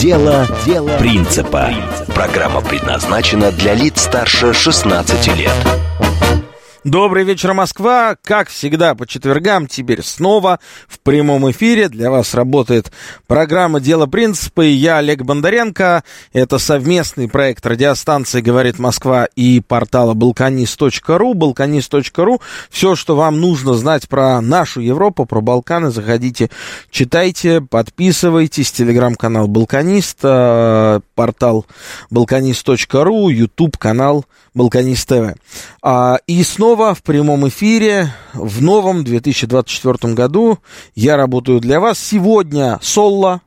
Дело, 0.00 0.46
Дело 0.66 0.88
принципа. 0.98 1.70
Программа 2.14 2.60
предназначена 2.60 3.52
для 3.52 3.74
лиц 3.74 4.02
старше 4.02 4.52
16 4.52 5.36
лет. 5.36 5.52
Добрый 6.84 7.24
вечер, 7.24 7.54
Москва. 7.54 8.14
Как 8.22 8.50
всегда, 8.50 8.94
по 8.94 9.06
четвергам 9.06 9.66
теперь 9.66 10.02
снова 10.02 10.60
в 10.86 10.98
прямом 10.98 11.50
эфире. 11.50 11.88
Для 11.88 12.10
вас 12.10 12.34
работает 12.34 12.92
программа 13.26 13.80
«Дело 13.80 14.04
принципа» 14.04 14.66
и 14.66 14.72
я, 14.72 14.98
Олег 14.98 15.22
Бондаренко. 15.22 16.04
Это 16.34 16.58
совместный 16.58 17.26
проект 17.26 17.64
радиостанции 17.64 18.42
«Говорит 18.42 18.78
Москва» 18.78 19.26
и 19.34 19.62
портала 19.66 20.12
«Балканист.ру». 20.12 21.32
«Балканист.ру»— 21.32 22.42
все, 22.70 22.96
что 22.96 23.16
вам 23.16 23.40
нужно 23.40 23.72
знать 23.72 24.06
про 24.06 24.42
нашу 24.42 24.82
Европу, 24.82 25.24
про 25.24 25.40
Балканы. 25.40 25.90
Заходите, 25.90 26.50
читайте, 26.90 27.62
подписывайтесь. 27.62 28.70
Телеграм-канал 28.72 29.48
«Балканист», 29.48 30.18
э, 30.22 31.00
портал 31.14 31.66
«Балканист.ру», 32.10 33.28
YouTube-канал 33.28 34.24
«Балканист 34.54 35.08
ТВ». 35.08 35.36
А, 35.82 36.18
и 36.26 36.42
снова 36.42 36.94
в 36.94 37.02
прямом 37.02 37.48
эфире 37.48 38.12
в 38.32 38.62
новом 38.62 39.04
2024 39.04 40.14
году. 40.14 40.58
Я 40.94 41.16
работаю 41.16 41.60
для 41.60 41.80
вас. 41.80 41.98
Сегодня 41.98 42.78
соло, 42.82 43.40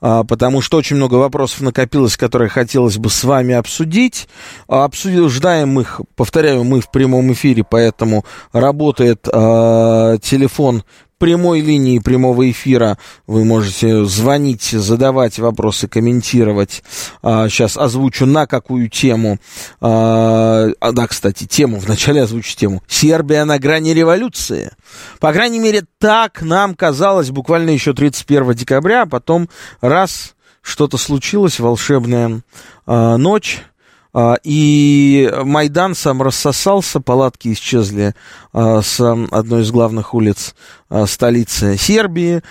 а, 0.00 0.22
потому 0.22 0.60
что 0.60 0.76
очень 0.76 0.96
много 0.96 1.14
вопросов 1.14 1.62
накопилось, 1.62 2.16
которые 2.16 2.50
хотелось 2.50 2.98
бы 2.98 3.08
с 3.08 3.24
вами 3.24 3.54
обсудить. 3.54 4.28
Обсуждаем 4.66 5.80
их, 5.80 6.02
повторяю, 6.14 6.64
мы 6.64 6.82
в 6.82 6.90
прямом 6.90 7.32
эфире, 7.32 7.64
поэтому 7.64 8.24
работает 8.52 9.26
э, 9.26 10.18
телефон 10.22 10.84
прямой 11.24 11.62
линии 11.62 12.00
прямого 12.00 12.50
эфира 12.50 12.98
вы 13.26 13.46
можете 13.46 14.04
звонить, 14.04 14.64
задавать 14.64 15.38
вопросы, 15.38 15.88
комментировать. 15.88 16.82
А, 17.22 17.48
сейчас 17.48 17.78
озвучу 17.78 18.26
на 18.26 18.46
какую 18.46 18.90
тему. 18.90 19.38
А, 19.80 20.68
а, 20.80 20.92
да, 20.92 21.06
кстати, 21.06 21.46
тему, 21.46 21.78
вначале 21.78 22.20
озвучу 22.20 22.54
тему. 22.54 22.82
Сербия 22.86 23.46
на 23.46 23.58
грани 23.58 23.94
революции. 23.94 24.72
По 25.18 25.32
крайней 25.32 25.60
мере, 25.60 25.84
так 25.98 26.42
нам 26.42 26.74
казалось 26.74 27.30
буквально 27.30 27.70
еще 27.70 27.94
31 27.94 28.52
декабря, 28.52 29.04
а 29.04 29.06
потом 29.06 29.48
раз 29.80 30.34
что-то 30.60 30.98
случилось, 30.98 31.58
волшебная 31.58 32.42
а, 32.84 33.16
ночь, 33.16 33.62
а, 34.16 34.36
и 34.44 35.28
Майдан 35.42 35.96
сам 35.96 36.22
рассосался, 36.22 37.00
палатки 37.00 37.52
исчезли 37.52 38.14
а, 38.52 38.80
с 38.80 39.00
одной 39.00 39.62
из 39.62 39.72
главных 39.72 40.14
улиц 40.14 40.54
а, 40.94 41.06
столицы 41.06 41.76
Сербии, 41.76 42.42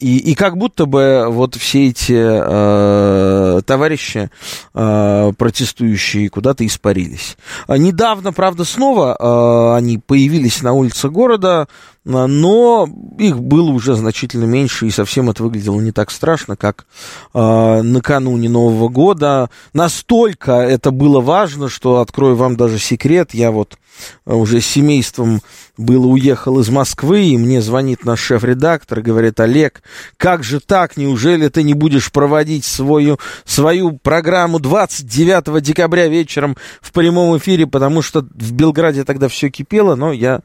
и, 0.00 0.16
и 0.18 0.34
как 0.34 0.56
будто 0.56 0.86
бы 0.86 1.26
вот 1.28 1.54
все 1.56 1.88
эти 1.88 3.62
товарищи 3.62 4.30
протестующие 4.72 6.28
куда-то 6.30 6.66
испарились. 6.66 7.36
Недавно, 7.68 8.32
правда, 8.32 8.64
снова 8.64 9.76
они 9.76 9.98
появились 9.98 10.62
на 10.62 10.72
улице 10.72 11.08
города, 11.08 11.68
но 12.04 12.86
их 13.18 13.40
было 13.40 13.70
уже 13.70 13.94
значительно 13.94 14.44
меньше, 14.44 14.86
и 14.86 14.90
совсем 14.90 15.30
это 15.30 15.42
выглядело 15.42 15.80
не 15.80 15.90
так 15.90 16.10
страшно, 16.10 16.54
как 16.54 16.86
э, 17.32 17.82
накануне 17.82 18.50
Нового 18.50 18.88
года. 18.88 19.48
Настолько 19.72 20.52
это 20.52 20.90
было 20.90 21.20
важно, 21.20 21.70
что, 21.70 22.00
открою 22.00 22.36
вам 22.36 22.56
даже 22.56 22.78
секрет, 22.78 23.32
я 23.32 23.50
вот 23.50 23.78
уже 24.26 24.60
с 24.60 24.66
семейством 24.66 25.40
было 25.76 26.06
уехал 26.06 26.60
из 26.60 26.68
Москвы, 26.68 27.24
и 27.24 27.36
мне 27.38 27.62
звонит 27.62 28.04
наш 28.04 28.20
шеф-редактор, 28.20 29.00
говорит, 29.00 29.40
Олег, 29.40 29.82
как 30.16 30.44
же 30.44 30.60
так, 30.60 30.96
неужели 30.96 31.48
ты 31.48 31.62
не 31.62 31.74
будешь 31.74 32.12
проводить 32.12 32.64
свою, 32.64 33.18
свою 33.44 33.92
программу 33.92 34.58
29 34.58 35.62
декабря 35.62 36.08
вечером 36.08 36.56
в 36.80 36.92
прямом 36.92 37.36
эфире, 37.38 37.66
потому 37.66 38.02
что 38.02 38.20
в 38.20 38.52
Белграде 38.52 39.04
тогда 39.04 39.28
все 39.28 39.48
кипело, 39.48 39.94
но 39.94 40.12
я 40.12 40.40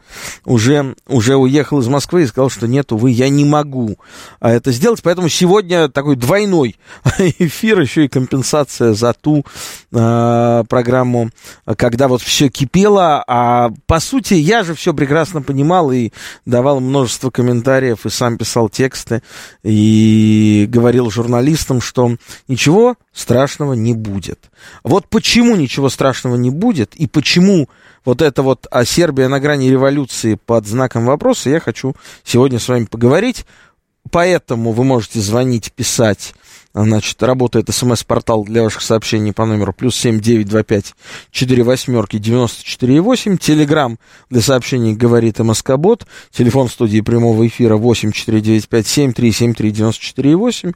уже, 0.46 0.96
уже 1.08 1.36
уехал 1.36 1.80
из 1.80 1.88
Москвы 1.88 2.24
и 2.24 2.28
сказал, 2.28 2.50
что 2.50 2.68
нет, 2.68 2.92
увы, 2.92 3.12
я 3.12 3.30
не 3.30 3.46
могу 3.46 3.98
а, 4.40 4.52
это 4.52 4.72
сделать, 4.72 5.02
поэтому 5.04 5.28
сегодня 5.30 5.90
такой 5.90 6.16
двойной 6.16 6.76
эфир, 7.40 7.82
еще 7.82 8.06
и 8.06 8.08
компенсация 8.08 8.94
за 8.94 9.14
ту 9.14 9.44
э, 9.92 10.64
программу, 10.70 11.30
когда 11.78 12.08
вот 12.08 12.22
все 12.22 12.50
кипело, 12.50 13.24
а 13.28 13.50
а 13.60 13.72
по 13.88 14.00
сути, 14.00 14.36
я 14.36 14.64
же 14.64 14.76
все 14.76 14.94
прекрасно 14.94 15.19
понимал 15.26 15.92
и 15.92 16.12
давал 16.46 16.80
множество 16.80 17.30
комментариев, 17.30 18.06
и 18.06 18.10
сам 18.10 18.38
писал 18.38 18.70
тексты, 18.70 19.22
и 19.64 20.66
говорил 20.70 21.10
журналистам, 21.10 21.82
что 21.82 22.16
ничего 22.48 22.96
страшного 23.14 23.74
не 23.74 23.94
будет. 23.94 24.50
Вот 24.84 25.08
почему 25.08 25.56
ничего 25.56 25.90
страшного 25.90 26.36
не 26.36 26.50
будет, 26.50 26.96
и 26.96 27.08
почему 27.08 27.70
вот 28.06 28.22
это 28.22 28.42
вот 28.44 28.68
а 28.72 28.86
Сербия 28.86 29.28
на 29.28 29.40
грани 29.40 29.70
революции 29.70 30.40
под 30.44 30.68
знаком 30.68 31.06
вопроса, 31.06 31.50
я 31.50 31.60
хочу 31.60 31.96
сегодня 32.24 32.60
с 32.60 32.68
вами 32.68 32.86
поговорить. 32.86 33.46
Поэтому 34.12 34.72
вы 34.72 34.86
можете 34.86 35.20
звонить, 35.20 35.72
писать 35.74 36.34
Значит, 36.72 37.22
работает 37.24 37.74
смс-портал 37.74 38.46
для 38.46 38.62
ваших 38.62 38.84
сообщений 38.84 39.34
по 39.34 39.46
номеру 39.46 39.74
плюс 39.74 39.96
семь 39.96 40.20
девять 40.20 40.48
два 40.48 40.62
пять 40.62 40.94
четыре 41.32 41.64
восьмерки 41.64 42.20
девяносто 42.20 42.64
четыре 42.64 43.02
восемь. 43.02 43.38
Телеграмм 43.38 43.98
для 44.30 44.42
сообщений 44.42 44.94
говорит 44.94 45.40
МСК-бот. 45.40 46.06
Телефон 46.32 46.70
студии 46.70 47.02
прямого 47.02 47.48
эфира 47.48 47.76
восемь 47.76 48.12
четыре 48.12 48.40
девять 48.40 48.70
пять 48.70 48.86
семь 48.86 49.14
три 49.14 49.32
семь 49.32 49.56
три 49.56 49.72
девяносто 49.72 50.04
четыре 50.04 50.36
восемь. 50.36 50.74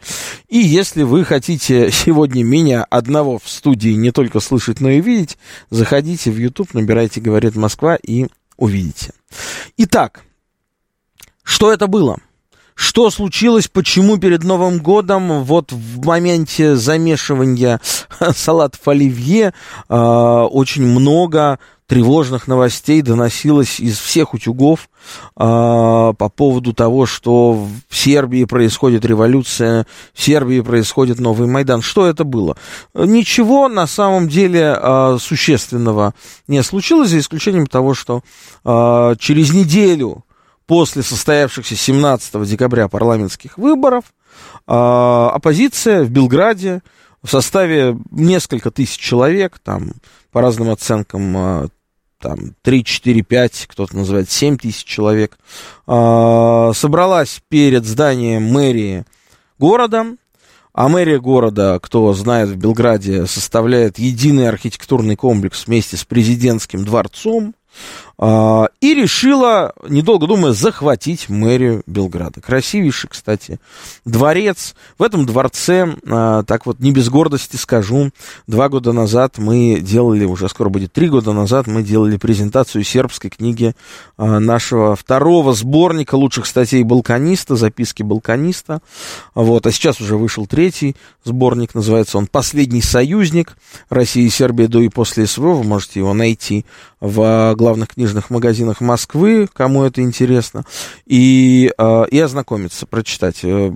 И 0.49 0.57
если 0.57 1.03
вы 1.03 1.23
хотите 1.23 1.91
сегодня 1.91 2.43
меня 2.43 2.83
одного 2.89 3.37
в 3.37 3.47
студии 3.47 3.91
не 3.91 4.11
только 4.11 4.39
слышать, 4.39 4.81
но 4.81 4.89
и 4.89 4.99
видеть, 4.99 5.37
заходите 5.69 6.31
в 6.31 6.37
YouTube, 6.37 6.73
набирайте 6.73 7.21
«Говорит 7.21 7.55
Москва» 7.55 7.95
и 7.95 8.25
увидите. 8.57 9.13
Итак, 9.77 10.23
что 11.43 11.71
это 11.71 11.85
было? 11.85 12.17
Что 12.75 13.09
случилось, 13.09 13.67
почему 13.67 14.17
перед 14.17 14.43
Новым 14.43 14.79
годом, 14.79 15.43
вот 15.43 15.71
в 15.71 16.05
моменте 16.05 16.75
замешивания 16.75 17.79
салатов 18.35 18.87
оливье, 18.87 19.53
э, 19.89 19.95
очень 19.95 20.85
много 20.85 21.59
тревожных 21.85 22.47
новостей 22.47 23.01
доносилось 23.01 23.79
из 23.79 23.99
всех 23.99 24.33
утюгов 24.33 24.89
э, 25.35 25.37
по 25.37 26.31
поводу 26.35 26.73
того, 26.73 27.05
что 27.05 27.67
в 27.89 27.95
Сербии 27.95 28.45
происходит 28.45 29.05
революция, 29.05 29.85
в 30.13 30.23
Сербии 30.23 30.61
происходит 30.61 31.19
новый 31.19 31.47
Майдан. 31.47 31.81
Что 31.81 32.07
это 32.07 32.23
было? 32.23 32.57
Ничего 32.95 33.67
на 33.67 33.85
самом 33.85 34.27
деле 34.27 34.75
э, 34.81 35.17
существенного 35.19 36.15
не 36.47 36.63
случилось, 36.63 37.09
за 37.09 37.19
исключением 37.19 37.67
того, 37.67 37.93
что 37.93 38.23
через 38.63 39.53
неделю 39.53 40.23
после 40.65 41.03
состоявшихся 41.03 41.75
17 41.75 42.43
декабря 42.47 42.87
парламентских 42.87 43.57
выборов 43.57 44.05
а, 44.65 45.31
оппозиция 45.33 46.03
в 46.03 46.09
Белграде 46.09 46.81
в 47.21 47.29
составе 47.29 47.97
несколько 48.11 48.71
тысяч 48.71 48.97
человек, 48.97 49.59
там 49.59 49.93
по 50.31 50.41
разным 50.41 50.69
оценкам 50.69 51.37
а, 51.37 51.67
там 52.19 52.55
3, 52.61 52.83
4, 52.83 53.21
5, 53.21 53.65
кто-то 53.69 53.95
называет 53.95 54.31
7 54.31 54.57
тысяч 54.57 54.85
человек, 54.85 55.37
а, 55.85 56.71
собралась 56.73 57.41
перед 57.49 57.85
зданием 57.85 58.43
мэрии 58.43 59.05
города, 59.59 60.15
а 60.73 60.89
мэрия 60.89 61.19
города, 61.19 61.79
кто 61.81 62.11
знает, 62.13 62.49
в 62.49 62.55
Белграде 62.55 63.27
составляет 63.27 63.99
единый 63.99 64.49
архитектурный 64.49 65.15
комплекс 65.15 65.67
вместе 65.67 65.97
с 65.97 66.03
президентским 66.03 66.83
дворцом, 66.83 67.53
и 68.19 68.93
решила, 68.93 69.73
недолго 69.89 70.27
думая, 70.27 70.53
захватить 70.53 71.29
мэрию 71.29 71.83
Белграда. 71.87 72.41
Красивейший, 72.41 73.09
кстати, 73.09 73.59
дворец. 74.05 74.75
В 74.97 75.03
этом 75.03 75.25
дворце, 75.25 75.95
а, 76.07 76.43
так 76.43 76.65
вот, 76.65 76.79
не 76.79 76.91
без 76.91 77.09
гордости 77.09 77.55
скажу, 77.55 78.11
два 78.47 78.69
года 78.69 78.93
назад 78.93 79.39
мы 79.39 79.79
делали, 79.81 80.25
уже 80.25 80.47
скоро 80.47 80.69
будет 80.69 80.93
три 80.93 81.09
года 81.09 81.33
назад, 81.33 81.67
мы 81.67 81.83
делали 81.83 82.17
презентацию 82.17 82.83
сербской 82.83 83.29
книги 83.29 83.73
а, 84.17 84.39
нашего 84.39 84.95
второго 84.95 85.53
сборника 85.53 86.15
лучших 86.15 86.45
статей 86.45 86.83
«Балканиста», 86.83 87.55
записки 87.55 88.03
«Балканиста». 88.03 88.81
Вот, 89.33 89.65
а 89.65 89.71
сейчас 89.71 89.99
уже 89.99 90.17
вышел 90.17 90.45
третий 90.45 90.95
сборник, 91.23 91.73
называется 91.73 92.17
он 92.17 92.27
«Последний 92.27 92.81
союзник. 92.81 93.57
России 93.89 94.25
и 94.25 94.29
Сербии 94.29 94.67
до 94.67 94.81
и 94.81 94.89
после 94.89 95.25
СВО». 95.25 95.53
Вы 95.53 95.63
можете 95.63 95.99
его 95.99 96.13
найти 96.13 96.65
в 96.99 97.53
главных 97.63 97.89
книжных 97.89 98.29
магазинах 98.29 98.81
Москвы, 98.81 99.47
кому 99.51 99.83
это 99.83 100.01
интересно, 100.01 100.65
и, 101.05 101.71
э, 101.77 102.05
и 102.11 102.19
ознакомиться, 102.19 102.85
прочитать. 102.85 103.39
Э, 103.43 103.71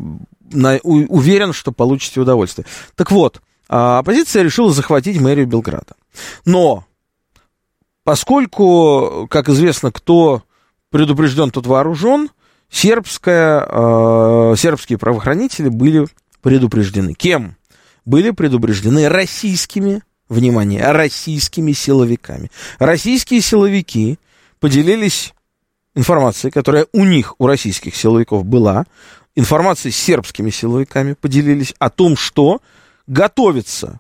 уверен, 0.84 1.54
что 1.54 1.72
получите 1.72 2.20
удовольствие. 2.20 2.66
Так 2.96 3.12
вот, 3.12 3.42
а, 3.70 4.00
оппозиция 4.00 4.44
решила 4.44 4.72
захватить 4.72 5.20
мэрию 5.20 5.48
Белграда. 5.48 5.96
Но, 6.46 6.86
поскольку, 8.04 9.28
как 9.30 9.50
известно, 9.50 9.92
кто 9.92 10.44
предупрежден, 10.90 11.52
тот 11.52 11.66
вооружен, 11.66 12.30
сербская, 12.70 13.66
э, 13.70 14.56
сербские 14.58 14.98
правоохранители 14.98 15.70
были 15.70 16.08
предупреждены. 16.42 17.14
Кем? 17.14 17.56
Были 18.06 18.32
предупреждены 18.32 19.10
российскими 19.10 20.02
внимание, 20.30 20.92
российскими 20.92 21.72
силовиками. 21.72 22.52
Российские 22.80 23.42
силовики 23.42 24.20
поделились 24.60 25.34
информацией, 25.96 26.52
которая 26.52 26.88
у 26.94 27.06
них, 27.06 27.36
у 27.40 27.48
российских 27.48 27.96
силовиков 27.96 28.46
была, 28.46 28.86
информацией 29.36 29.92
с 29.92 29.98
сербскими 29.98 30.50
силовиками 30.50 31.14
поделились 31.14 31.74
о 31.80 31.90
том, 31.90 32.16
что 32.16 32.62
готовится 33.08 34.00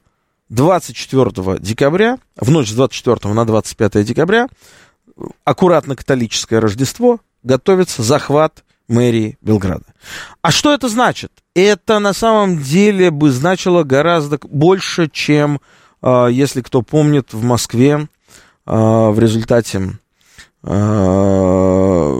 24 0.49 1.59
декабря, 1.59 2.17
в 2.35 2.49
ночь 2.51 2.69
с 2.69 2.73
24 2.73 3.33
на 3.33 3.45
25 3.45 4.05
декабря, 4.05 4.47
аккуратно 5.43 5.95
католическое 5.95 6.59
Рождество, 6.59 7.19
готовится 7.43 8.03
захват 8.03 8.63
мэрии 8.87 9.37
Белграда. 9.41 9.85
А 10.41 10.51
что 10.51 10.73
это 10.73 10.87
значит? 10.89 11.31
Это 11.55 11.99
на 11.99 12.13
самом 12.13 12.61
деле 12.61 13.11
бы 13.11 13.31
значило 13.31 13.83
гораздо 13.83 14.39
больше, 14.43 15.09
чем 15.11 15.59
если 16.03 16.61
кто 16.61 16.81
помнит, 16.81 17.33
в 17.33 17.43
Москве 17.43 18.07
а, 18.67 19.11
в 19.11 19.19
результате 19.19 19.93
а, 20.61 22.13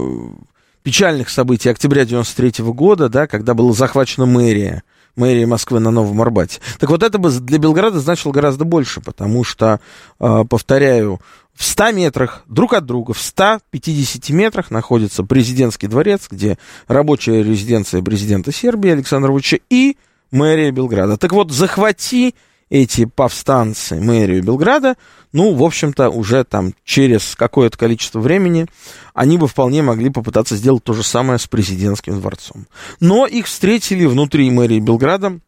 печальных 0.81 1.29
событий 1.29 1.67
октября 1.69 2.05
93 2.05 2.63
года, 2.65 3.09
да, 3.09 3.27
когда 3.27 3.53
была 3.53 3.73
захвачена 3.73 4.25
мэрия, 4.25 4.83
мэрия 5.17 5.45
Москвы 5.45 5.81
на 5.81 5.91
Новом 5.91 6.21
Арбате. 6.21 6.61
Так 6.79 6.89
вот, 6.89 7.03
это 7.03 7.17
бы 7.17 7.29
для 7.31 7.57
Белграда 7.57 7.99
значило 7.99 8.31
гораздо 8.31 8.63
больше, 8.63 9.01
потому 9.01 9.43
что, 9.43 9.81
повторяю, 10.17 11.19
в 11.53 11.65
100 11.65 11.91
метрах 11.91 12.43
друг 12.47 12.73
от 12.73 12.85
друга, 12.85 13.13
в 13.13 13.19
150 13.21 14.29
метрах 14.29 14.71
находится 14.71 15.23
президентский 15.23 15.87
дворец, 15.87 16.27
где 16.31 16.57
рабочая 16.87 17.43
резиденция 17.43 18.01
президента 18.01 18.53
Сербии 18.53 18.91
Александра 18.91 19.31
Вуча 19.31 19.59
и 19.69 19.97
мэрия 20.31 20.71
Белграда. 20.71 21.17
Так 21.17 21.33
вот, 21.33 21.51
захвати 21.51 22.35
эти 22.69 23.05
повстанцы 23.05 23.95
мэрию 23.95 24.43
Белграда, 24.43 24.95
ну, 25.33 25.53
в 25.53 25.63
общем-то, 25.63 26.09
уже 26.09 26.43
там 26.43 26.73
через 26.83 27.35
какое-то 27.35 27.77
количество 27.77 28.19
времени 28.19 28.67
они 29.13 29.37
бы 29.37 29.47
вполне 29.47 29.81
могли 29.81 30.09
попытаться 30.09 30.55
сделать 30.55 30.83
то 30.83 30.93
же 30.93 31.03
самое 31.03 31.39
с 31.39 31.47
президентским 31.47 32.19
дворцом. 32.19 32.67
Но 32.99 33.25
их 33.25 33.45
встретили 33.47 34.05
внутри 34.05 34.49
мэрии 34.49 34.79
Белграда 34.79 35.39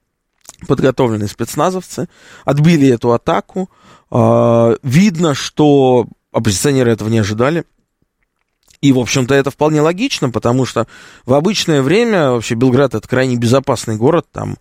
подготовленные 0.67 1.27
спецназовцы, 1.27 2.09
отбили 2.45 2.89
эту 2.89 3.13
атаку. 3.13 3.69
А, 4.11 4.75
видно, 4.83 5.33
что 5.33 6.07
оппозиционеры 6.31 6.91
этого 6.91 7.09
не 7.09 7.19
ожидали. 7.19 7.63
И, 8.81 8.93
в 8.93 8.99
общем-то, 8.99 9.35
это 9.35 9.51
вполне 9.51 9.81
логично, 9.81 10.29
потому 10.29 10.65
что 10.65 10.87
в 11.25 11.33
обычное 11.33 11.81
время 11.81 12.31
вообще 12.31 12.55
Белград 12.55 12.95
это 12.95 13.05
крайне 13.05 13.35
безопасный 13.35 13.97
город. 13.97 14.27
Там, 14.31 14.57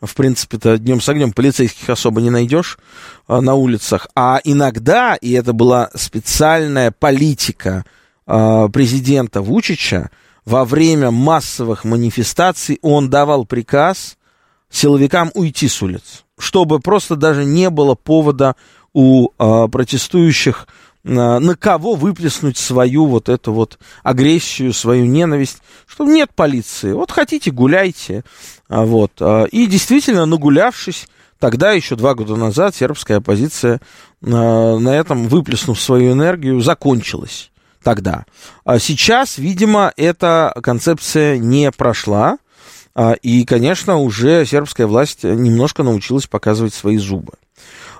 в 0.00 0.14
принципе-то, 0.14 0.76
днем 0.76 1.00
с 1.00 1.08
огнем 1.08 1.32
полицейских 1.32 1.88
особо 1.88 2.20
не 2.20 2.28
найдешь 2.28 2.78
а, 3.26 3.40
на 3.40 3.54
улицах. 3.54 4.08
А 4.14 4.40
иногда, 4.44 5.14
и 5.14 5.32
это 5.32 5.54
была 5.54 5.90
специальная 5.94 6.90
политика 6.90 7.86
а, 8.26 8.68
президента 8.68 9.40
Вучича, 9.40 10.10
во 10.44 10.64
время 10.66 11.10
массовых 11.10 11.84
манифестаций 11.84 12.78
он 12.82 13.08
давал 13.08 13.46
приказ 13.46 14.18
силовикам 14.70 15.30
уйти 15.34 15.68
с 15.68 15.80
улиц, 15.80 16.24
чтобы 16.38 16.80
просто 16.80 17.16
даже 17.16 17.44
не 17.44 17.70
было 17.70 17.94
повода 17.94 18.54
у 18.92 19.30
а, 19.38 19.68
протестующих 19.68 20.66
на 21.04 21.56
кого 21.56 21.94
выплеснуть 21.94 22.56
свою 22.56 23.06
вот 23.06 23.28
эту 23.28 23.52
вот 23.52 23.78
агрессию, 24.02 24.72
свою 24.72 25.04
ненависть, 25.06 25.58
что 25.86 26.04
нет 26.04 26.30
полиции, 26.34 26.92
вот 26.92 27.10
хотите, 27.10 27.50
гуляйте, 27.50 28.24
а, 28.68 28.84
вот, 28.84 29.12
а, 29.20 29.44
и 29.44 29.66
действительно, 29.66 30.26
нагулявшись, 30.26 31.08
тогда, 31.38 31.72
еще 31.72 31.96
два 31.96 32.14
года 32.14 32.36
назад, 32.36 32.76
сербская 32.76 33.18
оппозиция 33.18 33.80
а, 34.24 34.78
на 34.78 34.90
этом, 34.90 35.28
выплеснув 35.28 35.80
свою 35.80 36.12
энергию, 36.12 36.60
закончилась 36.60 37.50
тогда. 37.82 38.26
Сейчас, 38.78 39.38
видимо, 39.38 39.92
эта 39.96 40.54
концепция 40.62 41.36
не 41.38 41.72
прошла, 41.72 42.38
и, 43.22 43.44
конечно, 43.44 43.96
уже 43.96 44.46
сербская 44.46 44.86
власть 44.86 45.24
немножко 45.24 45.82
научилась 45.82 46.28
показывать 46.28 46.74
свои 46.74 46.98
зубы. 46.98 47.32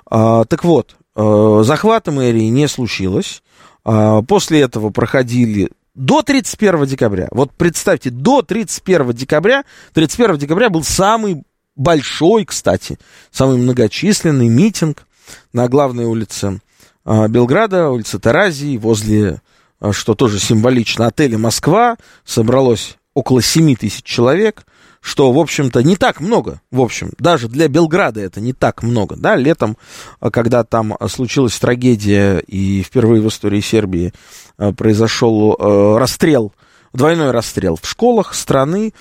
Так 0.09 0.63
вот, 0.63 0.95
захвата 1.15 2.11
мэрии 2.11 2.47
не 2.47 2.67
случилось. 2.67 3.43
А, 3.85 4.21
после 4.21 4.61
этого 4.61 4.89
проходили 4.89 5.69
до 5.95 6.21
31 6.21 6.85
декабря. 6.85 7.27
Вот 7.31 7.51
представьте, 7.51 8.09
до 8.09 8.41
31 8.41 9.13
декабря, 9.13 9.63
31 9.93 10.37
декабря 10.37 10.69
был 10.69 10.83
самый 10.83 11.43
большой, 11.75 12.45
кстати, 12.45 12.97
самый 13.31 13.57
многочисленный 13.57 14.47
митинг 14.47 15.05
на 15.51 15.67
главной 15.67 16.05
улице 16.05 16.61
а, 17.05 17.27
Белграда, 17.27 17.89
улице 17.89 18.19
Таразии, 18.19 18.77
возле, 18.77 19.41
а, 19.79 19.91
что 19.91 20.15
тоже 20.15 20.39
символично, 20.39 21.07
отеля 21.07 21.37
«Москва». 21.37 21.97
Собралось 22.25 22.97
около 23.13 23.41
7 23.41 23.75
тысяч 23.75 24.03
человек 24.03 24.65
что, 25.03 25.33
в 25.33 25.37
общем-то, 25.37 25.83
не 25.83 25.97
так 25.97 26.21
много, 26.21 26.61
в 26.71 26.79
общем, 26.79 27.11
даже 27.19 27.49
для 27.49 27.67
Белграда 27.67 28.21
это 28.21 28.39
не 28.39 28.53
так 28.53 28.83
много, 28.83 29.17
да, 29.17 29.35
летом, 29.35 29.77
а, 30.21 30.31
когда 30.31 30.63
там 30.63 30.97
случилась 31.09 31.59
трагедия 31.59 32.39
и 32.39 32.81
впервые 32.81 33.21
в 33.21 33.27
истории 33.27 33.59
Сербии 33.59 34.13
а, 34.57 34.71
произошел 34.71 35.57
а, 35.59 35.99
расстрел, 35.99 36.53
двойной 36.93 37.31
расстрел 37.31 37.77
в 37.81 37.87
школах 37.87 38.33
страны, 38.33 38.93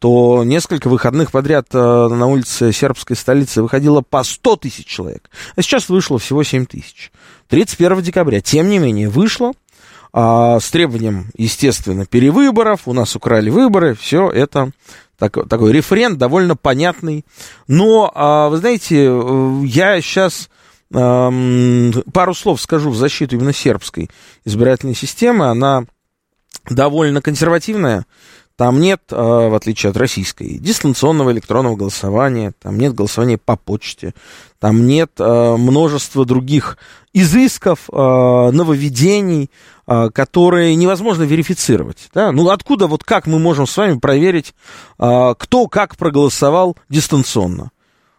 то 0.00 0.42
несколько 0.44 0.88
выходных 0.88 1.30
подряд 1.30 1.72
на 1.72 2.26
улице 2.26 2.72
сербской 2.72 3.14
столицы 3.14 3.62
выходило 3.62 4.00
по 4.02 4.24
100 4.24 4.56
тысяч 4.56 4.86
человек, 4.86 5.30
а 5.54 5.62
сейчас 5.62 5.88
вышло 5.88 6.18
всего 6.18 6.42
7 6.42 6.66
тысяч. 6.66 7.12
31 7.46 8.02
декабря, 8.02 8.40
тем 8.40 8.68
не 8.68 8.78
менее, 8.78 9.08
вышло, 9.08 9.52
с 10.18 10.70
требованием, 10.70 11.26
естественно, 11.36 12.04
перевыборов, 12.04 12.82
у 12.86 12.92
нас 12.92 13.14
украли 13.14 13.50
выборы, 13.50 13.94
все 13.94 14.30
это 14.30 14.72
так, 15.18 15.48
такой 15.48 15.72
рефрен 15.72 16.16
довольно 16.16 16.56
понятный. 16.56 17.24
Но, 17.66 18.10
а, 18.14 18.48
вы 18.48 18.58
знаете, 18.58 19.08
э, 19.08 19.62
я 19.64 20.00
сейчас 20.00 20.48
пару 20.90 22.32
слов 22.34 22.62
скажу 22.62 22.88
в 22.88 22.96
защиту 22.96 23.36
именно 23.36 23.52
сербской 23.52 24.08
избирательной 24.46 24.94
системы. 24.94 25.48
Она 25.48 25.84
довольно 26.70 27.20
консервативная. 27.20 28.06
Там 28.56 28.80
нет, 28.80 29.02
а, 29.12 29.48
в 29.50 29.54
отличие 29.54 29.90
от 29.90 29.96
российской, 29.96 30.58
дистанционного 30.58 31.30
электронного 31.30 31.76
голосования, 31.76 32.54
там 32.60 32.76
нет 32.76 32.92
голосования 32.92 33.38
по 33.38 33.56
почте, 33.56 34.14
там 34.58 34.84
нет 34.86 35.12
а, 35.20 35.56
множества 35.56 36.24
других 36.24 36.76
изысков, 37.12 37.88
нововведений, 37.88 39.50
а, 39.52 39.77
которые 40.10 40.74
невозможно 40.74 41.22
верифицировать. 41.22 42.10
Да? 42.12 42.30
Ну, 42.30 42.50
откуда, 42.50 42.86
вот 42.86 43.04
как 43.04 43.26
мы 43.26 43.38
можем 43.38 43.66
с 43.66 43.76
вами 43.76 43.98
проверить, 43.98 44.54
а, 44.98 45.34
кто 45.34 45.66
как 45.66 45.96
проголосовал 45.96 46.76
дистанционно 46.90 47.70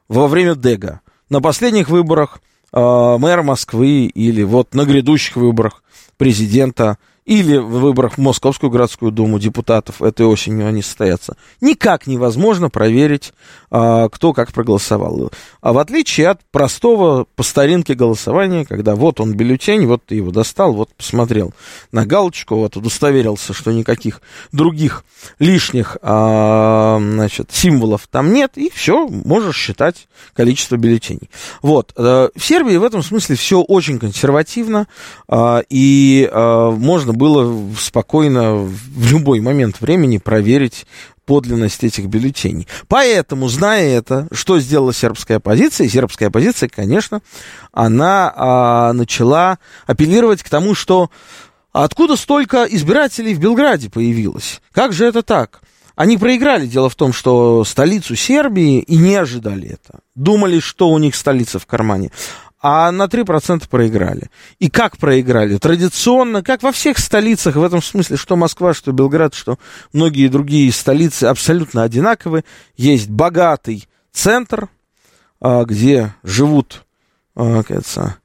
во 0.07 0.27
время 0.27 0.55
ДЭГа? 0.55 1.01
На 1.29 1.41
последних 1.41 1.89
выборах 1.89 2.41
а, 2.71 3.19
мэра 3.19 3.43
Москвы 3.43 4.05
или 4.05 4.41
вот 4.41 4.73
на 4.73 4.85
грядущих 4.85 5.35
выборах 5.35 5.83
президента 6.17 6.97
или 7.29 7.57
в 7.57 7.67
выборах 7.67 8.15
в 8.15 8.17
Московскую 8.17 8.71
городскую 8.71 9.11
думу 9.11 9.37
депутатов 9.37 10.01
этой 10.01 10.25
осенью 10.25 10.67
они 10.67 10.81
состоятся, 10.81 11.37
никак 11.61 12.07
невозможно 12.07 12.71
проверить, 12.71 13.33
а, 13.69 14.09
кто 14.09 14.33
как 14.33 14.51
проголосовал. 14.51 15.31
А 15.61 15.73
в 15.73 15.77
отличие 15.77 16.29
от 16.29 16.41
простого 16.51 17.27
по 17.35 17.43
старинке 17.43 17.93
голосования, 17.93 18.65
когда 18.65 18.95
вот 18.95 19.19
он 19.19 19.35
бюллетень, 19.35 19.85
вот 19.85 20.03
ты 20.07 20.15
его 20.15 20.31
достал, 20.31 20.73
вот 20.73 20.89
посмотрел 20.95 21.53
на 21.91 22.03
галочку, 22.03 22.55
вот 22.55 22.75
удостоверился, 22.75 23.53
что 23.53 23.71
никаких 23.71 24.23
других 24.51 25.05
лишних 25.37 25.97
а, 26.01 26.97
значит, 26.99 27.51
символов 27.51 28.07
там 28.09 28.33
нет, 28.33 28.53
и 28.55 28.71
все, 28.71 29.07
можешь 29.07 29.55
считать 29.55 30.07
количество 30.33 30.77
бюллетеней. 30.77 31.29
Вот. 31.61 31.93
Э, 31.95 32.29
в 32.35 32.43
Сербии 32.43 32.77
в 32.77 32.83
этом 32.83 33.03
смысле 33.03 33.35
все 33.35 33.61
очень 33.61 33.99
консервативно, 33.99 34.87
а, 35.27 35.61
и 35.69 36.27
можно 36.33 37.13
было 37.19 37.71
спокойно 37.77 38.55
в 38.55 39.11
любой 39.11 39.41
момент 39.41 39.81
времени 39.81 40.17
проверить 40.17 40.87
подлинность 41.25 41.83
этих 41.83 42.07
бюллетеней. 42.07 42.67
Поэтому, 42.87 43.49
зная 43.49 43.89
это, 43.89 44.27
что 44.31 44.59
сделала 44.59 44.93
сербская 44.93 45.37
оппозиция, 45.37 45.87
сербская 45.87 46.29
оппозиция, 46.29 46.69
конечно, 46.69 47.21
она 47.71 48.33
а, 48.35 48.93
начала 48.93 49.59
апеллировать 49.85 50.41
к 50.41 50.49
тому, 50.49 50.73
что 50.73 51.11
откуда 51.71 52.15
столько 52.15 52.63
избирателей 52.63 53.35
в 53.35 53.39
Белграде 53.39 53.91
появилось? 53.91 54.61
Как 54.71 54.91
же 54.91 55.05
это 55.05 55.21
так? 55.21 55.61
Они 55.95 56.17
проиграли. 56.17 56.65
Дело 56.65 56.89
в 56.89 56.95
том, 56.95 57.11
что 57.11 57.63
столицу 57.65 58.15
Сербии 58.15 58.79
и 58.79 58.95
не 58.95 59.15
ожидали 59.15 59.67
это. 59.67 59.99
Думали, 60.15 60.59
что 60.59 60.89
у 60.89 60.97
них 60.97 61.13
столица 61.13 61.59
в 61.59 61.65
кармане 61.65 62.09
а 62.61 62.91
на 62.91 63.03
3% 63.03 63.67
проиграли. 63.69 64.29
И 64.59 64.69
как 64.69 64.97
проиграли? 64.97 65.57
Традиционно, 65.57 66.43
как 66.43 66.61
во 66.61 66.71
всех 66.71 66.97
столицах, 66.99 67.55
в 67.55 67.63
этом 67.63 67.81
смысле, 67.81 68.17
что 68.17 68.35
Москва, 68.35 68.73
что 68.73 68.91
Белград, 68.91 69.33
что 69.33 69.57
многие 69.93 70.27
другие 70.27 70.71
столицы 70.71 71.25
абсолютно 71.25 71.83
одинаковы. 71.83 72.43
Есть 72.75 73.09
богатый 73.09 73.87
центр, 74.11 74.67
а, 75.39 75.63
где 75.63 76.13
живут, 76.23 76.83
а, 77.35 77.63
кажется, 77.63 78.17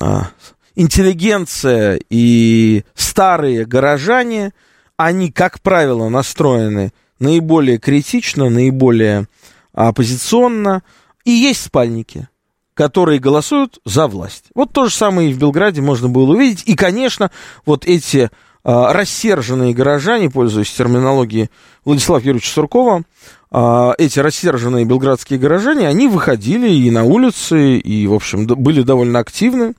а, 0.00 0.28
интеллигенция 0.76 2.00
и 2.10 2.84
старые 2.94 3.64
горожане, 3.64 4.52
они, 4.96 5.32
как 5.32 5.60
правило, 5.60 6.08
настроены 6.08 6.92
наиболее 7.18 7.78
критично, 7.78 8.48
наиболее 8.50 9.26
оппозиционно, 9.72 10.84
и 11.24 11.32
есть 11.32 11.64
спальники– 11.64 12.28
которые 12.74 13.20
голосуют 13.20 13.78
за 13.84 14.06
власть. 14.06 14.46
Вот 14.54 14.72
то 14.72 14.86
же 14.86 14.94
самое 14.94 15.30
и 15.30 15.32
в 15.32 15.38
Белграде 15.38 15.80
можно 15.80 16.08
было 16.08 16.32
увидеть. 16.32 16.64
И, 16.66 16.74
конечно, 16.74 17.30
вот 17.64 17.86
эти 17.86 18.30
а, 18.64 18.92
рассерженные 18.92 19.72
горожане, 19.72 20.30
пользуясь 20.30 20.72
терминологией 20.72 21.50
Владислава 21.84 22.20
Юрьевича 22.20 22.50
Суркова, 22.50 23.02
а, 23.50 23.94
эти 23.98 24.18
рассерженные 24.18 24.84
белградские 24.84 25.38
горожане, 25.38 25.86
они 25.86 26.08
выходили 26.08 26.68
и 26.68 26.90
на 26.90 27.04
улицы, 27.04 27.78
и, 27.78 28.06
в 28.06 28.14
общем, 28.14 28.46
были 28.46 28.82
довольно 28.82 29.20
активны. 29.20 29.74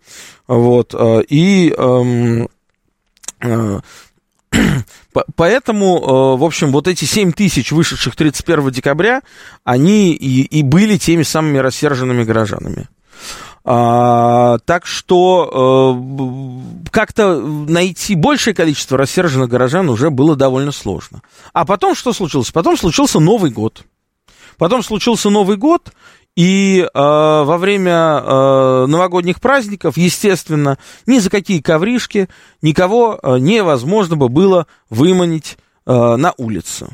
Вот, 0.47 0.93
а, 0.93 1.19
и 1.19 1.73
эм, 1.77 2.47
Поэтому, 5.35 5.97
э, 5.97 6.39
в 6.39 6.43
общем, 6.43 6.71
вот 6.71 6.88
эти 6.88 7.05
7 7.05 7.31
тысяч, 7.31 7.71
вышедших 7.71 8.15
31 8.15 8.71
декабря, 8.71 9.21
они 9.63 10.13
и, 10.13 10.41
и 10.41 10.63
были 10.63 10.97
теми 10.97 11.24
самыми 11.24 11.59
рассерженными 11.59 12.24
горожанами. 12.24 12.88
А, 13.67 14.59
так 14.65 14.85
что 14.85 15.97
э, 16.85 16.89
как-то 16.91 17.39
найти 17.39 18.13
большее 18.13 18.53
количество 18.53 18.95
рассерженных 18.95 19.50
горожан 19.50 19.89
уже 19.89 20.12
было 20.12 20.35
довольно 20.35 20.71
сложно. 20.71 21.21
А 21.51 21.65
потом 21.65 21.95
что 21.95 22.13
случилось? 22.13 22.51
Потом 22.51 22.77
случился 22.77 23.19
Новый 23.19 23.50
год. 23.50 23.83
Потом 24.57 24.83
случился 24.83 25.29
Новый 25.31 25.57
год, 25.57 25.91
и 26.36 26.82
э, 26.82 26.88
во 26.94 27.58
время 27.58 27.94
э, 27.94 28.86
новогодних 28.88 29.39
праздников, 29.39 29.98
естественно, 29.98 30.77
ни 31.06 31.20
за 31.20 31.30
какие 31.30 31.62
ковришки 31.62 32.27
никого 32.62 33.18
э, 33.22 33.38
невозможно 33.39 34.18
бы 34.18 34.27
было 34.27 34.68
выманить 34.89 35.58
э, 35.86 35.92
на 35.94 36.34
улицу. 36.38 36.89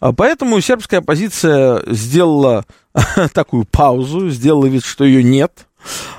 А 0.00 0.12
поэтому 0.12 0.60
сербская 0.60 1.00
оппозиция 1.00 1.82
сделала 1.86 2.64
такую 3.32 3.64
паузу, 3.64 4.30
сделала 4.30 4.66
вид, 4.66 4.84
что 4.84 5.04
ее 5.04 5.22
нет, 5.22 5.66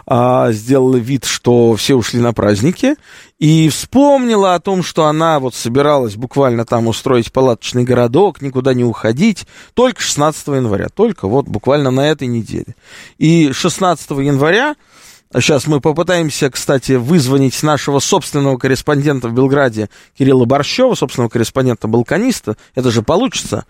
а, 0.05 0.51
сделала 0.51 0.97
вид, 0.97 1.25
что 1.25 1.75
все 1.75 1.95
ушли 1.95 2.19
на 2.19 2.33
праздники, 2.33 2.95
и 3.39 3.69
вспомнила 3.69 4.55
о 4.55 4.59
том, 4.59 4.83
что 4.83 5.05
она 5.05 5.39
вот 5.39 5.55
собиралась 5.55 6.15
буквально 6.15 6.65
там 6.65 6.87
устроить 6.87 7.31
палаточный 7.31 7.83
городок, 7.83 8.41
никуда 8.41 8.73
не 8.73 8.83
уходить, 8.83 9.45
только 9.73 10.01
16 10.01 10.47
января, 10.47 10.89
только 10.89 11.27
вот 11.27 11.45
буквально 11.45 11.91
на 11.91 12.09
этой 12.09 12.27
неделе. 12.27 12.75
И 13.17 13.51
16 13.51 14.11
января 14.11 14.75
Сейчас 15.33 15.67
мы 15.67 15.81
попытаемся, 15.81 16.49
кстати, 16.49 16.93
вызвонить 16.93 17.61
нашего 17.61 17.99
собственного 17.99 18.57
корреспондента 18.57 19.27
в 19.27 19.33
Белграде 19.33 19.89
Кирилла 20.17 20.45
Борщева, 20.45 20.95
собственного 20.95 21.29
корреспондента 21.29 21.89
балканиста. 21.89 22.55
Это 22.73 22.89
же 22.89 23.01
получится. 23.01 23.65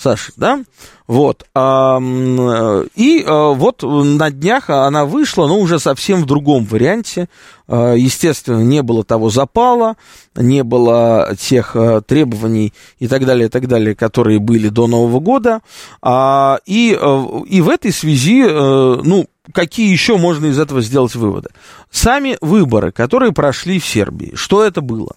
Саша, 0.00 0.32
да? 0.36 0.62
Вот. 1.06 1.42
И 1.42 1.50
а, 1.54 3.50
вот 3.50 3.82
на 3.82 4.30
днях 4.30 4.70
она 4.70 5.04
вышла, 5.04 5.46
но 5.46 5.58
уже 5.58 5.78
совсем 5.78 6.22
в 6.22 6.26
другом 6.26 6.64
варианте. 6.64 7.28
А, 7.68 7.92
естественно, 7.92 8.62
не 8.62 8.82
было 8.82 9.04
того 9.04 9.28
запала, 9.28 9.96
не 10.34 10.62
было 10.62 11.36
тех 11.38 11.76
а, 11.76 12.00
требований 12.00 12.72
и 12.98 13.08
так 13.08 13.26
далее, 13.26 13.48
и 13.48 13.50
так 13.50 13.68
далее, 13.68 13.94
которые 13.94 14.38
были 14.38 14.68
до 14.68 14.86
Нового 14.86 15.20
года. 15.20 15.60
И, 16.02 16.98
и 17.46 17.60
в 17.60 17.68
этой 17.68 17.92
связи, 17.92 18.42
ну, 18.42 19.26
какие 19.52 19.92
еще 19.92 20.16
можно 20.16 20.46
из 20.46 20.58
этого 20.58 20.80
сделать 20.80 21.14
выводы? 21.14 21.50
Сами 21.90 22.38
выборы, 22.40 22.90
которые 22.90 23.32
прошли 23.32 23.78
в 23.78 23.86
Сербии, 23.86 24.32
что 24.34 24.64
это 24.64 24.80
было? 24.80 25.14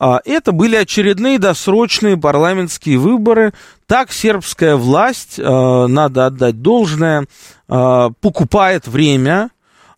А, 0.00 0.22
это 0.24 0.52
были 0.52 0.76
очередные 0.76 1.38
досрочные 1.38 2.16
парламентские 2.16 2.98
выборы. 2.98 3.52
Так 3.86 4.10
сербская 4.12 4.76
власть, 4.76 5.38
а, 5.38 5.86
надо 5.86 6.26
отдать 6.26 6.62
должное, 6.62 7.26
а, 7.68 8.10
покупает 8.20 8.88
время, 8.88 9.50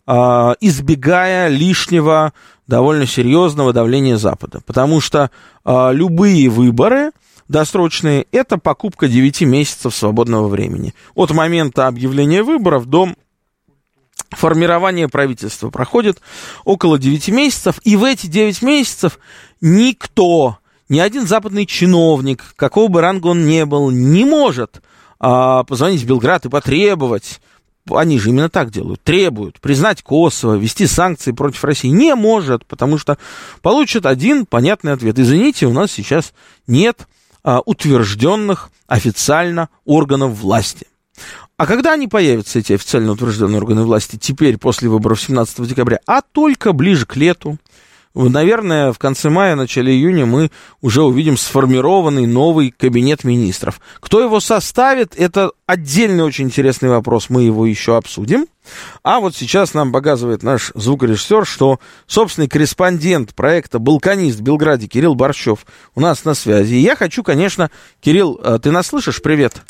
избегая 0.05 1.47
лишнего 1.47 2.33
довольно 2.67 3.07
серьезного 3.07 3.71
давления 3.71 4.17
Запада. 4.17 4.59
Потому 4.65 4.99
что 4.99 5.31
любые 5.65 6.49
выборы 6.49 7.11
досрочные– 7.47 8.25
это 8.33 8.57
покупка 8.57 9.07
9 9.07 9.43
месяцев 9.43 9.95
свободного 9.95 10.49
времени. 10.49 10.93
От 11.15 11.31
момента 11.31 11.87
объявления 11.87 12.43
выборов 12.43 12.87
до 12.87 13.13
формирование 14.37 15.07
правительства 15.07 15.69
проходит 15.69 16.21
около 16.65 16.99
9 16.99 17.29
месяцев, 17.29 17.79
и 17.83 17.95
в 17.95 18.03
эти 18.03 18.27
9 18.27 18.61
месяцев 18.61 19.19
никто, 19.61 20.57
ни 20.89 20.99
один 20.99 21.27
западный 21.27 21.65
чиновник, 21.65 22.53
какого 22.55 22.87
бы 22.87 23.01
ранга 23.01 23.27
он 23.27 23.45
ни 23.45 23.63
был, 23.63 23.89
не 23.91 24.25
может 24.25 24.81
а, 25.19 25.63
позвонить 25.63 26.01
в 26.01 26.07
Белград 26.07 26.45
и 26.45 26.49
потребовать 26.49 27.39
они 27.91 28.17
же 28.17 28.29
именно 28.29 28.49
так 28.49 28.71
делают, 28.71 29.01
требуют 29.03 29.59
признать 29.59 30.01
Косово, 30.01 30.55
ввести 30.55 30.87
санкции 30.87 31.31
против 31.31 31.63
России. 31.63 31.89
Не 31.89 32.15
может, 32.15 32.65
потому 32.65 32.97
что 32.97 33.17
получат 33.61 34.05
один 34.05 34.45
понятный 34.45 34.93
ответ. 34.93 35.19
Извините, 35.19 35.65
у 35.65 35.73
нас 35.73 35.91
сейчас 35.91 36.33
нет 36.65 37.07
а, 37.43 37.59
утвержденных 37.65 38.69
официально 38.87 39.69
органов 39.85 40.31
власти. 40.31 40.87
А 41.57 41.65
когда 41.65 41.93
они 41.93 42.07
появятся, 42.07 42.59
эти 42.59 42.73
официально 42.73 43.11
утвержденные 43.11 43.57
органы 43.57 43.83
власти, 43.83 44.17
теперь 44.17 44.57
после 44.57 44.89
выборов 44.89 45.21
17 45.21 45.67
декабря? 45.67 45.99
А 46.05 46.21
только 46.21 46.73
ближе 46.73 47.05
к 47.05 47.15
лету. 47.15 47.57
Наверное, 48.15 48.93
в 48.93 48.99
конце 48.99 49.29
мая, 49.31 49.55
начале 49.55 49.91
июня 49.91 50.27
мы 50.27 50.51
уже 50.81 51.01
увидим 51.01 51.35
сформированный 51.35 52.27
новый 52.27 52.69
кабинет 52.69 53.23
министров. 53.23 53.81
Кто 53.99 54.21
его 54.21 54.39
составит, 54.39 55.15
это 55.17 55.51
отдельный 55.65 56.23
очень 56.23 56.45
интересный 56.45 56.89
вопрос, 56.89 57.29
мы 57.29 57.41
его 57.41 57.65
еще 57.65 57.97
обсудим. 57.97 58.45
А 59.03 59.19
вот 59.19 59.35
сейчас 59.35 59.73
нам 59.73 59.91
показывает 59.91 60.43
наш 60.43 60.71
звукорежиссер, 60.75 61.45
что 61.45 61.79
собственный 62.05 62.47
корреспондент 62.47 63.33
проекта 63.33 63.79
«Балканист» 63.79 64.39
в 64.39 64.43
Белграде 64.43 64.87
Кирилл 64.87 65.15
Борщев 65.15 65.65
у 65.95 65.99
нас 65.99 66.23
на 66.23 66.35
связи. 66.35 66.75
И 66.75 66.81
я 66.81 66.95
хочу, 66.95 67.23
конечно, 67.23 67.71
Кирилл, 67.99 68.39
э, 68.43 68.59
ты 68.61 68.69
нас 68.69 68.87
слышишь? 68.87 69.23
Привет. 69.23 69.63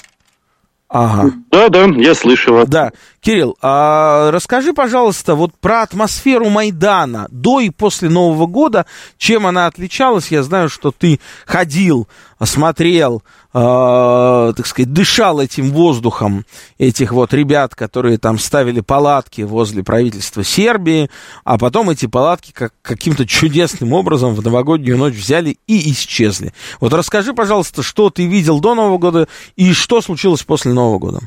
Ага. 0.94 1.32
Да, 1.52 1.70
да, 1.70 1.86
я 1.98 2.14
слышу 2.14 2.54
вас. 2.54 2.70
Да. 2.70 2.92
Кирилл, 3.24 3.56
а 3.62 4.32
расскажи, 4.32 4.74
пожалуйста, 4.74 5.36
вот 5.36 5.58
про 5.58 5.84
атмосферу 5.84 6.50
Майдана 6.50 7.30
до 7.32 7.62
и 7.62 7.70
после 7.70 8.10
Нового 8.10 8.48
года, 8.48 8.86
чем 9.18 9.48
она 9.48 9.68
отличалась? 9.68 10.28
Я 10.28 10.44
знаю, 10.44 10.68
что 10.68 10.92
ты 10.92 11.22
ходил, 11.46 12.10
смотрел, 12.44 13.24
э, 13.54 14.54
так 14.58 14.68
сказать, 14.68 14.92
дышал 14.92 15.40
этим 15.40 15.72
воздухом 15.72 16.46
этих 16.78 17.14
вот 17.14 17.34
ребят, 17.34 17.76
которые 17.76 18.18
там 18.18 18.38
ставили 18.38 18.82
палатки 18.82 19.44
возле 19.44 19.86
правительства 19.86 20.44
Сербии, 20.44 21.10
а 21.46 21.58
потом 21.58 21.92
эти 21.92 22.08
палатки 22.08 22.52
как, 22.52 22.74
каким-то 22.82 23.26
чудесным 23.26 23.94
образом 23.94 24.36
в 24.36 24.44
новогоднюю 24.44 24.98
ночь 24.98 25.16
взяли 25.16 25.58
и 25.66 25.94
исчезли. 25.94 26.54
Вот 26.82 26.94
расскажи, 26.94 27.34
пожалуйста, 27.34 27.84
что 27.84 28.10
ты 28.10 28.26
видел 28.26 28.60
до 28.60 28.76
Нового 28.76 28.98
года 28.98 29.30
и 29.56 29.72
что 29.72 30.02
случилось 30.02 30.44
после 30.44 30.74
Нового 30.74 31.00
года? 31.00 31.22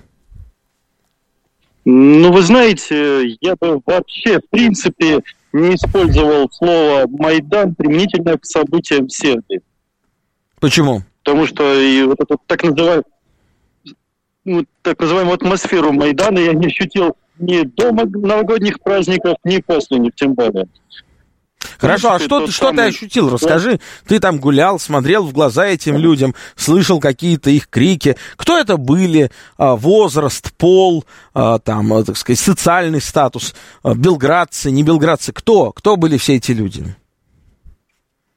Ну, 1.88 2.32
вы 2.32 2.42
знаете, 2.42 3.36
я 3.40 3.54
бы 3.54 3.80
вообще, 3.86 4.40
в 4.40 4.50
принципе, 4.50 5.20
не 5.52 5.76
использовал 5.76 6.50
слово 6.50 7.06
«Майдан» 7.08 7.76
применительно 7.76 8.36
к 8.36 8.44
событиям 8.44 9.06
в 9.06 9.12
Сербии. 9.12 9.62
Почему? 10.58 11.04
Потому 11.22 11.46
что 11.46 11.80
и 11.80 12.02
вот 12.02 12.18
эту 12.20 12.40
так 12.44 12.64
называемую, 12.64 13.04
ну, 14.44 14.64
так 14.82 14.98
называемую 14.98 15.36
атмосферу 15.36 15.92
Майдана 15.92 16.40
я 16.40 16.54
не 16.54 16.66
ощутил 16.66 17.16
ни 17.38 17.62
до 17.62 17.92
новогодних 17.92 18.80
праздников, 18.80 19.36
ни 19.44 19.58
после 19.58 20.00
них, 20.00 20.16
тем 20.16 20.34
более. 20.34 20.66
Хорошо, 21.78 22.12
а 22.12 22.18
что, 22.18 22.46
что 22.46 22.66
самый... 22.66 22.76
ты 22.76 22.82
ощутил? 22.88 23.30
Расскажи. 23.30 23.80
Ты 24.06 24.18
там 24.18 24.38
гулял, 24.38 24.78
смотрел 24.78 25.24
в 25.24 25.32
глаза 25.32 25.66
этим 25.66 25.96
людям, 25.96 26.34
слышал 26.54 27.00
какие-то 27.00 27.50
их 27.50 27.68
крики. 27.68 28.16
Кто 28.36 28.58
это 28.58 28.76
были? 28.76 29.30
А, 29.58 29.76
возраст, 29.76 30.52
пол, 30.54 31.04
а, 31.34 31.58
там, 31.58 31.92
а, 31.92 32.04
так 32.04 32.16
сказать, 32.16 32.38
социальный 32.38 33.00
статус, 33.00 33.54
белградцы, 33.84 34.70
не 34.70 34.82
белградцы. 34.82 35.32
Кто? 35.32 35.72
Кто 35.72 35.96
были 35.96 36.16
все 36.16 36.36
эти 36.36 36.52
люди? 36.52 36.84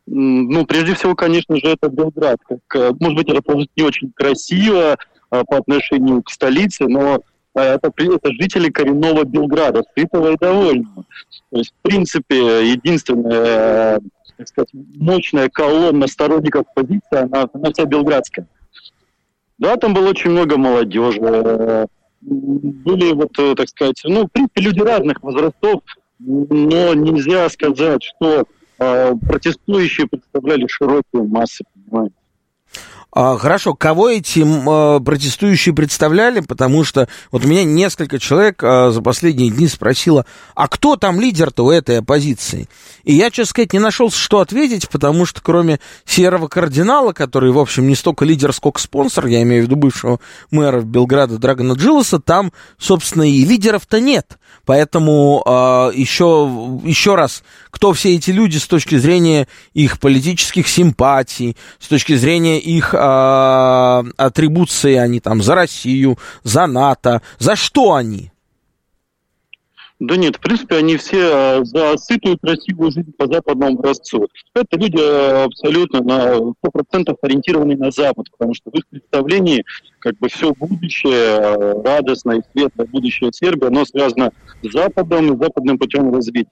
Ну, 0.05 0.65
прежде 0.65 0.95
всего, 0.95 1.13
конечно 1.13 1.55
же, 1.55 1.67
это 1.67 1.87
Белград. 1.87 2.39
Как, 2.67 2.99
может 2.99 3.15
быть, 3.15 3.29
это 3.29 3.53
не 3.53 3.83
очень 3.83 4.11
красиво 4.15 4.97
по 5.29 5.57
отношению 5.57 6.23
к 6.23 6.31
столице, 6.31 6.87
но 6.87 7.15
а 7.15 7.19
это, 7.53 7.91
это 7.97 8.31
жители 8.33 8.69
коренного 8.69 9.23
Белграда, 9.23 9.83
сытого 9.97 10.33
и 10.33 10.37
довольного. 10.37 11.05
То 11.51 11.57
есть, 11.57 11.73
в 11.77 11.81
принципе, 11.81 12.71
единственная, 12.71 13.99
так 14.37 14.47
сказать, 14.47 14.69
мощная 14.73 15.49
колонна 15.49 16.07
сторонников 16.07 16.65
позиции, 16.73 17.01
она, 17.11 17.49
она 17.53 17.71
вся 17.71 17.85
белградская. 17.85 18.47
Да, 19.57 19.75
там 19.75 19.93
было 19.93 20.09
очень 20.09 20.31
много 20.31 20.57
молодежи, 20.57 21.87
были, 22.21 23.13
вот, 23.13 23.31
так 23.33 23.67
сказать, 23.69 24.01
ну, 24.03 24.25
в 24.25 24.31
принципе, 24.31 24.61
люди 24.61 24.79
разных 24.81 25.21
возрастов, 25.23 25.81
но 26.19 26.93
нельзя 26.93 27.49
сказать, 27.49 28.03
что 28.03 28.45
э, 28.79 29.13
протестующие 29.27 30.07
представляли 30.07 30.67
широкую 30.67 31.25
массу, 31.27 31.63
понимаете. 31.73 32.15
А, 33.11 33.37
хорошо, 33.37 33.73
кого 33.73 34.09
эти 34.09 34.45
а, 34.45 34.99
протестующие 34.99 35.73
представляли? 35.73 36.41
Потому 36.41 36.83
что 36.83 37.07
вот 37.31 37.43
меня 37.43 37.63
несколько 37.63 38.19
человек 38.19 38.61
а, 38.63 38.91
за 38.91 39.01
последние 39.01 39.49
дни 39.49 39.67
спросило, 39.67 40.25
а 40.53 40.67
кто 40.67 40.95
там 40.95 41.19
лидер-то 41.19 41.65
у 41.65 41.71
этой 41.71 41.99
оппозиции? 41.99 42.69
И 43.03 43.13
я, 43.13 43.31
честно 43.31 43.49
сказать, 43.49 43.73
не 43.73 43.79
нашел, 43.79 44.11
что 44.11 44.41
ответить, 44.41 44.89
потому 44.89 45.25
что 45.25 45.41
кроме 45.41 45.79
серого 46.05 46.47
кардинала, 46.47 47.11
который, 47.11 47.51
в 47.51 47.57
общем, 47.57 47.87
не 47.87 47.95
столько 47.95 48.25
лидер, 48.25 48.53
сколько 48.53 48.79
спонсор, 48.79 49.25
я 49.25 49.41
имею 49.41 49.63
в 49.63 49.65
виду 49.65 49.75
бывшего 49.75 50.19
мэра 50.51 50.81
Белграда 50.81 51.39
Драгона 51.39 51.73
Джилоса, 51.73 52.19
там, 52.19 52.51
собственно, 52.77 53.27
и 53.27 53.43
лидеров-то 53.43 53.99
нет. 53.99 54.37
Поэтому 54.65 55.41
э, 55.45 55.91
еще, 55.95 56.79
еще 56.83 57.15
раз, 57.15 57.43
кто 57.71 57.93
все 57.93 58.15
эти 58.15 58.29
люди 58.29 58.57
с 58.57 58.67
точки 58.67 58.97
зрения 58.97 59.47
их 59.73 59.99
политических 59.99 60.67
симпатий, 60.67 61.57
с 61.79 61.87
точки 61.87 62.15
зрения 62.15 62.59
их 62.59 62.93
э, 62.99 64.11
атрибуции, 64.17 64.95
они 64.95 65.19
там 65.19 65.41
за 65.41 65.55
Россию, 65.55 66.17
за 66.43 66.67
НАТО, 66.67 67.21
за 67.37 67.55
что 67.55 67.93
они? 67.93 68.31
Да 69.99 70.15
нет, 70.15 70.37
в 70.37 70.39
принципе, 70.39 70.77
они 70.77 70.95
все 70.95 71.65
за 71.65 71.97
сытую, 71.97 72.37
красивую 72.39 72.89
жизнь 72.89 73.11
по 73.17 73.27
западному 73.27 73.77
образцу. 73.77 74.29
Это 74.53 74.77
люди 74.77 75.43
абсолютно 75.43 76.01
на 76.01 76.37
100% 76.37 77.17
ориентированы 77.21 77.75
на 77.75 77.91
Запад, 77.91 78.27
потому 78.31 78.53
что 78.53 78.71
в 78.71 78.75
их 78.75 78.87
представлении 78.87 79.65
как 79.99 80.17
бы 80.19 80.29
все 80.29 80.53
будущее, 80.53 81.81
радостное 81.83 82.41
светлое 82.53 82.87
будущее 82.87 83.31
Сербии, 83.33 83.67
оно 83.67 83.83
связано 83.83 84.31
с 84.63 84.71
Западом 84.71 85.33
и 85.33 85.43
западным 85.43 85.77
путем 85.77 86.13
развития. 86.13 86.49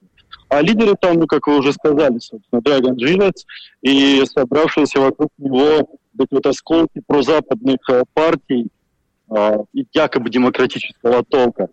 А 0.50 0.62
лидеры 0.62 0.96
там, 1.00 1.16
ну, 1.18 1.25
как 1.25 1.48
вы 1.48 1.60
уже 1.60 1.72
сказали, 1.72 2.20
собственно, 2.20 2.62
Драгон 2.62 2.96
Джилец 2.96 3.46
и 3.82 4.24
собравшиеся 4.25 5.00
вокруг 5.00 5.30
него 5.38 5.89
вот 6.31 6.45
осколки 6.45 7.01
прозападных 7.05 7.77
э, 7.89 8.03
партий 8.13 8.67
э, 9.29 9.57
якобы 9.93 10.29
демократического 10.29 11.24
толка. 11.24 11.67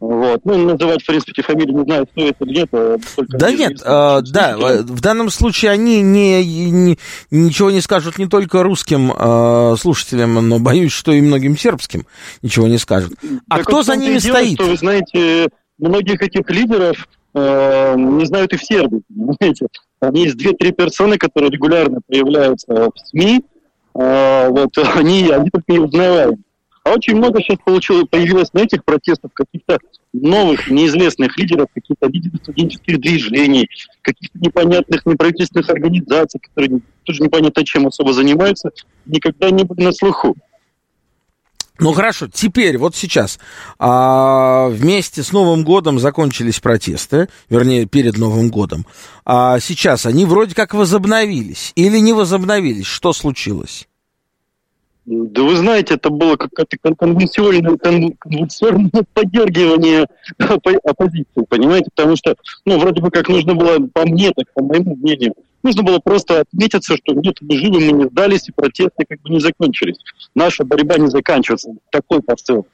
Вот. 0.00 0.42
Ну, 0.44 0.58
называть, 0.58 1.02
в 1.02 1.06
принципе, 1.06 1.32
эти 1.32 1.40
фамилии 1.40 1.72
не 1.72 1.82
знаю, 1.82 2.06
стоит 2.12 2.36
или 2.40 2.54
нет. 2.54 2.68
А 2.72 2.96
да 3.30 3.50
нет, 3.50 3.80
э, 3.84 4.20
да, 4.30 4.56
в 4.56 5.00
данном 5.00 5.28
случае 5.30 5.72
они 5.72 6.02
не, 6.02 6.44
не, 6.70 6.98
ничего 7.32 7.70
не 7.70 7.80
скажут 7.80 8.18
не 8.18 8.26
только 8.26 8.62
русским 8.62 9.12
э, 9.12 9.76
слушателям, 9.76 10.34
но 10.48 10.60
боюсь, 10.60 10.92
что 10.92 11.10
и 11.12 11.20
многим 11.20 11.56
сербским 11.56 12.06
ничего 12.42 12.68
не 12.68 12.78
скажут. 12.78 13.14
А 13.48 13.56
так 13.56 13.66
кто 13.66 13.82
за 13.82 13.96
ними 13.96 14.18
дело, 14.18 14.36
стоит? 14.36 14.54
Что, 14.54 14.66
вы 14.66 14.76
знаете, 14.76 15.48
многих 15.78 16.22
этих 16.22 16.48
лидеров 16.48 17.08
э, 17.34 17.94
не 17.96 18.24
знают 18.24 18.52
и 18.52 18.56
в 18.56 18.64
Сербии, 18.64 19.02
понимаете. 19.08 19.66
Там 19.98 20.14
есть 20.14 20.36
две-три 20.36 20.70
персоны, 20.70 21.18
которые 21.18 21.50
регулярно 21.50 21.98
появляются 22.06 22.72
в 22.72 22.98
СМИ, 23.06 23.42
э, 23.94 24.48
вот, 24.48 24.76
они, 24.96 25.28
они 25.30 25.50
только 25.50 25.72
не 25.72 25.78
узнаваемы. 25.78 26.38
А 26.84 26.92
очень 26.94 27.16
много 27.16 27.42
сейчас 27.42 27.58
получилось, 27.62 28.06
появилось 28.10 28.52
на 28.54 28.60
этих 28.60 28.82
протестах 28.82 29.32
каких-то 29.34 29.78
новых, 30.14 30.70
неизвестных 30.70 31.36
лидеров, 31.36 31.66
каких-то 31.74 32.06
лидеров 32.08 32.40
студенческих 32.42 32.98
движений, 32.98 33.68
каких-то 34.00 34.38
непонятных 34.38 35.04
неправительственных 35.04 35.68
организаций, 35.68 36.40
которые 36.40 36.80
тоже 37.04 37.22
непонятно 37.22 37.64
чем 37.64 37.86
особо 37.86 38.14
занимаются, 38.14 38.70
никогда 39.04 39.50
не 39.50 39.64
были 39.64 39.84
на 39.84 39.92
слуху. 39.92 40.34
Ну 41.80 41.92
хорошо, 41.92 42.26
теперь, 42.26 42.76
вот 42.76 42.96
сейчас, 42.96 43.38
а, 43.78 44.68
вместе 44.68 45.22
с 45.22 45.32
Новым 45.32 45.64
годом 45.64 46.00
закончились 46.00 46.58
протесты, 46.58 47.28
вернее, 47.48 47.86
перед 47.86 48.18
Новым 48.18 48.50
годом. 48.50 48.84
А 49.24 49.60
сейчас 49.60 50.04
они 50.04 50.24
вроде 50.24 50.54
как 50.54 50.74
возобновились 50.74 51.72
или 51.76 51.98
не 51.98 52.12
возобновились? 52.12 52.86
Что 52.86 53.12
случилось? 53.12 53.86
Да 55.10 55.42
вы 55.42 55.56
знаете, 55.56 55.94
это 55.94 56.10
было 56.10 56.36
какое-то 56.36 56.76
конвенционное, 56.94 57.78
конвенционное 57.78 58.90
подергивание 59.14 60.06
оппозиции, 60.36 61.46
понимаете? 61.48 61.90
Потому 61.94 62.14
что, 62.14 62.36
ну, 62.66 62.78
вроде 62.78 63.00
бы 63.00 63.10
как 63.10 63.28
нужно 63.30 63.54
было, 63.54 63.78
по 63.86 64.04
мне, 64.04 64.32
так, 64.36 64.52
по 64.52 64.62
моему 64.62 64.96
мнению, 64.96 65.32
нужно 65.62 65.82
было 65.82 65.98
просто 65.98 66.40
отметиться, 66.40 66.98
что 66.98 67.14
нет, 67.14 67.38
мы 67.40 67.56
живы, 67.56 67.80
мы 67.80 67.92
не 67.92 68.04
сдались, 68.04 68.50
и 68.50 68.52
протесты 68.52 69.06
как 69.08 69.22
бы 69.22 69.30
не 69.30 69.40
закончились. 69.40 69.96
Наша 70.34 70.66
борьба 70.66 70.98
не 70.98 71.08
заканчивается. 71.08 71.70
Такой 71.90 72.20
посыл. 72.20 72.66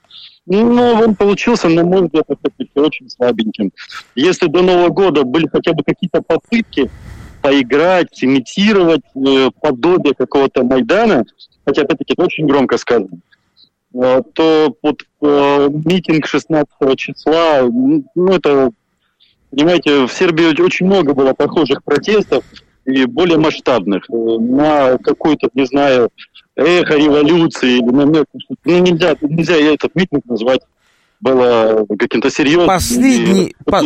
Ну, 0.47 0.93
он 0.93 1.15
получился, 1.15 1.69
на 1.69 1.85
мой 1.85 2.03
взгляд, 2.03 2.27
очень 2.75 3.11
слабеньким. 3.11 3.71
Если 4.17 4.49
до 4.49 4.63
Нового 4.63 4.89
года 4.89 5.23
были 5.23 5.47
хотя 5.47 5.73
бы 5.73 5.85
какие-то 5.85 6.21
попытки 6.21 6.91
поиграть, 7.45 8.25
имитировать 8.25 9.03
э, 9.15 9.51
подобие 9.61 10.15
какого-то 10.15 10.65
Майдана, 10.65 11.27
хотя, 11.67 11.83
опять-таки, 11.83 12.15
это 12.15 12.25
очень 12.25 12.47
громко 12.47 12.79
сказано, 12.79 13.19
э, 13.93 14.23
то 14.33 14.75
вот 14.83 15.03
э, 15.21 15.69
митинг 15.85 16.27
16 16.27 16.67
числа, 16.97 17.69
ну, 17.71 18.29
это, 18.33 18.71
понимаете, 19.51 20.07
в 20.07 20.13
Сербии 20.13 20.59
очень 20.59 20.87
много 20.87 21.13
было 21.13 21.35
похожих 21.35 21.85
протестов, 21.85 22.45
и 22.87 23.05
более 23.05 23.37
масштабных, 23.37 24.09
э, 24.09 24.15
на 24.15 24.97
какой-то, 24.97 25.51
не 25.53 25.67
знаю, 25.67 26.09
эхо 26.57 26.97
революции 26.97 27.77
или 27.77 27.91
намек. 27.91 28.25
Ну, 28.65 28.79
нельзя, 28.79 29.17
нельзя 29.21 29.57
этот 29.57 29.95
митинг 29.95 30.25
назвать 30.25 30.63
было 31.21 31.87
каким-то 31.99 32.31
серьезным 32.31 32.67
Последний, 32.67 33.55
по... 33.65 33.83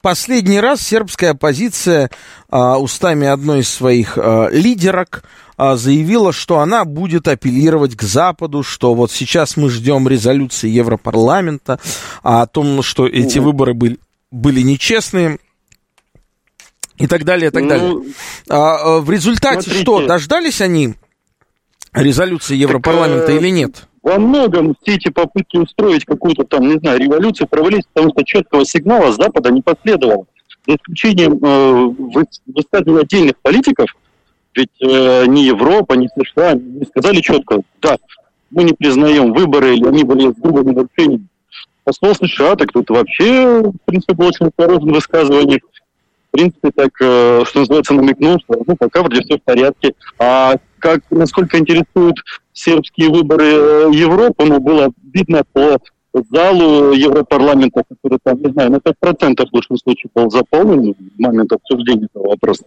Последний 0.00 0.60
раз 0.60 0.80
сербская 0.80 1.32
оппозиция 1.32 2.10
а, 2.48 2.78
устами 2.78 3.26
одной 3.26 3.60
из 3.60 3.68
своих 3.68 4.16
а, 4.16 4.48
лидерок 4.48 5.24
а, 5.56 5.74
заявила, 5.74 6.32
что 6.32 6.60
она 6.60 6.84
будет 6.84 7.26
апеллировать 7.26 7.96
к 7.96 8.02
Западу, 8.02 8.62
что 8.62 8.94
вот 8.94 9.10
сейчас 9.10 9.56
мы 9.56 9.68
ждем 9.70 10.06
резолюции 10.06 10.68
Европарламента 10.68 11.80
а, 12.22 12.42
о 12.42 12.46
том, 12.46 12.80
что 12.84 13.08
эти 13.08 13.40
выборы 13.40 13.74
были, 13.74 13.98
были 14.30 14.60
нечестные 14.60 15.40
и 16.96 17.08
так 17.08 17.24
далее, 17.24 17.48
и 17.48 17.50
так 17.50 17.64
ну, 17.64 17.68
далее. 17.68 18.14
А, 18.48 19.00
в 19.00 19.10
результате 19.10 19.62
смотрите. 19.62 19.82
что, 19.82 20.06
дождались 20.06 20.60
они 20.60 20.94
резолюции 21.92 22.54
Европарламента 22.54 23.26
так, 23.26 23.36
или 23.36 23.48
нет? 23.48 23.88
Во 24.08 24.18
многом 24.18 24.74
все 24.80 24.96
эти 24.96 25.10
попытки 25.10 25.58
устроить 25.58 26.06
какую-то 26.06 26.44
там, 26.44 26.66
не 26.66 26.78
знаю, 26.78 26.98
революцию 26.98 27.46
провалились, 27.46 27.84
потому 27.92 28.10
что 28.12 28.24
четкого 28.24 28.64
сигнала 28.64 29.12
с 29.12 29.16
Запада 29.16 29.50
не 29.50 29.60
последовало. 29.60 30.24
За 30.66 30.76
исключением 30.76 31.38
э, 31.42 32.32
высказывания 32.46 33.02
отдельных 33.02 33.36
политиков, 33.42 33.86
ведь 34.54 34.70
э, 34.80 35.26
ни 35.26 35.40
Европа, 35.40 35.92
ни 35.92 36.08
США 36.08 36.54
не 36.54 36.86
сказали 36.86 37.20
четко, 37.20 37.60
да, 37.82 37.98
мы 38.50 38.64
не 38.64 38.72
признаем 38.72 39.34
выборы, 39.34 39.76
или 39.76 39.86
они 39.86 40.04
были 40.04 40.32
с 40.32 40.36
грубыми 40.36 40.74
нарушениями. 40.74 41.26
Посол 41.84 42.14
США, 42.14 42.56
так 42.56 42.72
тут 42.72 42.88
вообще, 42.88 43.60
в 43.60 43.74
принципе, 43.84 44.14
был 44.14 44.26
очень 44.28 44.46
осторожен 44.46 44.90
в. 44.90 45.64
В 46.28 46.30
принципе, 46.32 46.70
так, 46.74 46.90
э, 47.00 47.42
что 47.46 47.60
называется, 47.60 47.92
намекнул, 47.92 48.38
что 48.40 48.62
ну, 48.66 48.74
пока 48.74 49.02
вроде 49.02 49.20
все 49.22 49.36
в 49.36 49.42
порядке. 49.42 49.92
А 50.18 50.56
как, 50.78 51.00
насколько 51.10 51.58
интересуют 51.58 52.18
сербские 52.52 53.10
выборы 53.10 53.44
э, 53.44 53.90
Европы, 53.92 54.44
ну, 54.44 54.60
было 54.60 54.90
видно 55.12 55.42
по 55.52 55.78
залу 56.30 56.92
Европарламента, 56.92 57.82
который 57.88 58.18
там, 58.22 58.40
не 58.40 58.50
знаю, 58.52 58.72
на 58.72 58.76
5% 58.76 59.46
в 59.46 59.54
лучшем 59.54 59.76
случае 59.76 60.10
был 60.14 60.30
заполнен 60.30 60.94
в 60.94 61.20
момент 61.20 61.52
обсуждения 61.52 62.06
этого 62.06 62.30
вопроса. 62.30 62.64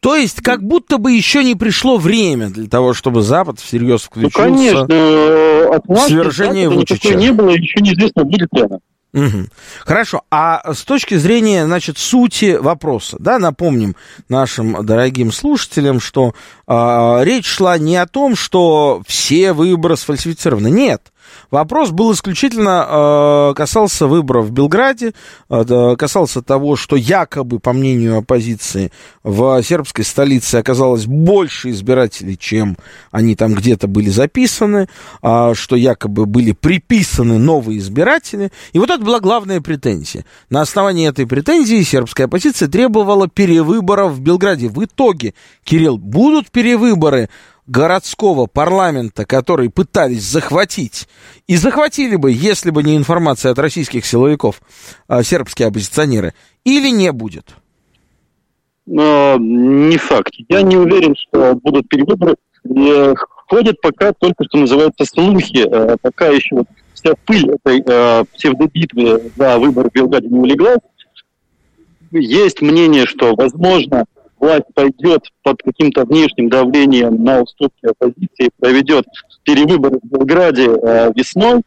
То 0.00 0.14
есть, 0.14 0.40
как 0.40 0.62
будто 0.62 0.98
бы 0.98 1.12
еще 1.12 1.42
не 1.42 1.56
пришло 1.56 1.96
время 1.96 2.48
для 2.48 2.68
того, 2.68 2.94
чтобы 2.94 3.22
Запад 3.22 3.58
всерьез 3.58 4.02
включился 4.02 4.38
ну, 4.38 4.44
конечно, 4.44 4.86
э, 4.88 5.80
в 5.84 5.96
свержение 6.06 6.68
Вучича. 6.68 7.14
не 7.14 7.32
было, 7.32 7.50
еще 7.50 7.80
неизвестно, 7.80 8.24
будет 8.24 8.48
ли 8.52 8.62
она. 8.62 8.78
Угу. 9.14 9.46
Хорошо. 9.86 10.22
А 10.30 10.74
с 10.74 10.82
точки 10.82 11.14
зрения, 11.14 11.64
значит, 11.64 11.98
сути 11.98 12.56
вопроса, 12.56 13.16
да, 13.20 13.38
напомним 13.38 13.94
нашим 14.28 14.84
дорогим 14.84 15.30
слушателям, 15.30 16.00
что 16.00 16.34
э, 16.66 17.20
речь 17.22 17.46
шла 17.46 17.78
не 17.78 17.96
о 17.96 18.06
том, 18.06 18.34
что 18.34 19.02
все 19.06 19.52
выборы 19.52 19.96
сфальсифицированы. 19.96 20.68
Нет. 20.68 21.12
Вопрос 21.50 21.90
был 21.90 22.12
исключительно 22.12 22.86
э, 22.88 23.54
касался 23.54 24.06
выборов 24.06 24.46
в 24.46 24.52
Белграде, 24.52 25.12
э, 25.48 25.96
касался 25.98 26.42
того, 26.42 26.76
что 26.76 26.96
якобы, 26.96 27.58
по 27.60 27.72
мнению 27.72 28.18
оппозиции, 28.18 28.90
в 29.22 29.62
сербской 29.62 30.04
столице 30.04 30.56
оказалось 30.56 31.06
больше 31.06 31.70
избирателей, 31.70 32.36
чем 32.38 32.76
они 33.10 33.36
там 33.36 33.54
где-то 33.54 33.86
были 33.86 34.10
записаны, 34.10 34.88
э, 35.22 35.52
что 35.54 35.76
якобы 35.76 36.26
были 36.26 36.52
приписаны 36.52 37.38
новые 37.38 37.78
избиратели. 37.78 38.50
И 38.72 38.78
вот 38.78 38.90
это 38.90 39.02
была 39.02 39.20
главная 39.20 39.60
претензия. 39.60 40.24
На 40.50 40.62
основании 40.62 41.08
этой 41.08 41.26
претензии 41.26 41.82
сербская 41.82 42.26
оппозиция 42.26 42.68
требовала 42.68 43.28
перевыборов 43.28 44.12
в 44.12 44.20
Белграде. 44.20 44.68
В 44.68 44.84
итоге, 44.84 45.34
Кирилл, 45.64 45.98
будут 45.98 46.50
перевыборы 46.50 47.28
городского 47.66 48.46
парламента, 48.46 49.24
который 49.24 49.70
пытались 49.70 50.22
захватить, 50.22 51.08
и 51.46 51.56
захватили 51.56 52.16
бы, 52.16 52.32
если 52.32 52.70
бы 52.70 52.82
не 52.82 52.96
информация 52.96 53.52
от 53.52 53.58
российских 53.58 54.04
силовиков, 54.04 54.60
а, 55.08 55.22
сербские 55.22 55.68
оппозиционеры, 55.68 56.34
или 56.64 56.90
не 56.90 57.12
будет? 57.12 57.54
Не 58.86 59.96
факт. 59.96 60.34
Я 60.48 60.62
не 60.62 60.76
уверен, 60.76 61.14
что 61.16 61.54
будут 61.54 61.88
перевыборы. 61.88 62.36
Ходят 63.48 63.80
пока 63.80 64.12
только, 64.12 64.44
что 64.44 64.58
называется, 64.58 65.04
слухи. 65.04 65.66
А, 65.66 65.96
пока 66.00 66.28
еще 66.28 66.64
вся 66.92 67.14
пыль 67.26 67.50
этой 67.50 67.82
а, 67.86 68.24
псевдобитвы 68.24 69.30
за 69.36 69.58
выборы 69.58 69.90
в 69.90 69.92
Белграде 69.92 70.28
не 70.28 70.38
улеглась. 70.38 70.80
Есть 72.10 72.62
мнение, 72.62 73.06
что, 73.06 73.34
возможно, 73.34 74.04
власть 74.44 74.66
пойдет 74.74 75.22
под 75.42 75.62
каким-то 75.62 76.04
внешним 76.04 76.48
давлением 76.50 77.24
на 77.24 77.40
уступки 77.40 77.86
оппозиции, 77.86 78.50
проведет 78.58 79.06
перевыборы 79.42 79.98
в 80.02 80.06
Белграде 80.06 80.66
э, 80.66 81.12
весной, 81.14 81.62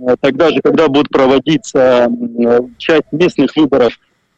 э, 0.00 0.16
тогда 0.20 0.50
же, 0.50 0.60
когда 0.60 0.88
будут 0.88 1.08
проводиться 1.08 2.10
часть 2.78 3.12
местных 3.12 3.54
выборов 3.56 3.92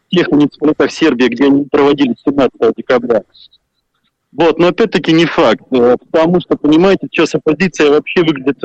в 0.06 0.14
тех 0.14 0.30
муниципалитетах 0.30 0.92
Сербии, 0.92 1.28
где 1.28 1.46
они 1.46 1.64
проводились 1.64 2.16
17 2.24 2.52
декабря. 2.76 3.22
Вот, 4.32 4.58
но 4.58 4.68
опять-таки 4.68 5.12
не 5.12 5.24
факт, 5.24 5.64
э, 5.70 5.96
потому 6.10 6.40
что, 6.40 6.56
понимаете, 6.56 7.08
сейчас 7.10 7.34
оппозиция 7.34 7.90
вообще 7.90 8.22
выглядит 8.22 8.62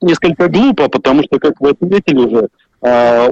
несколько 0.00 0.48
глупо, 0.48 0.88
потому 0.88 1.22
что, 1.22 1.38
как 1.38 1.60
вы 1.60 1.70
отметили 1.70 2.18
уже, 2.18 2.48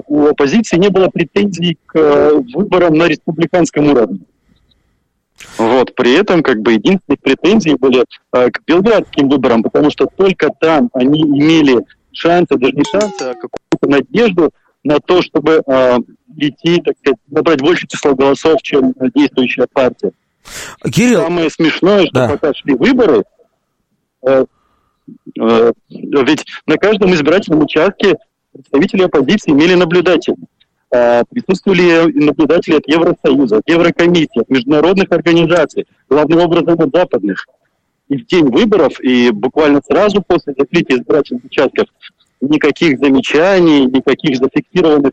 у 0.06 0.26
оппозиции 0.28 0.78
не 0.78 0.88
было 0.88 1.08
претензий 1.08 1.76
к 1.84 2.32
выборам 2.54 2.94
на 2.94 3.08
республиканском 3.08 3.88
уровне. 3.88 4.20
Вот, 5.58 5.94
при 5.94 6.14
этом, 6.14 6.42
как 6.42 6.60
бы, 6.60 6.74
единственные 6.74 7.18
претензии 7.18 7.76
были 7.78 8.04
э, 8.32 8.50
к 8.50 8.60
белградским 8.66 9.28
выборам, 9.28 9.62
потому 9.62 9.90
что 9.90 10.06
только 10.06 10.50
там 10.60 10.88
они 10.92 11.22
имели 11.22 11.84
шансы, 12.12 12.56
даже 12.56 12.72
не 12.72 12.84
шансы, 12.84 13.22
а 13.22 13.34
какую-то 13.34 13.88
надежду 13.88 14.50
на 14.84 14.98
то, 15.00 15.22
чтобы 15.22 15.62
э, 15.66 15.98
идти, 16.36 16.80
так 16.80 16.96
сказать, 16.98 17.18
набрать 17.28 17.60
больше 17.60 17.86
число 17.86 18.14
голосов, 18.14 18.62
чем 18.62 18.94
действующая 19.14 19.66
партия. 19.72 20.12
Кирилл. 20.90 21.22
Самое 21.22 21.50
смешное, 21.50 22.06
что 22.06 22.14
да. 22.14 22.28
пока 22.28 22.52
шли 22.54 22.74
выборы, 22.74 23.24
э, 24.26 24.44
э, 25.40 25.72
ведь 25.88 26.44
на 26.66 26.76
каждом 26.76 27.14
избирательном 27.14 27.62
участке 27.62 28.16
представители 28.52 29.02
оппозиции 29.02 29.52
имели 29.52 29.74
наблюдателей. 29.74 30.36
А, 30.94 31.24
присутствовали 31.24 32.12
наблюдатели 32.12 32.74
от 32.76 32.86
Евросоюза, 32.86 33.58
от 33.58 33.68
Еврокомиссии, 33.68 34.40
от 34.40 34.50
международных 34.50 35.10
организаций, 35.10 35.86
главным 36.10 36.40
образом 36.40 36.78
от 36.78 36.90
западных. 36.94 37.46
И 38.08 38.18
в 38.18 38.26
день 38.26 38.44
выборов, 38.44 39.00
и 39.00 39.30
буквально 39.30 39.80
сразу 39.86 40.22
после 40.26 40.54
закрытия 40.56 40.98
избирательных 40.98 41.44
участков, 41.44 41.86
никаких 42.42 42.98
замечаний, 42.98 43.86
никаких 43.86 44.36
зафиксированных 44.36 45.12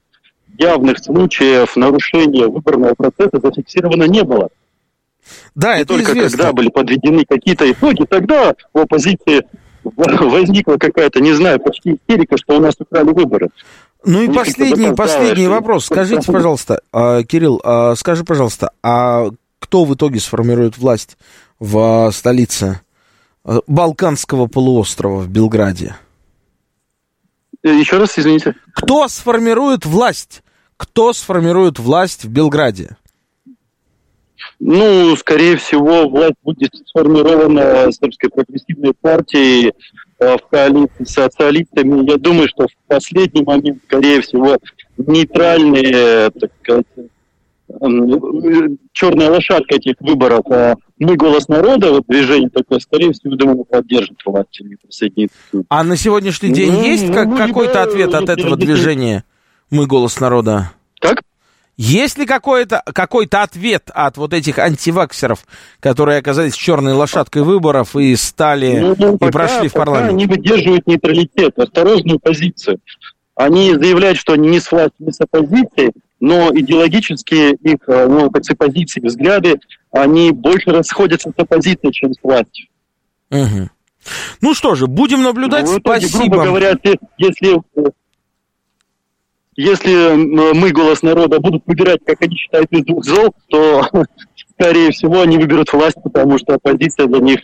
явных 0.58 1.00
случаев 1.00 1.78
нарушения 1.78 2.48
выборного 2.48 2.96
процесса 2.96 3.40
зафиксировано 3.42 4.04
не 4.04 4.24
было. 4.24 4.50
Да, 5.56 5.78
и 5.78 5.84
это 5.84 5.94
только 5.94 6.12
известно. 6.12 6.38
когда 6.38 6.54
были 6.54 6.70
подведены 6.70 7.24
какие-то 7.24 7.72
итоги, 7.72 8.04
тогда 8.04 8.54
у 8.74 8.80
оппозиции 8.80 9.46
возникла 9.84 10.76
какая-то, 10.76 11.22
не 11.22 11.32
знаю, 11.32 11.62
почти 11.62 11.94
истерика, 11.94 12.38
что 12.38 12.58
у 12.58 12.60
нас 12.60 12.76
украли 12.80 13.12
выборы. 13.12 13.50
Ну 14.06 14.22
и 14.22 14.34
последний, 14.34 14.94
последний 14.94 15.48
вопрос. 15.48 15.86
Скажите, 15.86 16.32
пожалуйста, 16.32 16.82
а, 16.92 17.24
Кирилл, 17.24 17.62
а, 17.64 17.96
скажи, 17.96 18.24
пожалуйста, 18.24 18.72
а 18.82 19.30
кто 19.60 19.86
в 19.86 19.94
итоге 19.94 20.20
сформирует 20.20 20.78
власть 20.78 21.18
в 21.60 22.10
столице 22.14 22.82
Балканского 23.68 24.48
полуострова 24.48 25.20
в 25.20 25.28
Белграде? 25.30 25.96
Э, 27.64 27.70
Еще 27.70 27.98
раз, 27.98 28.18
извините. 28.18 28.56
Кто 28.74 29.08
сформирует 29.08 29.86
власть? 29.86 30.44
Кто 30.78 31.12
сформирует 31.14 31.78
власть 31.78 32.24
в 32.24 32.30
Белграде? 32.30 32.96
Ну, 34.60 35.16
скорее 35.18 35.58
всего, 35.58 36.08
власть 36.08 36.36
будет 36.44 36.72
сформирована 36.86 37.92
сербской 37.92 38.30
прогрессивной 38.30 38.94
партией 38.94 39.74
в 40.20 40.40
коалиции 40.50 41.04
с 41.06 41.12
социалистами. 41.12 42.10
Я 42.10 42.18
думаю, 42.18 42.48
что 42.50 42.68
в 42.68 42.88
последний 42.88 43.44
момент, 43.44 43.80
скорее 43.86 44.22
всего, 44.22 44.58
нейтральные, 44.98 46.32
так 46.32 46.52
сказать, 46.62 46.86
черная 48.94 49.30
лошадка 49.30 49.76
этих 49.76 49.96
выборов, 50.00 50.42
а 50.52 50.76
мы 50.98 51.16
голос 51.16 51.48
народа, 51.48 51.92
вот 51.92 52.04
движение 52.08 52.50
такое, 52.50 52.80
скорее 52.80 53.12
всего, 53.14 53.36
думаю, 53.36 53.64
поддержит 53.64 54.18
власть 54.26 54.60
или 54.60 54.76
присоединится. 54.76 55.38
А 55.70 55.84
на 55.84 55.96
сегодняшний 55.96 56.52
день 56.52 56.72
ну, 56.72 56.84
есть 56.84 57.08
ну, 57.08 57.14
как, 57.14 57.38
какой-то 57.38 57.84
ответ 57.84 58.14
от 58.14 58.30
этого 58.30 58.58
движения 58.58 59.24
«Мы 59.70 59.86
голос 59.86 60.20
народа»? 60.20 60.72
Как? 61.00 61.22
Есть 61.82 62.18
ли 62.18 62.26
какой-то 62.26 62.84
какой 62.94 63.26
ответ 63.32 63.90
от 63.94 64.18
вот 64.18 64.34
этих 64.34 64.60
антиваксеров, 64.60 65.46
которые 65.80 66.18
оказались 66.18 66.54
черной 66.54 66.92
лошадкой 66.92 67.44
выборов 67.44 67.96
и 67.96 68.18
стали 68.18 68.80
ну, 68.80 68.96
ну, 68.98 69.16
и 69.16 69.32
прошли 69.32 69.70
в 69.70 69.74
парламент? 69.74 70.10
Они 70.10 70.26
выдерживают 70.26 70.86
нейтралитет, 70.88 71.58
осторожную 71.58 72.20
позицию. 72.20 72.82
Они 73.34 73.74
заявляют, 73.76 74.18
что 74.18 74.34
они 74.34 74.50
не 74.50 74.60
с 74.60 74.70
властью, 74.70 75.06
не 75.06 75.14
с 75.14 75.22
оппозицией, 75.22 75.94
но 76.20 76.52
идеологически 76.54 77.54
их 77.54 77.88
э, 77.88 78.08
ну, 78.10 78.30
как 78.30 78.44
позиции, 78.58 79.00
взгляды, 79.00 79.62
они 79.94 80.32
больше 80.32 80.72
расходятся 80.72 81.30
с 81.30 81.42
оппозицией, 81.42 81.94
чем 81.94 82.12
с 82.12 82.22
властью. 82.22 82.68
Угу. 83.32 83.70
Ну 84.42 84.54
что 84.54 84.76
же, 84.76 84.88
будем 84.88 85.24
наблюдать. 85.24 85.64
Ну, 85.64 85.80
итоге, 85.80 86.08
Спасибо. 86.08 86.36
Грубо 86.36 86.44
говоря, 86.44 86.74
если 87.18 87.62
если 89.60 90.16
мы, 90.54 90.72
голос 90.72 91.02
народа, 91.02 91.42
будут 91.42 91.64
выбирать, 91.66 92.00
как 92.06 92.22
они 92.22 92.34
считают, 92.38 92.72
из 92.72 92.86
двух 92.86 93.04
зол, 93.04 93.34
то, 93.50 93.86
скорее 94.54 94.92
всего, 94.92 95.20
они 95.20 95.38
выберут 95.38 95.74
власть, 95.74 95.98
потому 96.02 96.38
что 96.38 96.54
оппозиция 96.54 97.08
для 97.08 97.20
них 97.20 97.42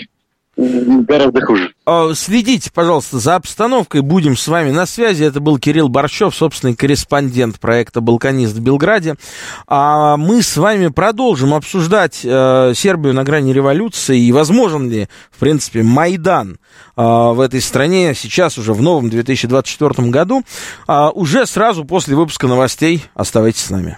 гораздо 0.57 1.41
хуже. 1.45 1.73
А, 1.85 2.13
следите, 2.13 2.71
пожалуйста, 2.73 3.19
за 3.19 3.35
обстановкой. 3.35 4.01
Будем 4.01 4.37
с 4.37 4.47
вами 4.47 4.71
на 4.71 4.85
связи. 4.85 5.23
Это 5.23 5.39
был 5.39 5.59
Кирилл 5.59 5.89
Борщев, 5.89 6.33
собственный 6.35 6.75
корреспондент 6.75 7.59
проекта 7.59 8.01
«Балканист» 8.01 8.53
в 8.55 8.61
Белграде. 8.61 9.15
А 9.67 10.17
мы 10.17 10.41
с 10.41 10.57
вами 10.57 10.87
продолжим 10.87 11.53
обсуждать 11.53 12.21
э, 12.23 12.73
Сербию 12.75 13.13
на 13.13 13.23
грани 13.23 13.53
революции 13.53 14.19
и 14.19 14.31
возможен 14.31 14.89
ли, 14.89 15.07
в 15.31 15.39
принципе, 15.39 15.83
Майдан 15.83 16.57
э, 16.95 17.01
в 17.01 17.39
этой 17.39 17.61
стране 17.61 18.13
сейчас 18.15 18.57
уже 18.57 18.73
в 18.73 18.81
новом 18.81 19.09
2024 19.09 20.09
году. 20.09 20.43
А, 20.87 21.09
уже 21.11 21.45
сразу 21.45 21.85
после 21.85 22.15
выпуска 22.15 22.47
новостей. 22.47 23.03
Оставайтесь 23.13 23.65
с 23.65 23.69
нами. 23.69 23.97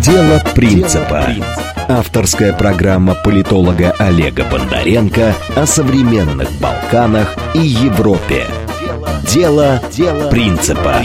Дело 0.00 0.40
принципа. 0.54 1.26
Авторская 1.86 2.54
программа 2.54 3.14
политолога 3.14 3.94
Олега 3.98 4.44
Бондаренко 4.44 5.34
о 5.54 5.66
современных 5.66 6.50
Балканах 6.52 7.36
и 7.54 7.58
Европе. 7.58 8.46
Дело, 9.24 9.78
Дело 9.92 10.30
принципа. 10.30 11.02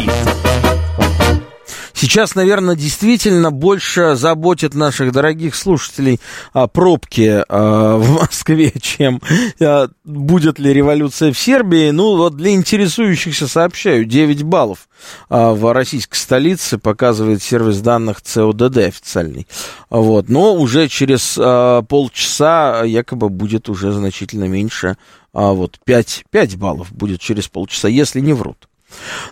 Сейчас, 1.96 2.36
наверное, 2.36 2.76
действительно 2.76 3.52
больше 3.52 4.16
заботит 4.16 4.74
наших 4.74 5.14
дорогих 5.14 5.56
слушателей 5.56 6.20
а, 6.52 6.68
пробки 6.68 7.42
а, 7.48 7.98
в 7.98 8.20
Москве, 8.20 8.74
чем 8.82 9.22
а, 9.62 9.88
будет 10.04 10.60
ли 10.60 10.74
революция 10.74 11.32
в 11.32 11.40
Сербии. 11.40 11.92
Ну, 11.92 12.18
вот 12.18 12.36
для 12.36 12.54
интересующихся 12.54 13.48
сообщаю, 13.48 14.04
9 14.04 14.44
баллов 14.44 14.90
а, 15.30 15.54
в 15.54 15.72
российской 15.72 16.18
столице 16.18 16.78
показывает 16.78 17.42
сервис 17.42 17.80
данных 17.80 18.22
ЦОДД 18.22 18.78
официальный. 18.78 19.48
Вот. 19.90 20.28
Но 20.28 20.54
уже 20.54 20.90
через 20.90 21.40
полчаса 21.88 22.84
якобы 22.84 23.30
будет 23.30 23.70
уже 23.70 23.94
значительно 23.94 24.46
меньше. 24.50 24.98
А, 25.36 25.52
вот 25.52 25.80
5, 25.84 26.26
5 26.30 26.58
баллов 26.58 26.94
будет 26.94 27.20
через 27.20 27.48
полчаса, 27.48 27.88
если 27.88 28.20
не 28.20 28.34
врут. 28.34 28.68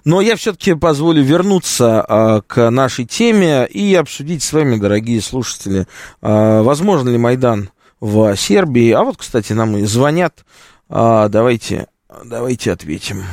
Но 0.06 0.22
я 0.22 0.36
все-таки 0.36 0.76
позволю 0.76 1.22
вернуться 1.22 2.06
а, 2.08 2.42
к 2.42 2.70
нашей 2.70 3.06
теме 3.06 3.66
и 3.66 3.96
обсудить 3.96 4.44
с 4.44 4.54
вами, 4.54 4.78
дорогие 4.78 5.22
слушатели, 5.22 5.86
а, 6.22 6.64
возможно 6.64 7.10
ли 7.10 7.18
Майдан 7.18 7.70
в 8.00 8.36
Сербии. 8.36 8.92
А 8.92 9.04
вот, 9.04 9.18
кстати, 9.18 9.54
нам 9.54 9.78
и 9.78 9.84
звонят. 9.84 10.46
А, 10.90 11.30
давайте, 11.30 11.88
давайте 12.26 12.72
ответим. 12.72 13.24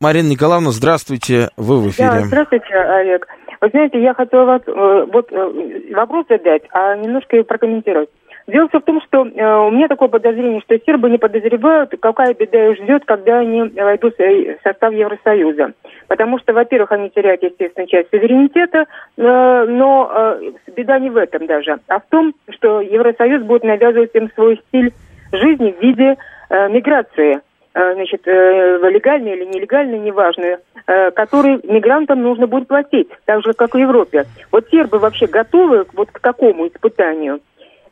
Марина 0.00 0.28
Николаевна, 0.28 0.70
здравствуйте, 0.70 1.50
вы 1.56 1.80
в 1.80 1.90
эфире. 1.90 2.08
Да, 2.08 2.24
здравствуйте, 2.24 2.74
Олег. 2.74 3.26
Вы 3.60 3.68
знаете, 3.68 4.02
я 4.02 4.14
хотела 4.14 4.44
вас 4.46 4.62
э, 4.66 5.06
вот 5.12 5.30
э, 5.30 5.92
вопрос 5.94 6.24
задать, 6.30 6.62
а 6.72 6.96
немножко 6.96 7.36
и 7.36 7.42
прокомментировать. 7.42 8.08
Дело 8.50 8.68
все 8.68 8.80
в 8.80 8.84
том, 8.84 9.00
что 9.02 9.26
э, 9.26 9.66
у 9.66 9.70
меня 9.70 9.86
такое 9.86 10.08
подозрение, 10.08 10.60
что 10.62 10.78
сербы 10.78 11.08
не 11.08 11.18
подозревают, 11.18 11.94
какая 12.00 12.34
беда 12.34 12.70
их 12.70 12.78
ждет, 12.78 13.04
когда 13.04 13.38
они 13.38 13.62
войдут 13.62 14.14
в 14.18 14.56
состав 14.64 14.92
Евросоюза. 14.92 15.72
Потому 16.08 16.38
что, 16.40 16.52
во-первых, 16.52 16.90
они 16.92 17.10
теряют, 17.10 17.42
естественно, 17.42 17.86
часть 17.86 18.10
суверенитета, 18.10 18.86
э, 19.16 19.66
но 19.68 20.10
э, 20.12 20.52
беда 20.76 20.98
не 20.98 21.10
в 21.10 21.16
этом 21.16 21.46
даже, 21.46 21.78
а 21.86 22.00
в 22.00 22.06
том, 22.08 22.34
что 22.50 22.80
Евросоюз 22.80 23.42
будет 23.42 23.62
навязывать 23.62 24.14
им 24.14 24.30
свой 24.34 24.60
стиль 24.68 24.92
жизни 25.32 25.72
в 25.78 25.80
виде 25.80 26.16
э, 26.48 26.68
миграции 26.70 27.40
э, 27.74 27.94
значит, 27.94 28.26
э, 28.26 28.78
легальный 28.90 29.32
или 29.32 29.44
нелегальный, 29.44 30.00
неважно, 30.00 30.58
э, 30.86 31.10
который 31.12 31.60
мигрантам 31.62 32.20
нужно 32.20 32.48
будет 32.48 32.66
платить, 32.66 33.10
так 33.26 33.44
же, 33.44 33.52
как 33.52 33.74
и 33.76 33.78
в 33.78 33.80
Европе. 33.80 34.24
Вот 34.50 34.68
сербы 34.70 34.98
вообще 34.98 35.28
готовы 35.28 35.86
вот 35.92 36.10
к 36.10 36.18
такому 36.18 36.66
испытанию? 36.66 37.40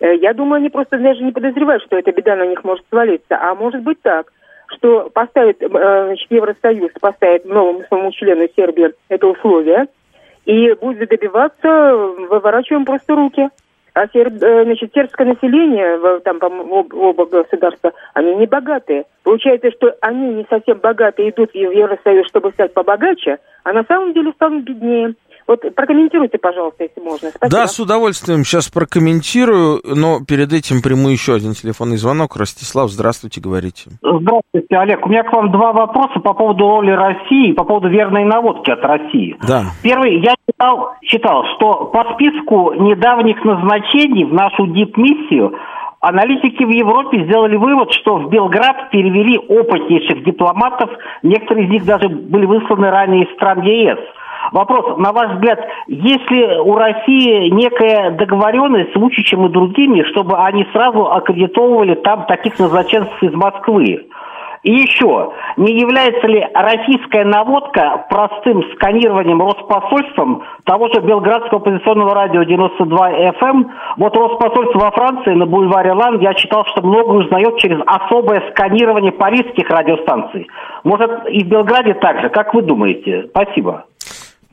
Э, 0.00 0.14
я 0.16 0.32
думаю, 0.32 0.58
они 0.58 0.70
просто 0.70 0.98
даже 0.98 1.22
не 1.22 1.32
подозревают, 1.32 1.82
что 1.84 1.96
эта 1.96 2.12
беда 2.12 2.36
на 2.36 2.46
них 2.46 2.62
может 2.64 2.84
свалиться. 2.88 3.38
А 3.40 3.54
может 3.54 3.82
быть 3.82 4.00
так, 4.02 4.32
что 4.76 5.10
поставит, 5.10 5.62
э, 5.62 5.68
значит, 5.68 6.30
Евросоюз 6.30 6.92
поставит 7.00 7.44
новому 7.44 7.84
своему 7.88 8.12
члену 8.12 8.48
Сербии 8.54 8.92
это 9.08 9.26
условие, 9.26 9.86
и 10.44 10.72
будет 10.74 11.08
добиваться, 11.08 11.94
выворачиваем 12.30 12.84
просто 12.84 13.14
руки. 13.14 13.48
А 13.94 14.06
серб, 14.08 14.34
э, 14.40 14.64
значит, 14.64 14.92
сербское 14.94 15.26
население, 15.26 16.20
там, 16.20 16.38
об, 16.40 16.94
оба 16.94 17.26
государства, 17.26 17.92
они 18.14 18.36
не 18.36 18.46
богатые. 18.46 19.06
Получается, 19.24 19.72
что 19.72 19.96
они 20.00 20.34
не 20.34 20.46
совсем 20.48 20.78
богатые 20.78 21.30
идут 21.30 21.50
в 21.50 21.56
Евросоюз, 21.56 22.28
чтобы 22.28 22.52
стать 22.52 22.72
побогаче, 22.74 23.38
а 23.64 23.72
на 23.72 23.82
самом 23.84 24.12
деле 24.12 24.30
станут 24.32 24.64
беднее. 24.64 25.14
Вот 25.48 25.62
прокомментируйте, 25.74 26.36
пожалуйста, 26.36 26.84
если 26.84 27.00
можно. 27.00 27.30
Спасибо. 27.30 27.60
Да, 27.60 27.66
с 27.66 27.80
удовольствием 27.80 28.44
сейчас 28.44 28.68
прокомментирую, 28.68 29.80
но 29.82 30.18
перед 30.22 30.52
этим 30.52 30.82
приму 30.82 31.08
еще 31.08 31.34
один 31.34 31.54
телефонный 31.54 31.96
звонок. 31.96 32.36
Ростислав, 32.36 32.90
здравствуйте, 32.90 33.40
говорите. 33.40 33.90
Здравствуйте, 34.02 34.76
Олег. 34.76 35.06
У 35.06 35.08
меня 35.08 35.22
к 35.22 35.32
вам 35.32 35.50
два 35.50 35.72
вопроса 35.72 36.20
по 36.20 36.34
поводу 36.34 36.68
роли 36.68 36.90
России 36.90 37.52
и 37.52 37.52
по 37.54 37.64
поводу 37.64 37.88
верной 37.88 38.24
наводки 38.24 38.70
от 38.70 38.84
России. 38.84 39.38
Да. 39.48 39.62
Первый, 39.82 40.20
я 40.20 40.34
читал, 40.46 40.96
читал, 41.00 41.44
что 41.56 41.86
по 41.86 42.12
списку 42.12 42.74
недавних 42.74 43.42
назначений 43.42 44.24
в 44.24 44.34
нашу 44.34 44.66
дипмиссию 44.66 45.54
Аналитики 46.00 46.62
в 46.62 46.70
Европе 46.70 47.24
сделали 47.24 47.56
вывод, 47.56 47.92
что 47.92 48.18
в 48.18 48.30
Белград 48.30 48.90
перевели 48.92 49.36
опытнейших 49.36 50.22
дипломатов, 50.24 50.90
некоторые 51.24 51.66
из 51.66 51.70
них 51.70 51.84
даже 51.84 52.08
были 52.08 52.46
высланы 52.46 52.88
ранее 52.90 53.24
из 53.24 53.34
стран 53.34 53.62
ЕС– 53.62 53.98
Вопрос, 54.52 54.98
на 54.98 55.12
ваш 55.12 55.32
взгляд, 55.34 55.60
есть 55.86 56.30
ли 56.30 56.58
у 56.58 56.74
России 56.74 57.48
некая 57.50 58.12
договоренность 58.12 58.92
с 58.92 58.96
Вучичем 58.96 59.46
и 59.46 59.50
другими, 59.50 60.02
чтобы 60.10 60.36
они 60.38 60.66
сразу 60.72 61.10
аккредитовывали 61.10 61.94
там 61.96 62.26
таких 62.26 62.58
назначенцев 62.58 63.22
из 63.22 63.32
Москвы? 63.34 64.06
И 64.64 64.72
еще, 64.72 65.32
не 65.56 65.78
является 65.78 66.26
ли 66.26 66.44
российская 66.52 67.24
наводка 67.24 68.06
простым 68.10 68.64
сканированием 68.74 69.40
Роспосольством 69.40 70.42
того 70.64 70.88
же 70.88 71.00
Белградского 71.00 71.60
оппозиционного 71.60 72.14
радио 72.14 72.42
92 72.42 73.10
FM? 73.10 73.34
Эм? 73.40 73.70
Вот 73.98 74.16
Роспосольство 74.16 74.80
во 74.80 74.90
Франции 74.90 75.34
на 75.34 75.46
бульваре 75.46 75.92
Лан, 75.92 76.18
я 76.20 76.34
читал, 76.34 76.64
что 76.66 76.82
много 76.82 77.12
узнает 77.12 77.58
через 77.58 77.78
особое 77.86 78.42
сканирование 78.50 79.12
парижских 79.12 79.68
радиостанций. 79.70 80.48
Может, 80.82 81.28
и 81.28 81.44
в 81.44 81.48
Белграде 81.48 81.94
так 81.94 82.20
же? 82.20 82.28
Как 82.28 82.52
вы 82.52 82.62
думаете? 82.62 83.28
Спасибо. 83.30 83.84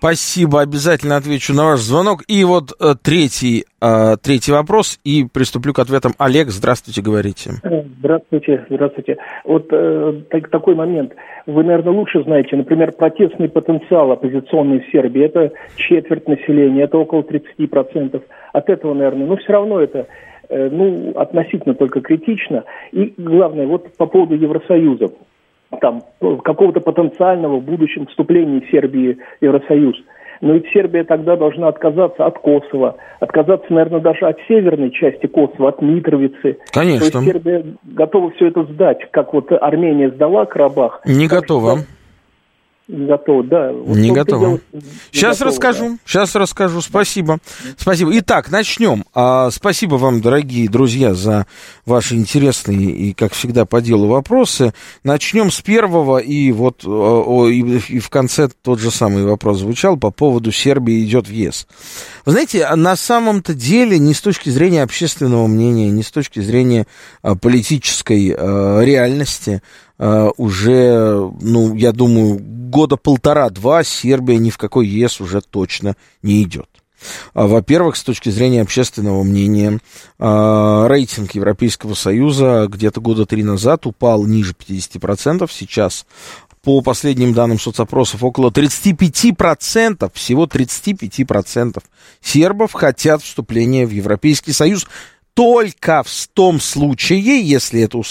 Спасибо, 0.06 0.62
обязательно 0.62 1.16
отвечу 1.18 1.56
на 1.56 1.66
ваш 1.66 1.80
звонок. 1.80 2.20
И 2.28 2.44
вот 2.44 2.74
э, 2.80 2.94
третий, 3.02 3.66
э, 3.82 4.18
третий 4.22 4.52
вопрос, 4.52 5.00
и 5.04 5.26
приступлю 5.26 5.74
к 5.74 5.80
ответам. 5.80 6.12
Олег, 6.20 6.50
здравствуйте, 6.50 7.02
говорите. 7.02 7.54
Здравствуйте, 7.98 8.68
здравствуйте. 8.70 9.18
Вот 9.46 9.66
э, 9.72 10.22
так, 10.30 10.52
такой 10.52 10.76
момент. 10.76 11.14
Вы, 11.48 11.64
наверное, 11.64 11.94
лучше 11.94 12.22
знаете, 12.22 12.56
например, 12.56 12.92
протестный 12.92 13.50
потенциал 13.50 14.12
оппозиционный 14.12 14.82
в 14.82 14.92
Сербии, 14.92 15.26
это 15.26 15.52
четверть 15.76 16.28
населения, 16.28 16.84
это 16.84 17.00
около 17.00 17.22
30%. 17.22 18.22
От 18.54 18.70
этого, 18.70 18.94
наверное, 18.94 19.26
но 19.26 19.38
все 19.38 19.54
равно 19.54 19.80
это 19.80 20.06
ну, 20.52 21.14
относительно 21.16 21.74
только 21.74 22.02
критично. 22.02 22.64
И 22.92 23.16
главное, 23.18 23.66
вот 23.66 23.92
по 23.98 24.06
поводу 24.06 24.36
Евросоюза 24.36 25.10
там, 25.76 26.02
какого-то 26.44 26.80
потенциального 26.82 27.58
в 27.58 27.64
будущем 27.64 28.08
вступления 28.08 28.62
Сербии 28.72 29.18
в 29.40 29.44
Евросоюз. 29.44 29.96
Но 30.42 30.54
ведь 30.54 30.68
Сербия 30.74 31.04
тогда 31.04 31.36
должна 31.36 31.70
отказаться 31.70 32.26
от 32.26 32.40
Косово, 32.40 32.98
отказаться, 33.20 33.72
наверное, 33.72 34.02
даже 34.02 34.26
от 34.26 34.38
северной 34.48 34.92
части 34.92 35.28
Косово, 35.28 35.70
от 35.70 35.82
Митровицы. 35.82 36.58
Конечно. 36.72 37.10
То 37.10 37.20
есть 37.20 37.32
Сербия 37.32 37.66
готова 37.84 38.32
все 38.32 38.48
это 38.48 38.64
сдать, 38.66 39.00
как 39.12 39.34
вот 39.34 39.52
Армения 39.52 40.10
сдала 40.10 40.46
Карабах. 40.46 41.02
Не 41.06 41.28
готова. 41.28 41.78
Что 41.78 41.88
не 42.88 43.08
готова, 43.08 43.44
да. 43.44 43.72
Вот 43.72 43.98
не 43.98 44.12
готова. 44.12 44.60
Сейчас 45.12 45.40
готова, 45.40 45.52
расскажу, 45.52 45.90
да. 45.90 45.98
сейчас 46.06 46.36
расскажу. 46.36 46.82
Спасибо. 46.82 47.40
Спасибо. 47.78 48.12
Итак, 48.20 48.52
начнем. 48.52 49.06
А, 49.16 49.50
спасибо 49.50 49.96
вам, 49.96 50.22
дорогие 50.22 50.70
друзья, 50.70 51.16
за 51.16 51.48
ваши 51.88 52.14
интересные 52.14 52.92
и, 52.92 53.14
как 53.14 53.34
всегда, 53.34 53.66
по 53.66 53.82
делу 53.82 54.08
вопросы. 54.08 54.74
Начнем 55.04 55.50
с 55.50 55.62
первого, 55.62 56.20
и 56.20 56.52
вот 56.52 56.86
о, 56.86 57.48
и, 57.48 57.80
и 57.90 58.00
в 58.00 58.10
конце 58.12 58.50
тот 58.62 58.80
же 58.80 58.92
самый 58.92 59.26
вопрос 59.26 59.60
звучал 59.60 59.98
по 59.98 60.12
поводу 60.12 60.52
Сербии 60.52 61.04
идет 61.04 61.28
в 61.28 61.32
ЕС. 61.32 61.68
Вы 62.24 62.34
знаете, 62.34 62.68
на 62.76 62.96
самом-то 62.96 63.56
деле, 63.56 63.98
не 63.98 64.14
с 64.14 64.22
точки 64.22 64.50
зрения 64.50 64.84
общественного 64.84 65.48
мнения, 65.48 65.90
не 65.90 66.04
с 66.04 66.12
точки 66.12 66.40
зрения 66.40 66.86
а, 67.24 67.36
политической 67.36 68.36
а, 68.38 68.82
реальности, 68.82 69.64
уже, 69.98 71.32
ну, 71.42 71.74
я 71.76 71.92
думаю, 71.92 72.40
года 72.40 72.98
полтора-два 72.98 73.84
Сербия 73.84 74.38
ни 74.38 74.50
в 74.50 74.58
какой 74.58 74.88
ЕС 74.88 75.22
уже 75.22 75.42
точно 75.42 75.96
не 76.22 76.44
идет. 76.44 76.68
А, 77.34 77.48
во-первых, 77.48 77.96
с 77.96 78.04
точки 78.04 78.30
зрения 78.30 78.62
общественного 78.62 79.24
мнения, 79.24 79.80
а, 80.20 80.88
рейтинг 80.88 81.36
Европейского 81.36 81.94
Союза 81.94 82.68
где-то 82.70 83.02
года 83.02 83.26
три 83.26 83.44
назад 83.44 83.86
упал 83.86 84.26
ниже 84.26 84.54
50%, 84.54 85.52
сейчас 85.52 86.06
по 86.64 86.82
последним 86.82 87.34
данным 87.34 87.60
соцопросов, 87.60 88.24
около 88.24 88.50
35%, 88.50 90.12
всего 90.14 90.48
35% 90.48 91.84
сербов 92.22 92.74
хотят 92.74 93.22
вступления 93.22 93.86
в 93.86 93.92
Европейский 93.92 94.52
Союз 94.52 94.88
только 95.36 96.02
в 96.04 96.28
том 96.30 96.60
случае, 96.60 97.42
если 97.42 97.82
это 97.82 98.02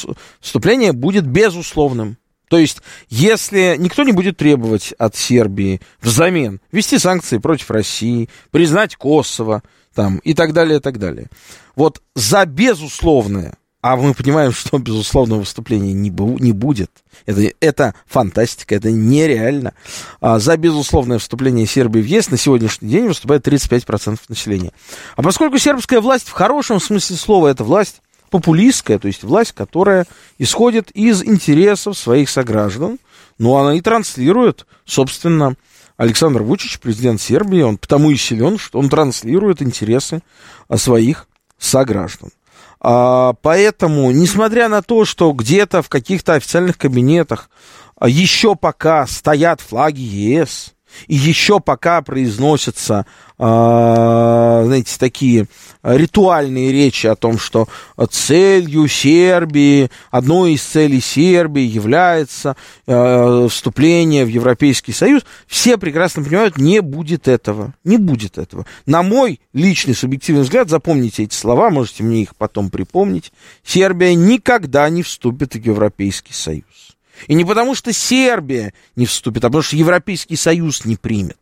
вступление 0.41 0.93
будет 0.93 1.27
безусловным. 1.27 2.19
То 2.49 2.59
есть, 2.59 2.79
если 3.09 3.77
никто 3.79 4.05
не 4.05 4.13
будет 4.13 4.37
требовать 4.37 4.93
от 4.99 5.17
Сербии 5.17 5.81
взамен 6.01 6.61
ввести 6.71 6.99
санкции 6.99 7.39
против 7.39 7.71
России, 7.71 8.29
признать 8.51 8.95
Косово 8.95 9.63
там, 9.95 10.19
и 10.19 10.35
так 10.35 10.53
далее, 10.53 10.79
и 10.79 10.81
так 10.81 10.99
далее. 10.99 11.29
Вот 11.75 12.03
за 12.15 12.45
безусловное 12.45 13.57
а 13.85 13.97
мы 13.97 14.15
понимаем, 14.15 14.51
что 14.55 14.79
безусловного 14.79 15.41
выступления 15.41 15.93
не, 15.93 16.11
бу- 16.11 16.41
не 16.41 16.53
будет. 16.53 16.91
Это, 17.27 17.53
это 17.61 17.95
фантастика, 18.07 18.75
это 18.75 18.91
нереально. 18.91 19.75
А 20.23 20.39
за 20.39 20.57
безусловное 20.57 21.19
вступление 21.19 21.67
Сербии 21.67 22.01
в 22.01 22.07
ЕС 22.07 22.31
на 22.31 22.39
сегодняшний 22.39 22.89
день 22.89 23.09
выступает 23.09 23.47
35% 23.47 24.19
населения. 24.29 24.73
А 25.17 25.23
поскольку 25.23 25.59
сербская 25.59 26.01
власть 26.01 26.29
в 26.29 26.33
хорошем 26.33 26.81
смысле 26.81 27.17
слова 27.17 27.49
это 27.49 27.63
власть 27.63 28.01
популистская, 28.31 28.99
то 28.99 29.07
есть 29.07 29.23
власть, 29.23 29.53
которая 29.53 30.07
исходит 30.39 30.91
из 30.93 31.23
интересов 31.23 31.99
своих 31.99 32.31
сограждан, 32.31 32.99
ну, 33.37 33.55
она 33.55 33.75
и 33.75 33.83
транслирует, 33.83 34.67
собственно, 34.87 35.57
Александр 35.99 36.43
Вучич, 36.43 36.81
президент 36.81 37.21
Сербии, 37.21 37.61
он 37.61 37.77
потому 37.77 38.11
и 38.11 38.17
силен, 38.17 38.57
что 38.57 38.79
он 38.79 38.89
транслирует 38.89 39.61
интересы 39.61 40.23
своих 40.75 41.29
сограждан. 41.59 42.31
А, 42.87 43.33
поэтому, 43.41 44.11
несмотря 44.11 44.69
на 44.69 44.83
то, 44.83 45.07
что 45.07 45.33
где-то 45.33 45.81
в 45.81 45.89
каких-то 45.89 46.35
официальных 46.35 46.77
кабинетах 46.77 47.49
а, 47.97 48.11
еще 48.11 48.57
пока 48.57 49.07
стоят 49.07 49.63
флаги 49.63 50.03
ЕС, 50.03 50.74
и 51.07 51.15
еще 51.15 51.61
пока 51.61 52.03
произносятся, 52.03 53.07
э, 53.39 53.43
знаете, 54.67 54.97
такие 54.99 55.47
ритуальные 55.83 56.73
речи 56.73 57.07
о 57.07 57.15
том, 57.15 57.39
что 57.39 57.69
целью 58.11 58.89
Сербии, 58.89 59.91
одной 60.11 60.55
из 60.55 60.63
целей 60.63 61.01
Сербии 61.01 61.63
является 61.63 62.57
э, 62.87 63.49
вступление 63.51 64.25
в 64.25 64.29
Европейский 64.29 64.93
Союз, 64.93 65.23
все 65.47 65.77
прекрасно 65.77 66.23
понимают, 66.25 66.59
не 66.59 66.81
будет 66.81 67.29
этого. 67.29 67.75
Не 67.85 67.99
будет 67.99 68.39
этого. 68.39 68.67
На 68.87 69.03
мой 69.03 69.41
личный 69.53 69.95
субъективный 69.95 70.43
взгляд, 70.43 70.71
запомните 70.71 71.25
эти 71.25 71.35
слова, 71.35 71.71
можете 71.71 72.03
мне 72.03 72.23
их 72.23 72.35
потом 72.37 72.71
припомнить, 72.71 73.33
Сербия 73.65 74.15
никогда 74.15 74.89
не 74.89 75.03
вступит 75.03 75.55
в 75.55 75.65
Европейский 75.65 76.33
Союз. 76.33 76.94
И 77.27 77.35
не 77.35 77.45
потому, 77.45 77.75
что 77.75 77.93
Сербия 77.93 78.73
не 78.97 79.07
вступит, 79.07 79.45
а 79.45 79.49
потому, 79.49 79.63
что 79.63 79.77
Европейский 79.77 80.37
Союз 80.37 80.85
не 80.85 80.97
примет. 80.97 81.39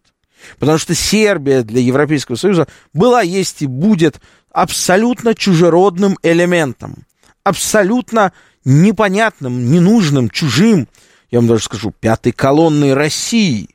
Потому 0.58 0.78
что 0.78 0.94
Сербия 0.94 1.62
для 1.62 1.80
Европейского 1.80 2.37
Союза 2.37 2.66
была, 2.92 3.22
есть 3.22 3.62
и 3.62 3.66
будет 3.66 4.20
абсолютно 4.50 5.35
чужеродным 5.35 6.18
элементом. 6.22 7.04
Абсолютно 7.44 8.32
непонятным, 8.64 9.70
ненужным, 9.70 10.30
чужим, 10.30 10.88
я 11.30 11.38
вам 11.38 11.48
даже 11.48 11.64
скажу, 11.64 11.92
пятой 11.98 12.32
колонной 12.32 12.94
России, 12.94 13.68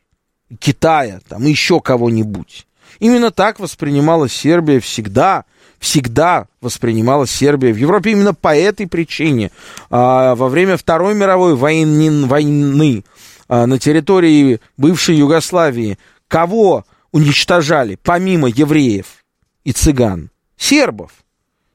Китая, 0.59 1.19
там 1.27 1.43
еще 1.45 1.81
кого-нибудь. 1.81 2.67
Именно 2.99 3.31
так 3.31 3.59
воспринимала 3.59 4.29
Сербия 4.29 4.79
всегда– 4.79 5.45
всегда 5.79 6.47
воспринималась 6.61 7.31
Сербия 7.31 7.71
в 7.71 7.77
Европе 7.77 8.11
именно 8.11 8.33
по 8.33 8.55
этой 8.55 8.87
причине. 8.87 9.51
А, 9.89 10.35
во 10.35 10.49
время 10.49 10.77
Второй 10.77 11.15
мировой 11.15 11.55
войны, 11.55 12.25
войны 12.25 13.03
а, 13.47 13.65
на 13.65 13.79
территории 13.79 14.59
бывшей 14.77 15.15
Югославии 15.15 15.97
кого 16.27 16.85
уничтожали 17.11 17.97
помимо 18.01 18.47
евреев 18.47 19.05
и 19.63 19.71
цыган? 19.71 20.29
Сербов. 20.57 21.11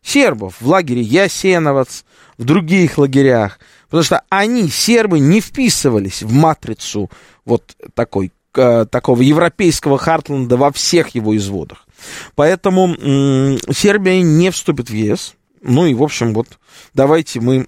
Сербов 0.02 0.56
в 0.60 0.66
лагере 0.66 1.00
Ясеновец, 1.00 2.04
в 2.36 2.44
других 2.44 2.98
лагерях. 2.98 3.60
Потому 3.84 4.02
что 4.02 4.22
они, 4.28 4.68
сербы, 4.68 5.20
не 5.20 5.40
вписывались 5.40 6.22
в 6.22 6.32
матрицу 6.32 7.10
вот 7.44 7.76
такой, 7.94 8.32
э, 8.54 8.86
такого 8.90 9.22
европейского 9.22 9.98
Хартленда 9.98 10.56
во 10.56 10.72
всех 10.72 11.10
его 11.10 11.36
изводах. 11.36 11.86
Поэтому 12.34 12.94
Сербия 13.70 14.22
не 14.22 14.50
вступит 14.50 14.90
в 14.90 14.94
ЕС. 14.94 15.34
Ну 15.60 15.86
и, 15.86 15.94
в 15.94 16.02
общем, 16.02 16.34
вот 16.34 16.48
давайте 16.94 17.40
мы 17.40 17.66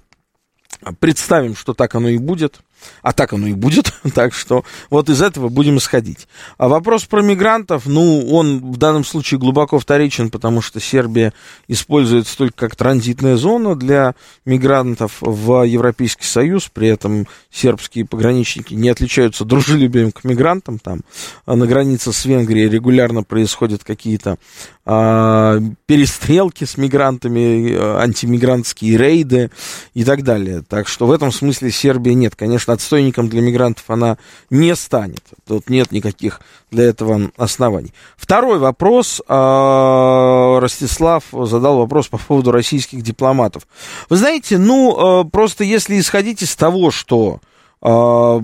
представим, 0.99 1.57
что 1.57 1.75
так 1.75 1.95
оно 1.95 2.09
и 2.09 2.19
будет 2.19 2.61
а 3.03 3.13
так 3.13 3.33
оно 3.33 3.47
и 3.47 3.53
будет, 3.53 3.93
так 4.15 4.35
что 4.35 4.65
вот 4.91 5.09
из 5.09 5.23
этого 5.23 5.49
будем 5.49 5.79
исходить. 5.79 6.29
А 6.59 6.69
вопрос 6.69 7.05
про 7.05 7.23
мигрантов, 7.23 7.87
ну, 7.87 8.29
он 8.31 8.73
в 8.73 8.77
данном 8.77 9.05
случае 9.05 9.41
глубоко 9.41 9.79
вторичен, 9.79 10.31
потому 10.31 10.63
что 10.63 10.81
Сербия 10.81 11.33
используется 11.69 12.37
только 12.37 12.57
как 12.57 12.77
транзитная 12.77 13.37
зона 13.37 13.75
для 13.75 14.15
мигрантов 14.45 15.19
в 15.21 15.65
Европейский 15.65 16.27
Союз, 16.27 16.71
при 16.73 16.89
этом 16.89 17.27
сербские 17.51 18.05
пограничники 18.07 18.75
не 18.75 18.89
отличаются 18.89 19.45
дружелюбием 19.45 20.13
к 20.13 20.25
мигрантам, 20.25 20.79
там 20.79 21.01
на 21.47 21.67
границе 21.67 22.13
с 22.13 22.25
Венгрией 22.25 22.69
регулярно 22.69 23.23
происходят 23.23 23.85
какие-то 23.85 24.39
а, 24.87 25.61
перестрелки 25.87 26.65
с 26.65 26.77
мигрантами, 26.77 27.71
э, 27.71 27.97
антимигрантские 27.97 28.99
рейды 28.99 29.51
и 29.95 30.05
так 30.05 30.23
далее. 30.23 30.63
Так 30.69 30.89
что 30.89 31.07
в 31.07 31.13
этом 31.13 31.33
смысле 31.33 31.71
Сербия 31.71 32.13
нет, 32.13 32.37
конечно, 32.37 32.75
отстойником 32.75 33.29
для 33.31 33.41
мигрантов 33.41 33.85
она 33.89 34.19
не 34.51 34.77
станет. 34.77 35.23
Тут 35.47 35.71
нет 35.71 35.91
никаких 35.91 36.43
для 36.71 36.85
этого 36.85 37.31
оснований. 37.39 37.95
Второй 38.19 38.59
вопрос. 38.59 39.23
А, 39.27 40.61
Ростислав 40.61 41.25
задал 41.33 41.79
вопрос 41.79 42.09
по 42.09 42.19
поводу 42.19 42.51
российских 42.51 43.01
дипломатов. 43.01 43.67
Вы 44.11 44.17
знаете, 44.17 44.59
ну, 44.59 45.23
э, 45.23 45.31
просто 45.31 45.65
если 45.65 45.99
исходить 45.99 46.43
из 46.43 46.55
того, 46.57 46.91
что 46.91 47.41
а, 47.81 48.43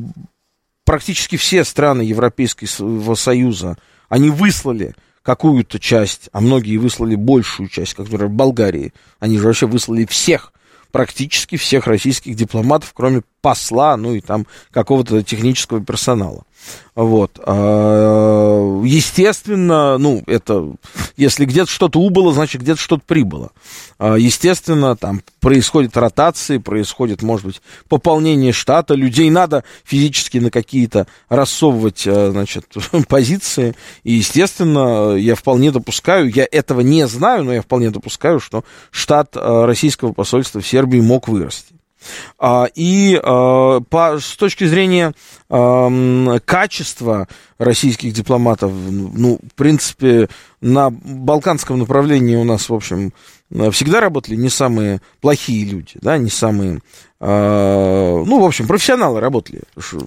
практически 0.87 1.37
все 1.37 1.65
страны 1.65 2.01
Европейского 2.01 3.15
Союза, 3.15 3.77
они 4.09 4.31
выслали 4.31 4.95
какую-то 5.31 5.79
часть, 5.79 6.29
а 6.33 6.41
многие 6.41 6.77
выслали 6.77 7.15
большую 7.15 7.69
часть, 7.69 7.95
как, 7.95 8.11
например, 8.11 8.29
Болгарии. 8.29 8.93
Они 9.21 9.39
же 9.39 9.47
вообще 9.47 9.67
выслали 9.69 10.05
всех, 10.05 10.53
практически 10.91 11.57
всех 11.57 11.87
российских 11.87 12.35
дипломатов, 12.35 12.91
кроме 12.95 13.23
посла, 13.41 13.97
ну 13.97 14.15
и 14.15 14.21
там 14.21 14.49
какого-то 14.73 15.23
технического 15.23 15.81
персонала. 15.81 16.43
Вот. 16.97 17.39
А, 17.47 18.83
естественно, 18.85 19.99
ну, 19.99 20.25
это, 20.27 20.73
если 21.21 21.45
где-то 21.45 21.71
что-то 21.71 22.01
убыло, 22.01 22.33
значит, 22.33 22.63
где-то 22.63 22.81
что-то 22.81 23.03
прибыло. 23.07 23.53
А, 23.99 24.15
естественно, 24.15 24.97
там 24.97 25.21
происходит 25.41 25.97
ротации, 25.97 26.59
происходит, 26.59 27.23
может 27.23 27.47
быть, 27.47 27.63
пополнение 27.89 28.53
штата, 28.53 28.95
людей 28.95 29.31
надо 29.31 29.63
физически 29.85 30.39
на 30.39 30.51
какие-то 30.51 31.07
рассовывать, 31.29 32.05
а, 32.07 32.31
значит, 32.33 32.67
позиции, 33.09 33.77
и, 34.03 34.15
естественно, 34.15 35.15
я 35.15 35.35
вполне 35.35 35.71
допускаю, 35.71 36.31
я 36.31 36.49
этого 36.51 36.81
не 36.81 37.07
знаю, 37.07 37.45
но 37.45 37.53
я 37.53 37.63
вполне 37.63 37.91
допускаю, 37.91 38.41
что 38.41 38.65
штат 38.91 39.37
российского 39.37 40.13
посольства 40.13 40.61
в 40.61 40.67
Сербии 40.67 41.01
мог 41.01 41.29
вырасти. 41.29 41.75
А, 42.39 42.67
и 42.75 43.21
а, 43.23 43.81
по, 43.81 44.19
с 44.19 44.37
точки 44.37 44.65
зрения 44.65 45.13
качества 45.49 47.27
российских 47.59 48.13
дипломатов, 48.13 48.71
ну, 48.73 49.41
в 49.43 49.55
принципе, 49.55 50.29
на 50.61 50.91
балканском 50.91 51.79
направлении 51.79 52.37
у 52.37 52.45
нас, 52.45 52.69
в 52.69 52.75
общем, 52.75 53.13
всегда 53.73 54.01
работали 54.01 54.37
не 54.37 54.49
самые 54.49 55.01
плохие 55.21 55.65
люди, 55.65 55.95
да, 55.95 56.19
не 56.19 56.31
самые, 56.31 56.81
э, 57.21 58.25
ну, 58.27 58.41
в 58.41 58.45
общем, 58.45 58.67
профессионалы 58.67 59.21
работали, 59.21 59.63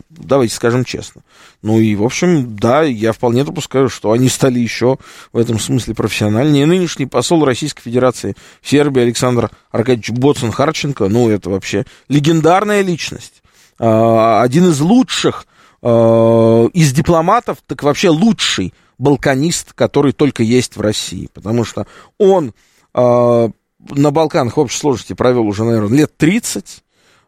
давайте 0.10 0.56
скажем 0.56 0.86
честно. 0.86 1.22
Ну 1.62 1.80
и, 1.80 1.96
в 1.96 2.04
общем, 2.04 2.56
да, 2.56 2.84
я 2.84 3.12
вполне 3.12 3.44
допускаю, 3.44 3.90
что 3.90 4.12
они 4.12 4.30
стали 4.30 4.60
еще 4.60 4.98
в 5.34 5.38
этом 5.38 5.60
смысле 5.60 5.94
профессиональнее. 5.94 6.66
Нынешний 6.66 7.06
посол 7.06 7.44
Российской 7.46 7.82
Федерации 7.82 8.36
в 8.62 8.70
Сербии 8.70 9.02
Александр 9.02 9.50
Аркадьевич 9.72 10.12
Боцин-Харченко, 10.12 11.08
ну, 11.10 11.30
это 11.30 11.50
вообще 11.50 11.86
легендарная 12.08 12.82
личность. 12.82 13.44
Э, 13.80 14.40
один 14.42 14.70
из 14.70 14.80
лучших 14.80 15.48
э, 15.82 16.70
из 16.74 16.94
дипломатов, 16.94 17.58
так 17.68 17.84
вообще 17.84 18.10
лучший 18.10 18.74
балканист, 18.98 19.74
который 19.74 20.12
только 20.12 20.44
есть 20.44 20.76
в 20.76 20.82
России, 20.82 21.30
потому 21.34 21.64
что 21.64 21.88
он 22.18 22.54
э, 22.94 23.50
на 23.90 24.12
Балканах 24.12 24.58
общей 24.58 24.78
сложности 24.78 25.14
провел 25.14 25.48
уже, 25.48 25.64
наверное, 25.64 26.00
лет 26.00 26.18
30, 26.18 26.84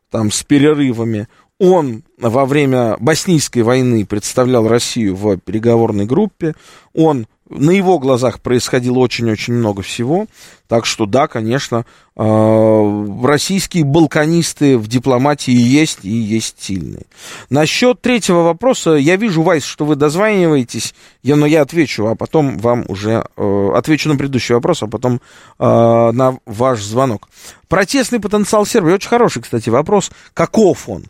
там, 0.09 0.31
с 0.31 0.43
перерывами. 0.43 1.27
Он 1.59 2.03
во 2.17 2.45
время 2.45 2.97
Боснийской 2.99 3.63
войны 3.63 4.05
представлял 4.05 4.67
Россию 4.67 5.15
в 5.15 5.37
переговорной 5.37 6.05
группе. 6.05 6.53
Он 6.93 7.27
на 7.49 7.71
его 7.71 7.99
глазах 7.99 8.41
происходило 8.41 8.99
очень-очень 8.99 9.53
много 9.53 9.81
всего. 9.81 10.27
Так 10.67 10.87
что 10.87 11.05
да, 11.05 11.27
конечно, 11.27 11.85
э, 12.15 13.07
российские 13.23 13.83
балканисты 13.83 14.79
в 14.79 14.87
дипломатии 14.87 15.53
есть 15.53 15.99
и 16.03 16.09
есть 16.09 16.55
сильные. 16.59 17.03
Насчет 17.51 18.01
третьего 18.01 18.41
вопроса, 18.41 18.93
я 18.93 19.15
вижу, 19.15 19.43
Вайс, 19.43 19.63
что 19.63 19.85
вы 19.85 19.95
дозваниваетесь, 19.95 20.95
я, 21.21 21.35
но 21.35 21.45
я 21.45 21.61
отвечу, 21.61 22.07
а 22.07 22.15
потом 22.15 22.57
вам 22.57 22.83
уже 22.87 23.27
э, 23.37 23.71
отвечу 23.75 24.09
на 24.09 24.15
предыдущий 24.15 24.55
вопрос, 24.55 24.81
а 24.81 24.87
потом 24.87 25.21
э, 25.59 25.63
на 26.11 26.39
ваш 26.47 26.81
звонок. 26.81 27.29
Протестный 27.67 28.19
потенциал 28.19 28.65
Сербии, 28.65 28.93
очень 28.93 29.09
хороший, 29.09 29.43
кстати, 29.43 29.69
вопрос, 29.69 30.11
каков 30.33 30.89
он? 30.89 31.05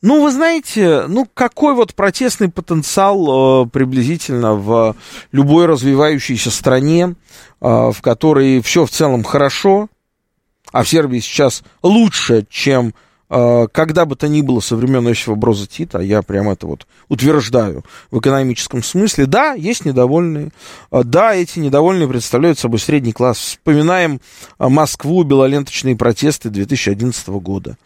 Ну, 0.00 0.22
вы 0.22 0.30
знаете, 0.30 1.06
ну, 1.08 1.26
какой 1.34 1.74
вот 1.74 1.94
протестный 1.94 2.48
потенциал 2.48 3.64
э, 3.64 3.68
приблизительно 3.68 4.54
в 4.54 4.94
любой 5.32 5.66
развивающейся 5.66 6.52
стране, 6.52 7.14
э, 7.60 7.66
в 7.90 7.96
которой 8.00 8.62
все 8.62 8.86
в 8.86 8.90
целом 8.90 9.24
хорошо, 9.24 9.88
а 10.70 10.84
в 10.84 10.88
Сербии 10.88 11.18
сейчас 11.18 11.64
лучше, 11.82 12.46
чем 12.48 12.94
когда 13.28 14.06
бы 14.06 14.16
то 14.16 14.26
ни 14.26 14.40
было 14.40 14.60
со 14.60 14.74
времен 14.74 15.06
Иосифа 15.06 15.34
Броза 15.34 15.66
Тита, 15.66 15.98
я 15.98 16.22
прям 16.22 16.48
это 16.48 16.66
вот 16.66 16.86
утверждаю 17.08 17.84
в 18.10 18.18
экономическом 18.20 18.82
смысле, 18.82 19.26
да, 19.26 19.52
есть 19.52 19.84
недовольные, 19.84 20.50
а, 20.90 21.02
да, 21.02 21.34
эти 21.34 21.58
недовольные 21.58 22.08
представляют 22.08 22.58
собой 22.58 22.78
средний 22.78 23.12
класс. 23.12 23.38
Вспоминаем 23.38 24.20
а, 24.56 24.70
Москву, 24.70 25.22
белоленточные 25.24 25.94
протесты 25.94 26.48
2011 26.48 27.28
года. 27.28 27.76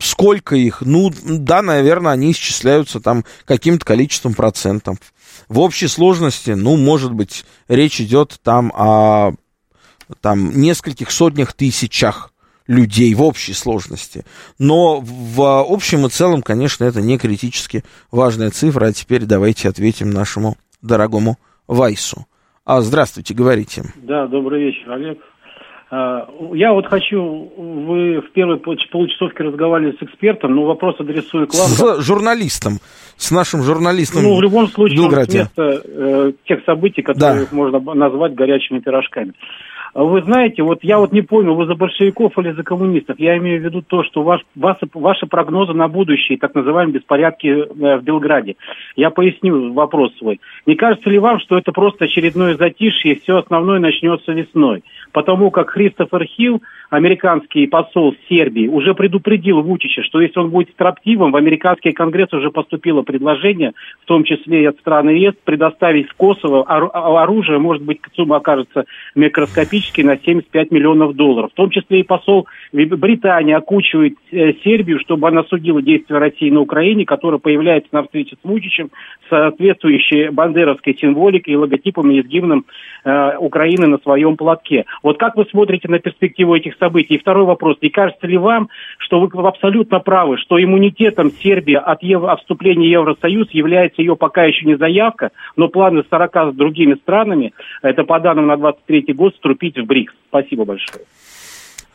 Сколько 0.00 0.56
их? 0.56 0.82
Ну, 0.82 1.12
да, 1.24 1.62
наверное, 1.62 2.12
они 2.12 2.30
исчисляются 2.32 3.00
там 3.00 3.24
каким-то 3.44 3.84
количеством 3.84 4.34
процентов. 4.34 4.98
В 5.48 5.60
общей 5.60 5.88
сложности, 5.88 6.50
ну, 6.50 6.76
может 6.76 7.12
быть, 7.12 7.44
речь 7.68 8.00
идет 8.00 8.38
там 8.42 8.72
о 8.74 9.32
там, 10.20 10.56
нескольких 10.56 11.10
сотнях 11.10 11.52
тысячах 11.52 12.32
людей 12.66 13.14
в 13.14 13.22
общей 13.22 13.52
сложности. 13.52 14.24
Но 14.58 15.00
в 15.00 15.40
общем 15.40 16.06
и 16.06 16.08
целом, 16.08 16.42
конечно, 16.42 16.84
это 16.84 17.00
не 17.00 17.18
критически 17.18 17.82
важная 18.10 18.50
цифра. 18.50 18.86
А 18.86 18.92
теперь 18.92 19.24
давайте 19.24 19.68
ответим 19.68 20.10
нашему 20.10 20.56
дорогому 20.82 21.36
Вайсу. 21.66 22.26
А, 22.64 22.80
здравствуйте, 22.80 23.34
говорите. 23.34 23.82
Да, 23.96 24.26
добрый 24.26 24.64
вечер, 24.64 24.90
Олег. 24.90 25.18
А, 25.88 26.28
я 26.54 26.72
вот 26.72 26.86
хочу, 26.86 27.52
вы 27.56 28.20
в 28.20 28.32
первой 28.32 28.58
получасовке 28.58 29.44
разговаривали 29.44 29.96
с 29.96 30.02
экспертом, 30.02 30.56
но 30.56 30.64
вопрос 30.64 30.96
адресую 30.98 31.46
к 31.46 31.54
вам. 31.54 31.68
С 31.68 32.02
журналистом, 32.02 32.78
с 33.16 33.30
нашим 33.30 33.62
журналистом 33.62 34.24
Ну, 34.24 34.36
в 34.36 34.42
любом 34.42 34.66
случае, 34.66 35.02
он 35.02 35.12
с 35.12 35.32
места 35.32 35.80
э, 35.84 36.32
тех 36.44 36.64
событий, 36.64 37.02
которые 37.02 37.46
да. 37.48 37.56
можно 37.56 37.78
назвать 37.94 38.34
горячими 38.34 38.80
пирожками. 38.80 39.34
Вы 39.98 40.20
знаете, 40.20 40.62
вот 40.62 40.80
я 40.84 40.98
вот 40.98 41.12
не 41.12 41.22
понял, 41.22 41.54
вы 41.54 41.64
за 41.64 41.74
большевиков 41.74 42.38
или 42.38 42.52
за 42.52 42.62
коммунистов. 42.62 43.18
Я 43.18 43.38
имею 43.38 43.62
в 43.62 43.64
виду 43.64 43.80
то, 43.80 44.04
что 44.04 44.22
ваш, 44.22 44.42
вас, 44.54 44.76
ваши 44.92 45.24
прогнозы 45.24 45.72
на 45.72 45.88
будущее, 45.88 46.36
так 46.36 46.54
называемые 46.54 46.98
беспорядки 46.98 47.46
э, 47.46 47.96
в 47.96 48.02
Белграде. 48.02 48.56
Я 48.94 49.08
поясню 49.08 49.72
вопрос 49.72 50.14
свой. 50.18 50.38
Не 50.66 50.74
кажется 50.74 51.08
ли 51.08 51.18
вам, 51.18 51.40
что 51.40 51.56
это 51.56 51.72
просто 51.72 52.04
очередное 52.04 52.58
затишье, 52.58 53.12
и 53.12 53.20
все 53.20 53.38
основное 53.38 53.78
начнется 53.78 54.32
весной? 54.32 54.82
Потому 55.16 55.50
как 55.50 55.70
Христофер 55.70 56.24
Хилл, 56.24 56.62
американский 56.90 57.66
посол 57.66 58.14
Сербии, 58.28 58.68
уже 58.68 58.92
предупредил 58.92 59.62
Вучича, 59.62 60.02
что 60.02 60.20
если 60.20 60.38
он 60.38 60.50
будет 60.50 60.68
строптивым, 60.72 61.32
в 61.32 61.36
американский 61.36 61.92
конгресс 61.92 62.30
уже 62.34 62.50
поступило 62.50 63.00
предложение, 63.00 63.72
в 64.02 64.04
том 64.04 64.24
числе 64.24 64.64
и 64.64 64.66
от 64.66 64.76
страны 64.76 65.12
ЕС, 65.12 65.32
предоставить 65.42 66.10
в 66.10 66.14
Косово 66.16 66.64
оружие, 66.64 67.58
может 67.58 67.82
быть, 67.82 68.00
сумма 68.14 68.36
окажется 68.36 68.84
микроскопической, 69.14 70.04
на 70.04 70.18
75 70.18 70.70
миллионов 70.70 71.16
долларов. 71.16 71.50
В 71.50 71.56
том 71.56 71.70
числе 71.70 72.00
и 72.00 72.02
посол 72.02 72.46
Британии 72.74 73.54
окучивает 73.54 74.16
э, 74.32 74.52
Сербию, 74.62 75.00
чтобы 75.00 75.28
она 75.28 75.44
судила 75.44 75.80
действия 75.80 76.18
России 76.18 76.50
на 76.50 76.60
Украине, 76.60 77.06
которая 77.06 77.38
появляется 77.38 77.88
на 77.92 78.02
встрече 78.02 78.36
с 78.36 78.46
Вучичем, 78.46 78.90
соответствующей 79.30 80.28
бандеровской 80.28 80.94
символикой 80.94 81.54
и 81.54 81.56
логотипом 81.56 82.10
и 82.10 82.22
с 82.22 82.26
гимном 82.26 82.66
э, 83.04 83.38
Украины 83.38 83.86
на 83.86 83.96
своем 83.96 84.36
платке. 84.36 84.84
Вот 85.06 85.20
как 85.20 85.36
вы 85.36 85.46
смотрите 85.48 85.86
на 85.86 86.00
перспективу 86.00 86.56
этих 86.56 86.76
событий? 86.78 87.14
И 87.14 87.18
второй 87.18 87.44
вопрос. 87.44 87.76
Не 87.80 87.90
кажется 87.90 88.26
ли 88.26 88.36
вам, 88.36 88.70
что 88.98 89.20
вы 89.20 89.28
абсолютно 89.46 90.00
правы, 90.00 90.36
что 90.36 90.60
иммунитетом 90.60 91.30
Сербии 91.30 91.74
от, 91.74 92.02
Евро, 92.02 92.32
от 92.32 92.40
вступления 92.40 92.88
в 92.88 92.90
Евросоюз 92.90 93.48
является 93.52 94.02
ее 94.02 94.16
пока 94.16 94.42
еще 94.42 94.66
не 94.66 94.76
заявка, 94.76 95.30
но 95.54 95.68
планы 95.68 96.02
с 96.02 96.08
40 96.08 96.54
с 96.54 96.56
другими 96.56 96.94
странами, 96.94 97.52
это 97.82 98.02
по 98.02 98.18
данным 98.18 98.48
на 98.48 98.56
23 98.56 99.12
год, 99.12 99.34
вступить 99.34 99.78
в 99.78 99.86
БРИКС? 99.86 100.12
Спасибо 100.28 100.64
большое. 100.64 101.04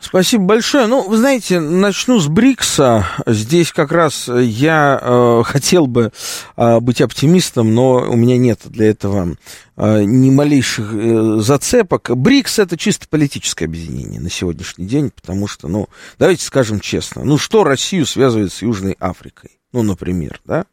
Спасибо 0.02 0.44
большое. 0.44 0.88
Ну, 0.88 1.08
вы 1.08 1.16
знаете, 1.16 1.60
начну 1.60 2.18
с 2.18 2.26
Брикса. 2.26 3.06
Здесь 3.24 3.72
как 3.72 3.92
раз 3.92 4.28
я 4.28 4.98
э, 5.00 5.42
хотел 5.44 5.86
бы 5.86 6.12
э, 6.56 6.80
быть 6.80 7.00
оптимистом, 7.00 7.72
но 7.72 8.10
у 8.10 8.16
меня 8.16 8.36
нет 8.36 8.62
для 8.64 8.90
этого 8.90 9.36
э, 9.76 10.02
ни 10.02 10.30
малейших 10.30 10.92
э, 10.92 11.36
зацепок. 11.38 12.10
БРИКС 12.10 12.58
это 12.58 12.76
чисто 12.76 13.06
политическое 13.08 13.66
объединение 13.66 14.20
на 14.20 14.28
сегодняшний 14.28 14.86
день, 14.86 15.10
потому 15.10 15.46
что, 15.46 15.68
ну, 15.68 15.88
давайте 16.18 16.44
скажем 16.44 16.80
честно, 16.80 17.24
ну, 17.24 17.38
что 17.38 17.62
Россию 17.62 18.04
связывает 18.04 18.52
с 18.52 18.60
Южной 18.60 18.96
Африкой? 18.98 19.60
Ну, 19.72 19.84
например, 19.84 20.40
да? 20.44 20.66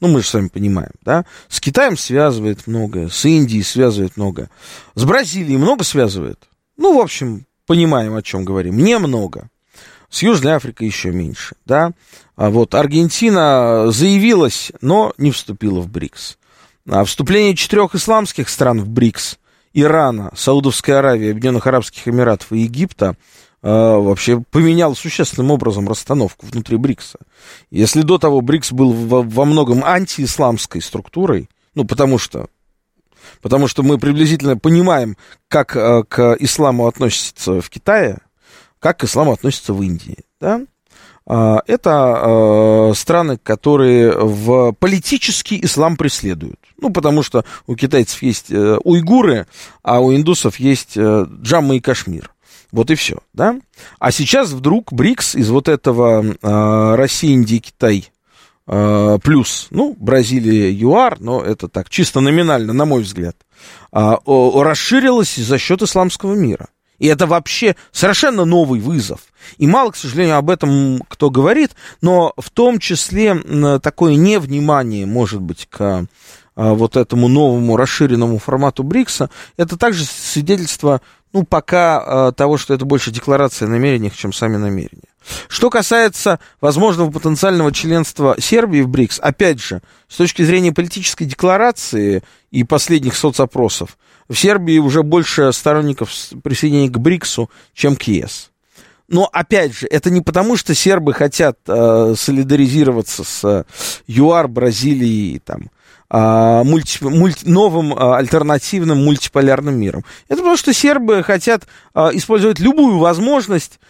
Ну, 0.00 0.08
мы 0.08 0.20
же 0.20 0.26
с 0.26 0.34
вами 0.34 0.48
понимаем, 0.48 0.90
да? 1.02 1.24
С 1.48 1.60
Китаем 1.60 1.96
связывает 1.96 2.66
многое, 2.66 3.08
с 3.08 3.24
Индией 3.24 3.62
связывает 3.62 4.16
много, 4.16 4.50
с 4.96 5.04
Бразилией 5.04 5.58
много 5.58 5.84
связывает. 5.84 6.40
Ну, 6.76 6.98
в 6.98 7.00
общем, 7.00 7.46
понимаем, 7.66 8.14
о 8.14 8.22
чем 8.22 8.44
говорим. 8.44 8.76
Немного. 8.78 9.48
С 10.10 10.22
Южной 10.22 10.54
Африкой 10.54 10.86
еще 10.86 11.10
меньше, 11.10 11.56
да. 11.64 11.92
А 12.36 12.50
вот 12.50 12.74
Аргентина 12.74 13.90
заявилась, 13.90 14.70
но 14.80 15.12
не 15.18 15.30
вступила 15.30 15.80
в 15.80 15.88
БРИКС. 15.88 16.38
А 16.88 17.04
вступление 17.04 17.56
четырех 17.56 17.94
исламских 17.94 18.48
стран 18.48 18.80
в 18.80 18.88
БРИКС, 18.88 19.38
Ирана, 19.72 20.30
Саудовская 20.36 20.98
Аравия, 20.98 21.30
Объединенных 21.30 21.66
Арабских 21.66 22.06
Эмиратов 22.06 22.52
и 22.52 22.58
Египта, 22.58 23.16
э, 23.62 23.68
вообще 23.68 24.40
поменял 24.50 24.94
существенным 24.94 25.50
образом 25.50 25.88
расстановку 25.88 26.46
внутри 26.46 26.76
БРИКСа. 26.76 27.18
Если 27.70 28.02
до 28.02 28.18
того 28.18 28.40
БРИКС 28.40 28.72
был 28.72 28.92
во 28.92 29.44
многом 29.44 29.82
антиисламской 29.84 30.80
структурой, 30.80 31.48
ну, 31.74 31.84
потому 31.84 32.18
что 32.18 32.46
потому 33.42 33.68
что 33.68 33.82
мы 33.82 33.98
приблизительно 33.98 34.56
понимаем, 34.56 35.16
как 35.48 35.76
э, 35.76 36.02
к 36.08 36.36
исламу 36.38 36.86
относится 36.86 37.60
в 37.60 37.70
Китае, 37.70 38.18
как 38.78 39.00
к 39.00 39.04
исламу 39.04 39.32
относится 39.32 39.72
в 39.72 39.82
Индии. 39.82 40.18
Да? 40.40 40.62
А, 41.26 41.60
это 41.66 42.20
э, 42.90 42.94
страны, 42.94 43.38
которые 43.38 44.12
в 44.12 44.72
политический 44.72 45.64
ислам 45.64 45.96
преследуют. 45.96 46.60
Ну, 46.78 46.90
потому 46.90 47.22
что 47.22 47.44
у 47.66 47.76
китайцев 47.76 48.22
есть 48.22 48.50
э, 48.50 48.78
уйгуры, 48.84 49.46
а 49.82 50.00
у 50.00 50.14
индусов 50.14 50.60
есть 50.60 50.98
Джамма 50.98 51.76
и 51.76 51.80
Кашмир. 51.80 52.30
Вот 52.72 52.90
и 52.90 52.96
все, 52.96 53.18
да? 53.32 53.56
А 54.00 54.10
сейчас 54.10 54.50
вдруг 54.50 54.92
БРИКС 54.92 55.36
из 55.36 55.48
вот 55.48 55.68
этого 55.68 56.96
России, 56.96 57.30
Индии, 57.30 57.58
Китай 57.58 58.10
Э, 58.10 58.13
плюс, 58.66 59.66
ну, 59.70 59.94
Бразилия, 59.98 60.72
ЮАР, 60.72 61.20
но 61.20 61.42
это 61.42 61.68
так, 61.68 61.90
чисто 61.90 62.20
номинально, 62.20 62.72
на 62.72 62.86
мой 62.86 63.02
взгляд, 63.02 63.36
а, 63.92 64.18
расширилась 64.26 65.36
за 65.36 65.58
счет 65.58 65.82
исламского 65.82 66.34
мира. 66.34 66.68
И 66.98 67.06
это 67.06 67.26
вообще 67.26 67.76
совершенно 67.92 68.44
новый 68.44 68.80
вызов. 68.80 69.20
И 69.58 69.66
мало, 69.66 69.90
к 69.90 69.96
сожалению, 69.96 70.36
об 70.36 70.48
этом 70.48 71.02
кто 71.08 71.28
говорит, 71.28 71.72
но 72.00 72.32
в 72.38 72.50
том 72.50 72.78
числе 72.78 73.34
такое 73.80 74.14
невнимание, 74.14 75.04
может 75.04 75.40
быть, 75.40 75.66
к 75.70 76.06
а, 76.56 76.74
вот 76.74 76.96
этому 76.96 77.28
новому 77.28 77.76
расширенному 77.76 78.38
формату 78.38 78.84
БРИКСа, 78.84 79.28
это 79.56 79.76
также 79.76 80.04
свидетельство, 80.04 81.00
ну, 81.32 81.44
пока 81.44 82.28
а, 82.28 82.32
того, 82.32 82.58
что 82.58 82.74
это 82.74 82.84
больше 82.84 83.10
декларация 83.10 83.66
намерений, 83.68 84.12
чем 84.14 84.32
сами 84.32 84.56
намерения. 84.56 85.08
Что 85.48 85.70
касается 85.70 86.38
возможного 86.60 87.10
потенциального 87.10 87.72
членства 87.72 88.36
Сербии 88.38 88.82
в 88.82 88.88
БРИКС, 88.88 89.20
опять 89.20 89.60
же, 89.60 89.82
с 90.08 90.16
точки 90.16 90.42
зрения 90.42 90.72
политической 90.72 91.24
декларации 91.24 92.22
и 92.50 92.64
последних 92.64 93.16
соцопросов, 93.16 93.96
в 94.28 94.34
Сербии 94.34 94.78
уже 94.78 95.02
больше 95.02 95.52
сторонников 95.52 96.10
присоединения 96.42 96.90
к 96.90 96.98
БРИКСу, 96.98 97.50
чем 97.74 97.96
к 97.96 98.04
ЕС. 98.04 98.50
Но 99.08 99.28
опять 99.30 99.76
же, 99.76 99.86
это 99.86 100.10
не 100.10 100.22
потому, 100.22 100.56
что 100.56 100.74
сербы 100.74 101.12
хотят 101.12 101.58
э, 101.66 102.14
солидаризироваться 102.16 103.22
с 103.22 103.66
ЮАР, 104.06 104.48
Бразилией, 104.48 105.40
там, 105.40 105.70
мульти, 106.10 107.02
мульти, 107.02 107.46
новым 107.46 107.92
а, 107.94 108.18
альтернативным 108.18 109.04
мультиполярным 109.04 109.78
миром. 109.78 110.04
Это 110.28 110.38
потому, 110.38 110.56
что 110.56 110.72
сербы 110.72 111.22
хотят 111.22 111.64
а, 111.94 112.10
использовать 112.12 112.60
любую 112.60 112.98
возможность 112.98 113.80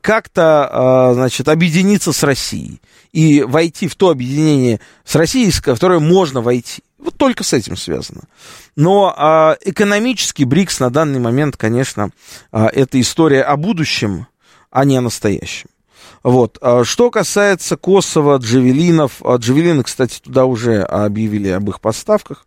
как-то, 0.00 1.10
значит, 1.14 1.48
объединиться 1.48 2.12
с 2.12 2.22
Россией 2.22 2.80
и 3.12 3.42
войти 3.42 3.88
в 3.88 3.96
то 3.96 4.10
объединение 4.10 4.80
с 5.04 5.16
Россией, 5.16 5.50
в 5.50 5.60
которое 5.60 5.98
можно 5.98 6.40
войти. 6.40 6.82
Вот 6.98 7.16
только 7.16 7.42
с 7.42 7.52
этим 7.52 7.76
связано. 7.76 8.22
Но 8.76 9.12
а, 9.16 9.56
экономически 9.60 10.44
БРИКС 10.44 10.80
на 10.80 10.90
данный 10.90 11.18
момент, 11.18 11.56
конечно, 11.56 12.10
а, 12.52 12.68
это 12.68 13.00
история 13.00 13.42
о 13.42 13.56
будущем, 13.56 14.26
а 14.70 14.84
не 14.84 14.96
о 14.96 15.00
настоящем. 15.00 15.68
Вот. 16.22 16.58
А 16.60 16.84
что 16.84 17.10
касается 17.10 17.76
Косово, 17.76 18.36
Джавелинов, 18.38 19.22
Джавелины, 19.24 19.82
кстати, 19.82 20.20
туда 20.20 20.44
уже 20.44 20.82
объявили 20.82 21.48
об 21.48 21.68
их 21.68 21.80
поставках. 21.80 22.46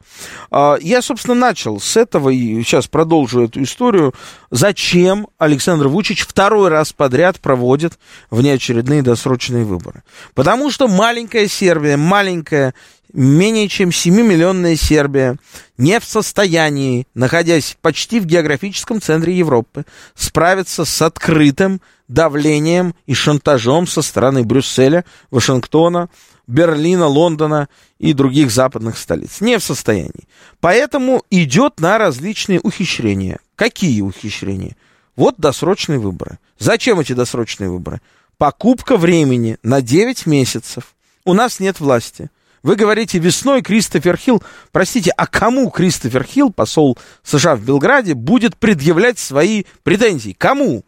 А, 0.52 0.78
я, 0.80 1.02
собственно, 1.02 1.36
начал 1.36 1.80
с 1.80 1.98
этого 1.98 2.30
и 2.30 2.62
сейчас 2.64 2.88
продолжу 2.88 3.44
эту 3.44 3.62
историю. 3.64 4.14
Зачем 4.52 5.28
Александр 5.38 5.88
Вучич 5.88 6.26
второй 6.26 6.70
раз 6.70 6.94
подряд 6.94 7.40
проводит 7.40 8.00
внеочередные 8.30 9.02
досрочные 9.02 9.66
выборы? 9.66 10.04
Потому 10.34 10.72
что 10.72 10.88
маленькая 10.88 11.48
Сербия, 11.48 11.98
маленькая 11.98 12.74
менее 13.20 13.68
чем 13.68 13.90
7-миллионная 13.90 14.76
Сербия 14.76 15.38
не 15.78 16.00
в 16.00 16.06
состоянии, 16.06 17.08
находясь 17.14 17.78
почти 17.82 18.20
в 18.20 18.26
географическом 18.26 19.02
центре 19.02 19.38
Европы, 19.38 19.86
справиться 20.16 20.86
с 20.86 21.02
открытым 21.02 21.82
давлением 22.08 22.94
и 23.06 23.14
шантажом 23.14 23.88
со 23.88 24.02
стороны 24.02 24.44
Брюсселя, 24.44 25.06
Вашингтона, 25.32 26.10
Берлина, 26.48 27.08
Лондона 27.08 27.70
и 27.98 28.14
других 28.14 28.52
западных 28.52 28.98
столиц. 28.98 29.42
Не 29.42 29.58
в 29.58 29.64
состоянии. 29.64 30.28
Поэтому 30.60 31.24
идет 31.32 31.80
на 31.80 31.98
различные 31.98 32.60
ухищрения. 32.60 33.40
Какие 33.56 34.02
ухищрения? 34.02 34.76
Вот 35.16 35.36
досрочные 35.38 35.98
выборы. 35.98 36.40
Зачем 36.60 37.00
эти 37.00 37.14
досрочные 37.14 37.70
выборы? 37.70 38.02
Покупка 38.38 38.98
времени 38.98 39.58
на 39.64 39.82
9 39.82 40.26
месяцев. 40.26 40.94
У 41.24 41.34
нас 41.34 41.60
нет 41.60 41.80
власти. 41.80 42.30
Вы 42.66 42.78
говорите, 42.78 43.20
весной 43.20 43.62
Кристофер 43.62 44.18
Хилл, 44.18 44.42
простите, 44.72 45.12
а 45.12 45.28
кому 45.28 45.70
Кристофер 45.70 46.24
Хилл, 46.24 46.52
посол 46.52 46.98
США 47.22 47.56
в 47.56 47.64
Белграде, 47.64 48.16
будет 48.16 48.58
предъявлять 48.58 49.20
свои 49.20 49.66
претензии? 49.84 50.32
Кому? 50.32 50.84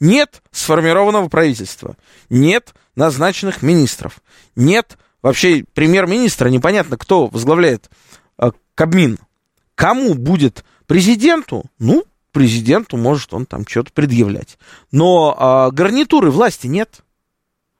Нет 0.00 0.42
сформированного 0.50 1.28
правительства, 1.28 1.96
нет 2.28 2.74
назначенных 2.96 3.62
министров, 3.62 4.20
нет 4.56 4.98
вообще 5.22 5.64
премьер-министра, 5.74 6.48
непонятно, 6.48 6.98
кто 6.98 7.28
возглавляет 7.28 7.88
э, 8.38 8.50
Кабмин. 8.74 9.20
Кому 9.76 10.14
будет 10.14 10.64
президенту? 10.88 11.66
Ну, 11.78 12.02
президенту 12.32 12.96
может 12.96 13.32
он 13.32 13.46
там 13.46 13.64
что-то 13.64 13.92
предъявлять. 13.92 14.58
Но 14.90 15.68
э, 15.70 15.72
гарнитуры 15.72 16.32
власти 16.32 16.66
нет. 16.66 17.04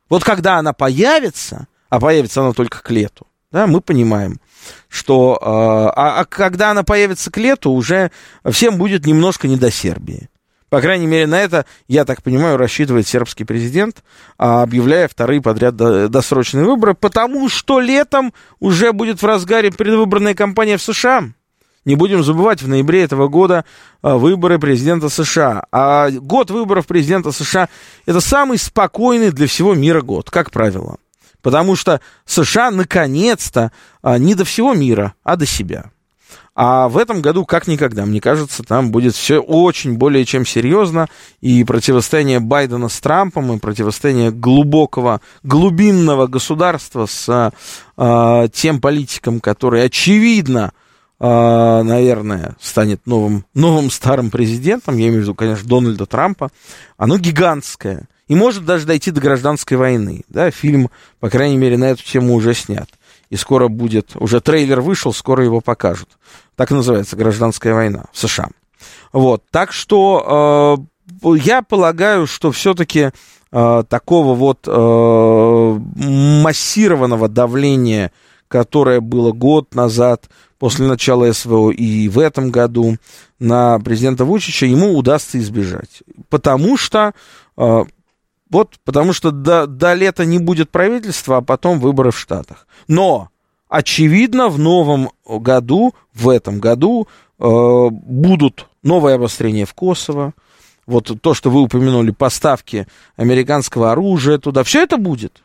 Вот 0.08 0.22
когда 0.22 0.58
она 0.58 0.72
появится, 0.72 1.66
а 1.88 1.98
появится 1.98 2.42
она 2.42 2.52
только 2.52 2.80
к 2.80 2.90
лету, 2.92 3.26
да, 3.52 3.66
мы 3.66 3.80
понимаем, 3.80 4.40
что... 4.88 5.38
Э, 5.40 5.44
а, 5.44 6.20
а 6.20 6.24
когда 6.24 6.70
она 6.70 6.82
появится 6.82 7.30
к 7.30 7.36
лету, 7.36 7.70
уже 7.70 8.10
всем 8.50 8.78
будет 8.78 9.06
немножко 9.06 9.46
не 9.46 9.56
до 9.56 9.70
Сербии. 9.70 10.28
По 10.72 10.80
крайней 10.80 11.06
мере, 11.06 11.26
на 11.26 11.38
это, 11.38 11.66
я 11.86 12.06
так 12.06 12.22
понимаю, 12.22 12.56
рассчитывает 12.56 13.06
сербский 13.06 13.44
президент, 13.44 14.02
а, 14.38 14.62
объявляя 14.62 15.06
вторые 15.06 15.42
подряд 15.42 15.76
досрочные 15.76 16.64
выборы, 16.64 16.94
потому 16.94 17.50
что 17.50 17.78
летом 17.78 18.32
уже 18.58 18.94
будет 18.94 19.20
в 19.20 19.26
разгаре 19.26 19.70
предвыборная 19.70 20.34
кампания 20.34 20.78
в 20.78 20.82
США. 20.82 21.24
Не 21.84 21.94
будем 21.94 22.22
забывать, 22.22 22.62
в 22.62 22.68
ноябре 22.68 23.02
этого 23.02 23.28
года 23.28 23.66
а, 24.00 24.16
выборы 24.16 24.58
президента 24.58 25.10
США. 25.10 25.66
А 25.72 26.10
год 26.10 26.50
выборов 26.50 26.86
президента 26.86 27.32
США– 27.32 27.68
это 28.06 28.22
самый 28.22 28.56
спокойный 28.56 29.30
для 29.30 29.46
всего 29.46 29.74
мира 29.74 30.00
год, 30.00 30.30
как 30.30 30.50
правило. 30.50 30.96
Потому 31.42 31.76
что 31.76 32.00
США 32.24 32.70
наконец-то 32.70 33.72
а, 34.00 34.18
не 34.18 34.34
до 34.34 34.44
всего 34.44 34.74
мира, 34.74 35.14
а 35.24 35.36
до 35.36 35.44
себя. 35.44 35.90
А 36.54 36.88
в 36.88 36.98
этом 36.98 37.22
году, 37.22 37.46
как 37.46 37.66
никогда, 37.66 38.04
мне 38.04 38.20
кажется, 38.20 38.62
там 38.62 38.90
будет 38.90 39.14
все 39.14 39.38
очень 39.40 39.94
более 39.96 40.24
чем 40.26 40.44
серьезно. 40.44 41.08
И 41.40 41.64
противостояние 41.64 42.40
Байдена 42.40 42.88
с 42.88 43.00
Трампом, 43.00 43.52
и 43.52 43.58
противостояние 43.58 44.30
глубокого, 44.30 45.22
глубинного 45.42 46.26
государства 46.26 47.06
с 47.06 47.52
э, 47.96 48.48
тем 48.52 48.80
политиком, 48.82 49.40
который, 49.40 49.82
очевидно, 49.82 50.72
э, 51.18 51.82
наверное, 51.82 52.56
станет 52.60 53.06
новым, 53.06 53.46
новым 53.54 53.90
старым 53.90 54.30
президентом, 54.30 54.98
я 54.98 55.08
имею 55.08 55.20
в 55.20 55.22
виду, 55.22 55.34
конечно, 55.34 55.66
Дональда 55.66 56.04
Трампа, 56.04 56.50
оно 56.98 57.16
гигантское. 57.16 58.06
И 58.32 58.34
может 58.34 58.64
даже 58.64 58.86
дойти 58.86 59.10
до 59.10 59.20
гражданской 59.20 59.76
войны. 59.76 60.24
Да? 60.28 60.50
Фильм, 60.50 60.88
по 61.20 61.28
крайней 61.28 61.58
мере, 61.58 61.76
на 61.76 61.90
эту 61.90 62.02
тему 62.02 62.32
уже 62.32 62.54
снят 62.54 62.88
и 63.28 63.36
скоро 63.36 63.68
будет, 63.68 64.12
уже 64.14 64.40
трейлер 64.40 64.80
вышел, 64.80 65.12
скоро 65.12 65.44
его 65.44 65.60
покажут. 65.60 66.08
Так 66.56 66.70
называется 66.70 67.14
«Гражданская 67.14 67.74
война» 67.74 68.06
в 68.10 68.18
США. 68.18 68.48
Вот, 69.12 69.42
так 69.50 69.70
что 69.70 70.86
э, 71.22 71.28
я 71.42 71.60
полагаю, 71.60 72.26
что 72.26 72.52
все-таки 72.52 73.10
э, 73.52 73.84
такого 73.86 74.34
вот 74.34 74.60
э, 74.66 75.78
массированного 75.96 77.28
давления, 77.28 78.12
которое 78.48 79.02
было 79.02 79.32
год 79.32 79.74
назад 79.74 80.30
после 80.58 80.86
начала 80.86 81.30
СВО 81.30 81.70
и 81.70 82.08
в 82.08 82.18
этом 82.18 82.50
году 82.50 82.96
на 83.38 83.78
президента 83.80 84.24
Вучича, 84.24 84.64
ему 84.64 84.96
удастся 84.96 85.38
избежать. 85.38 86.02
Потому 86.30 86.78
что 86.78 87.12
э, 87.58 87.84
вот, 88.52 88.74
потому 88.84 89.14
что 89.14 89.30
до, 89.30 89.66
до 89.66 89.94
лета 89.94 90.26
не 90.26 90.38
будет 90.38 90.70
правительства, 90.70 91.38
а 91.38 91.40
потом 91.40 91.80
выборы 91.80 92.10
в 92.10 92.18
Штатах. 92.18 92.66
Но, 92.86 93.30
очевидно, 93.70 94.48
в 94.50 94.58
новом 94.58 95.08
году, 95.26 95.94
в 96.12 96.28
этом 96.28 96.60
году, 96.60 97.08
э, 97.38 97.44
будут 97.90 98.68
новые 98.82 99.14
обострения 99.14 99.64
в 99.64 99.72
Косово. 99.72 100.34
Вот 100.86 101.10
то, 101.22 101.32
что 101.32 101.50
вы 101.50 101.62
упомянули, 101.62 102.10
поставки 102.10 102.86
американского 103.16 103.90
оружия 103.90 104.36
туда. 104.36 104.64
Все 104.64 104.82
это 104.82 104.98
будет. 104.98 105.42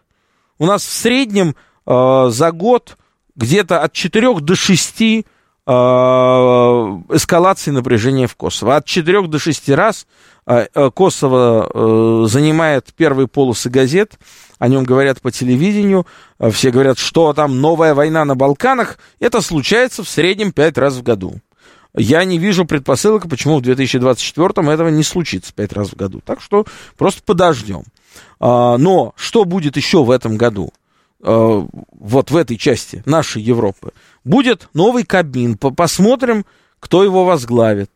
У 0.60 0.66
нас 0.66 0.84
в 0.84 0.92
среднем 0.92 1.56
э, 1.86 2.28
за 2.30 2.52
год 2.52 2.98
где-то 3.38 3.84
от 3.84 3.94
4 3.94 4.42
до 4.42 4.54
6 4.54 5.02
э, 5.02 5.24
эскалации 5.68 7.72
напряжения 7.72 8.28
в 8.28 8.36
Косово. 8.36 8.78
От 8.78 8.86
4 8.86 9.28
до 9.28 9.38
6 9.38 9.70
раз 9.70 10.08
а, 10.48 10.66
э, 10.74 10.92
Косово 10.92 11.70
э, 11.74 12.26
занимает 12.30 12.94
первые 12.96 13.28
полосы 13.28 13.70
газет, 13.70 14.18
о 14.60 14.70
нем 14.70 14.86
говорят 14.86 15.22
по 15.22 15.30
телевидению, 15.30 16.08
э, 16.40 16.50
все 16.52 16.72
говорят, 16.72 16.98
что 16.98 17.34
там 17.34 17.60
новая 17.60 17.94
война 17.94 18.24
на 18.24 18.36
Балканах, 18.36 18.98
это 19.20 19.42
случается 19.42 20.06
в 20.06 20.10
среднем 20.10 20.54
пять 20.54 20.78
раз 20.78 20.94
в 20.94 21.04
году. 21.04 21.36
Я 21.94 22.24
не 22.24 22.38
вижу 22.38 22.64
предпосылок, 22.64 23.28
почему 23.28 23.58
в 23.58 23.62
2024 23.62 24.72
этого 24.72 24.88
не 24.88 25.04
случится 25.04 25.52
пять 25.54 25.74
раз 25.74 25.90
в 25.90 25.98
году. 25.98 26.22
Так 26.24 26.40
что 26.40 26.66
просто 26.98 27.22
подождем. 27.26 27.84
А, 28.40 28.78
но 28.78 29.14
что 29.18 29.44
будет 29.44 29.76
еще 29.76 30.06
в 30.06 30.12
этом 30.12 30.38
году? 30.38 30.72
Вот 31.20 32.30
в 32.30 32.38
этой 32.38 32.58
части 32.58 33.02
нашей 33.06 33.42
Европы. 33.42 33.92
Будет 34.28 34.68
новый 34.74 35.06
Кабмин. 35.06 35.58
Посмотрим, 35.58 36.46
кто 36.82 37.02
его 37.04 37.24
возглавит. 37.24 37.90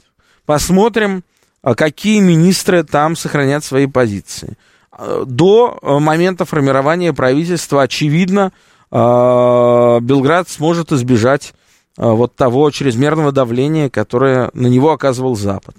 Посмотрим, 0.45 1.23
а 1.61 1.75
какие 1.75 2.21
министры 2.21 2.84
там 2.84 3.17
сохранят 3.17 3.65
свои 3.65 3.86
позиции. 3.86 4.57
А, 4.91 5.25
до 5.25 5.77
э, 5.82 5.99
момента 5.99 6.45
формирования 6.45 7.11
правительства, 7.11 7.84
очевидно, 7.84 8.53
а, 8.91 9.99
Белград 9.99 10.47
сможет 10.47 10.93
избежать 10.93 11.53
вот 11.97 12.38
того 12.38 12.71
чрезмерного 12.71 13.34
давления, 13.34 13.89
которое 13.89 14.49
на 14.53 14.67
него 14.67 14.93
оказывал 14.93 15.36
Запад. 15.36 15.75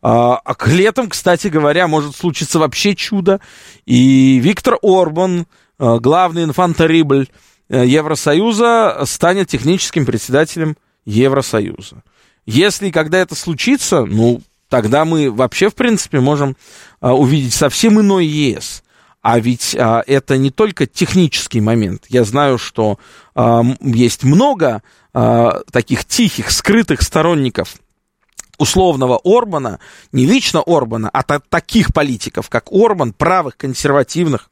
А 0.00 0.38
к 0.54 0.68
летом, 0.68 1.08
кстати 1.08 1.48
говоря, 1.48 1.88
может 1.88 2.14
случиться 2.14 2.60
вообще 2.60 2.94
чудо, 2.94 3.40
и 3.84 4.38
Виктор 4.38 4.78
Орбан, 4.80 5.46
главный 5.76 6.44
инфантерибль 6.44 7.26
Евросоюза, 7.68 9.02
станет 9.06 9.48
техническим 9.48 10.06
председателем 10.06 10.76
Евросоюза. 11.04 12.02
Если 12.46 12.90
когда 12.90 13.18
это 13.18 13.34
случится, 13.34 14.04
ну, 14.04 14.40
тогда 14.68 15.04
мы 15.04 15.30
вообще, 15.30 15.68
в 15.68 15.74
принципе, 15.74 16.20
можем 16.20 16.56
а, 17.00 17.14
увидеть 17.14 17.54
совсем 17.54 18.00
иной 18.00 18.26
ЕС. 18.26 18.82
А 19.20 19.40
ведь 19.40 19.74
а, 19.76 20.04
это 20.06 20.36
не 20.36 20.50
только 20.50 20.86
технический 20.86 21.60
момент. 21.60 22.04
Я 22.08 22.22
знаю, 22.24 22.58
что 22.58 22.98
а, 23.34 23.62
есть 23.80 24.22
много 24.22 24.82
а, 25.12 25.62
таких 25.72 26.04
тихих, 26.04 26.50
скрытых 26.50 27.02
сторонников 27.02 27.76
условного 28.58 29.20
Орбана, 29.24 29.80
не 30.12 30.26
лично 30.26 30.62
Орбана, 30.64 31.10
а 31.12 31.22
та- 31.22 31.40
таких 31.40 31.92
политиков, 31.92 32.48
как 32.48 32.72
Орбан, 32.72 33.12
правых, 33.12 33.56
консервативных, 33.56 34.48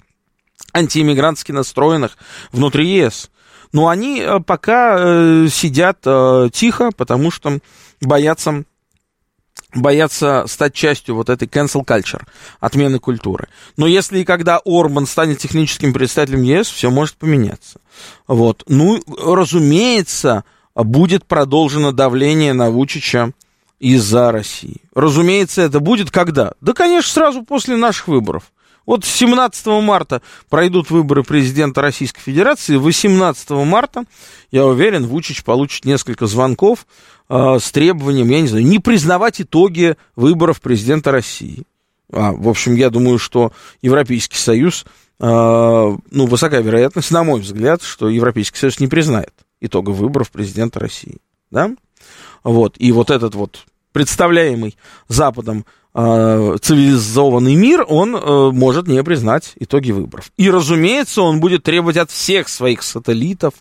антииммигрантски 0.72 1.52
настроенных 1.52 2.16
внутри 2.52 2.88
ЕС. 2.88 3.30
Но 3.72 3.88
они 3.88 4.20
а, 4.20 4.40
пока 4.40 4.96
э, 4.98 5.48
сидят 5.50 5.98
э, 6.05 6.48
тихо, 6.52 6.90
потому 6.92 7.30
что 7.30 7.59
боятся 8.00 8.64
боятся 9.74 10.44
стать 10.46 10.74
частью 10.74 11.16
вот 11.16 11.28
этой 11.28 11.48
cancel 11.48 11.84
culture, 11.84 12.22
отмены 12.61 13.00
культуры. 13.00 13.48
Но 13.76 13.86
если 13.86 14.20
и 14.20 14.24
когда 14.24 14.61
Орбан 14.64 15.07
станет 15.07 15.38
техническим 15.38 15.92
представителем 15.92 16.42
ЕС, 16.42 16.68
все 16.68 16.90
может 16.90 17.16
поменяться. 17.16 17.80
Вот. 18.28 18.62
Ну, 18.68 19.00
разумеется, 19.09 20.44
будет 20.74 21.24
продолжено 21.24 21.92
давление 21.92 22.52
на 22.52 22.70
Вучича 22.70 23.32
из-за 23.80 24.32
России. 24.32 24.82
Разумеется, 24.94 25.62
это 25.62 25.80
будет 25.80 26.11
когда? 26.11 26.52
Да, 26.61 26.72
конечно, 26.72 27.12
сразу 27.12 27.42
после 27.42 27.76
наших 27.76 28.09
выборов. 28.09 28.44
Вот 28.87 29.05
17 29.05 29.66
марта 29.82 30.20
пройдут 30.49 30.91
выборы 30.91 31.22
президента 31.22 31.80
Российской 31.80 32.20
Федерации. 32.20 32.76
18 32.76 33.51
марта, 33.51 34.05
я 34.51 34.66
уверен, 34.66 35.07
Вучич 35.07 35.43
получит 35.43 35.85
несколько 35.85 36.26
звонков 36.26 36.87
э, 37.28 37.59
с 37.61 37.70
требованием, 37.72 38.28
я 38.28 38.41
не 38.41 38.49
знаю, 38.49 38.64
не 38.66 38.78
признавать 38.78 39.41
итоги 39.41 39.97
выборов 40.16 40.61
президента 40.61 41.11
России. 41.11 41.64
А, 42.12 42.32
в 42.32 42.49
общем, 42.49 42.74
я 42.74 42.91
думаю, 42.91 43.18
что 43.18 43.53
Европейский 43.80 44.37
Союз, 44.37 44.85
э, 45.18 45.24
ну, 45.26 46.26
высокая 46.26 46.61
вероятность, 46.61 47.11
на 47.11 47.24
мой 47.24 47.41
взгляд, 47.41 47.82
что 47.82 48.09
Европейский 48.09 48.59
Союз 48.59 48.80
не 48.80 48.87
признает 48.87 49.32
итогов 49.61 49.97
выборов 49.97 50.30
президента 50.30 50.78
России. 50.78 51.18
Да? 51.51 51.70
Вот. 52.43 52.74
И 52.78 52.93
вот 52.93 53.11
этот 53.11 53.35
вот 53.35 53.64
представляемый 53.93 54.76
Западом 55.09 55.64
цивилизованный 55.97 57.55
мир, 57.55 57.86
он 57.88 58.16
э, 58.16 58.51
может 58.51 58.88
не 58.88 59.03
признать 59.05 59.53
итоги 59.61 59.92
выборов. 59.92 60.32
И, 60.36 60.51
разумеется, 60.51 61.22
он 61.22 61.38
будет 61.38 61.62
требовать 61.62 61.97
от 61.97 62.11
всех 62.11 62.49
своих 62.49 62.82
сателлитов, 62.82 63.55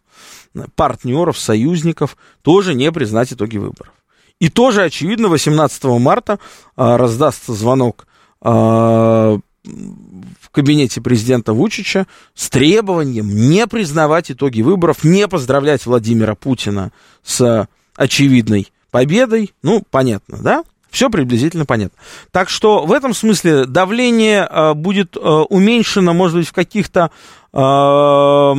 партнеров, 0.76 1.38
союзников 1.38 2.18
тоже 2.42 2.74
не 2.74 2.92
признать 2.92 3.34
итоги 3.34 3.58
выборов. 3.58 3.94
И 4.40 4.50
тоже, 4.50 4.84
очевидно, 4.84 5.28
18 5.28 5.84
марта 5.84 6.40
э, 6.76 6.96
раздастся 6.96 7.54
звонок 7.54 8.08
э, 8.42 8.50
в 8.50 10.50
кабинете 10.52 11.02
президента 11.02 11.54
Вучича 11.54 12.08
с 12.34 12.50
требованием 12.50 13.30
не 13.30 13.68
признавать 13.68 14.32
итоги 14.32 14.64
выборов, 14.64 15.04
не 15.04 15.28
поздравлять 15.28 15.86
Владимира 15.86 16.34
Путина 16.34 16.92
с 17.24 17.68
очевидной 17.96 18.72
победой, 18.90 19.54
ну, 19.62 19.84
понятно, 19.90 20.40
да? 20.42 20.64
Все 20.94 21.10
приблизительно 21.10 21.66
понятно. 21.66 21.98
Так 22.30 22.50
что 22.50 22.86
в 22.86 22.92
этом 22.92 23.16
смысле 23.16 23.66
давление 23.66 24.48
э, 24.48 24.74
будет 24.76 25.18
э, 25.18 25.20
уменьшено, 25.20 26.14
может 26.14 26.38
быть, 26.38 26.48
в 26.48 26.54
каких-то 26.54 27.10
э, 27.52 28.54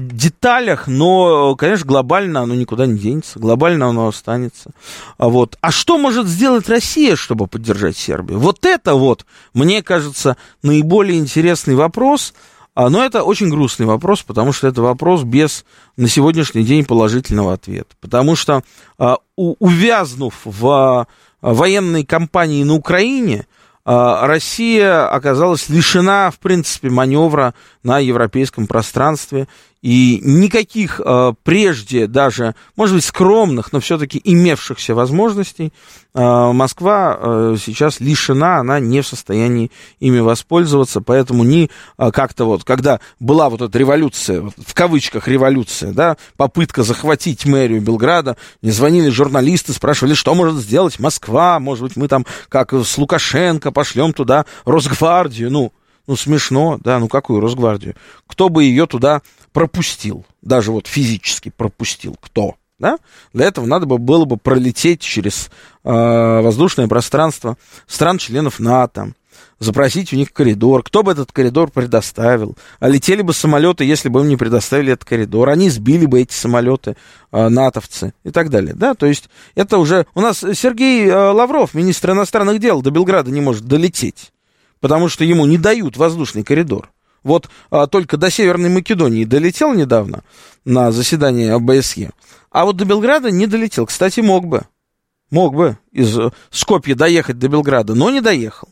деталях, 0.00 0.86
но, 0.86 1.54
конечно, 1.54 1.84
глобально 1.84 2.40
оно 2.40 2.54
никуда 2.54 2.86
не 2.86 2.98
денется, 2.98 3.38
глобально 3.38 3.88
оно 3.88 4.08
останется. 4.08 4.70
Вот. 5.18 5.58
А 5.60 5.70
что 5.70 5.98
может 5.98 6.26
сделать 6.26 6.66
Россия, 6.70 7.14
чтобы 7.14 7.46
поддержать 7.46 7.98
Сербию? 7.98 8.38
Вот 8.38 8.64
это 8.64 8.94
вот, 8.94 9.26
мне 9.52 9.82
кажется, 9.82 10.38
наиболее 10.62 11.18
интересный 11.18 11.74
вопрос– 11.74 12.32
а, 12.76 12.90
но 12.90 13.02
это 13.02 13.22
очень 13.22 13.48
грустный 13.48 13.86
вопрос, 13.86 14.22
потому 14.22 14.52
что 14.52 14.68
это 14.68 14.82
вопрос 14.82 15.22
без 15.22 15.64
на 15.96 16.08
сегодняшний 16.08 16.62
день 16.62 16.84
положительного 16.84 17.54
ответа. 17.54 17.96
Потому 18.02 18.36
что 18.36 18.62
а, 18.98 19.16
увязнув 19.34 20.34
в 20.44 20.68
а, 20.68 21.06
военной 21.40 22.04
кампании 22.04 22.64
на 22.64 22.74
Украине, 22.74 23.46
Россия 23.84 25.08
оказалась 25.08 25.68
лишена, 25.68 26.32
в 26.32 26.40
принципе, 26.40 26.90
маневра 26.90 27.54
на 27.84 28.00
европейском 28.00 28.66
пространстве. 28.66 29.46
И 29.86 30.20
никаких 30.20 31.00
э, 31.00 31.32
прежде 31.44 32.08
даже, 32.08 32.56
может 32.74 32.96
быть, 32.96 33.04
скромных, 33.04 33.72
но 33.72 33.78
все-таки 33.78 34.20
имевшихся 34.24 34.96
возможностей 34.96 35.72
э, 36.12 36.20
Москва 36.20 37.16
э, 37.16 37.56
сейчас 37.64 38.00
лишена, 38.00 38.58
она 38.58 38.80
не 38.80 39.00
в 39.00 39.06
состоянии 39.06 39.70
ими 40.00 40.18
воспользоваться, 40.18 41.00
поэтому 41.00 41.44
не 41.44 41.70
э, 41.98 42.10
как-то 42.10 42.46
вот, 42.46 42.64
когда 42.64 42.98
была 43.20 43.48
вот 43.48 43.62
эта 43.62 43.78
революция, 43.78 44.40
вот, 44.40 44.54
в 44.58 44.74
кавычках 44.74 45.28
революция, 45.28 45.92
да, 45.92 46.16
попытка 46.36 46.82
захватить 46.82 47.46
мэрию 47.46 47.80
Белграда, 47.80 48.36
мне 48.62 48.72
звонили 48.72 49.08
журналисты, 49.08 49.72
спрашивали, 49.72 50.14
что 50.14 50.34
может 50.34 50.56
сделать 50.56 50.98
Москва, 50.98 51.60
может 51.60 51.84
быть, 51.84 51.94
мы 51.94 52.08
там, 52.08 52.26
как 52.48 52.72
с 52.72 52.98
Лукашенко, 52.98 53.70
пошлем 53.70 54.12
туда 54.12 54.46
Росгвардию, 54.64 55.52
ну, 55.52 55.72
ну, 56.06 56.16
смешно, 56.16 56.78
да, 56.82 56.98
ну 56.98 57.08
какую 57.08 57.40
Росгвардию? 57.40 57.94
Кто 58.26 58.48
бы 58.48 58.64
ее 58.64 58.86
туда 58.86 59.22
пропустил? 59.52 60.24
Даже 60.42 60.72
вот 60.72 60.86
физически 60.86 61.52
пропустил. 61.54 62.16
Кто? 62.20 62.56
Да? 62.78 62.98
Для 63.32 63.46
этого 63.46 63.66
надо 63.66 63.86
бы 63.86 63.98
было 63.98 64.24
бы 64.24 64.36
пролететь 64.36 65.00
через 65.00 65.50
э, 65.82 65.90
воздушное 65.90 66.88
пространство 66.88 67.56
стран-членов 67.86 68.60
НАТО, 68.60 69.14
запросить 69.58 70.12
у 70.12 70.16
них 70.16 70.32
коридор. 70.32 70.82
Кто 70.82 71.02
бы 71.02 71.12
этот 71.12 71.32
коридор 71.32 71.70
предоставил? 71.70 72.56
А 72.78 72.88
летели 72.88 73.22
бы 73.22 73.32
самолеты, 73.32 73.84
если 73.84 74.10
бы 74.10 74.20
им 74.20 74.28
не 74.28 74.36
предоставили 74.36 74.92
этот 74.92 75.08
коридор. 75.08 75.48
Они 75.48 75.70
сбили 75.70 76.04
бы 76.04 76.20
эти 76.20 76.34
самолеты, 76.34 76.96
э, 77.32 77.48
натовцы 77.48 78.12
и 78.24 78.30
так 78.30 78.50
далее. 78.50 78.74
Да? 78.74 78.94
То 78.94 79.06
есть 79.06 79.30
это 79.54 79.78
уже... 79.78 80.06
У 80.14 80.20
нас 80.20 80.38
Сергей 80.38 81.06
э, 81.08 81.14
Лавров, 81.14 81.72
министр 81.74 82.10
иностранных 82.10 82.60
дел, 82.60 82.82
до 82.82 82.90
Белграда 82.90 83.30
не 83.30 83.40
может 83.40 83.64
долететь 83.64 84.32
потому 84.86 85.08
что 85.08 85.24
ему 85.24 85.46
не 85.46 85.58
дают 85.58 85.96
воздушный 85.96 86.44
коридор. 86.44 86.92
Вот 87.24 87.50
а, 87.72 87.88
только 87.88 88.16
до 88.16 88.30
Северной 88.30 88.70
Македонии 88.70 89.24
долетел 89.24 89.74
недавно 89.74 90.22
на 90.64 90.92
заседание 90.92 91.54
ОБСЕ, 91.54 92.12
а 92.52 92.64
вот 92.64 92.76
до 92.76 92.84
Белграда 92.84 93.32
не 93.32 93.48
долетел. 93.48 93.86
Кстати, 93.86 94.20
мог 94.20 94.46
бы. 94.46 94.62
Мог 95.32 95.56
бы 95.56 95.76
из 95.90 96.16
Скопья 96.50 96.94
доехать 96.94 97.36
до 97.40 97.48
Белграда, 97.48 97.96
но 97.96 98.10
не 98.10 98.20
доехал. 98.20 98.68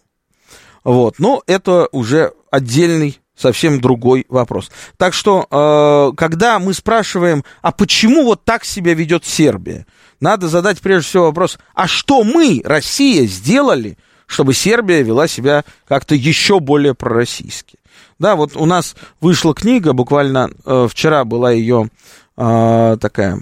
Вот, 0.84 1.18
но 1.18 1.42
это 1.48 1.88
уже 1.90 2.32
отдельный, 2.48 3.18
совсем 3.36 3.80
другой 3.80 4.24
вопрос. 4.28 4.70
Так 4.96 5.14
что, 5.14 5.48
э, 5.50 6.16
когда 6.16 6.60
мы 6.60 6.74
спрашиваем, 6.74 7.42
а 7.60 7.72
почему 7.72 8.22
вот 8.24 8.44
так 8.44 8.64
себя 8.64 8.94
ведет 8.94 9.24
Сербия, 9.24 9.84
надо 10.20 10.46
задать 10.46 10.80
прежде 10.80 11.08
всего 11.08 11.24
вопрос, 11.24 11.58
а 11.74 11.88
что 11.88 12.22
мы, 12.22 12.62
Россия, 12.64 13.26
сделали, 13.26 13.98
чтобы 14.26 14.54
Сербия 14.54 15.02
вела 15.02 15.28
себя 15.28 15.64
как-то 15.86 16.14
еще 16.14 16.60
более 16.60 16.94
пророссийски. 16.94 17.78
Да, 18.18 18.36
вот 18.36 18.56
у 18.56 18.66
нас 18.66 18.94
вышла 19.20 19.54
книга, 19.54 19.92
буквально 19.92 20.50
э, 20.64 20.86
вчера 20.90 21.24
была 21.24 21.50
ее 21.50 21.88
э, 22.36 22.96
такая 23.00 23.38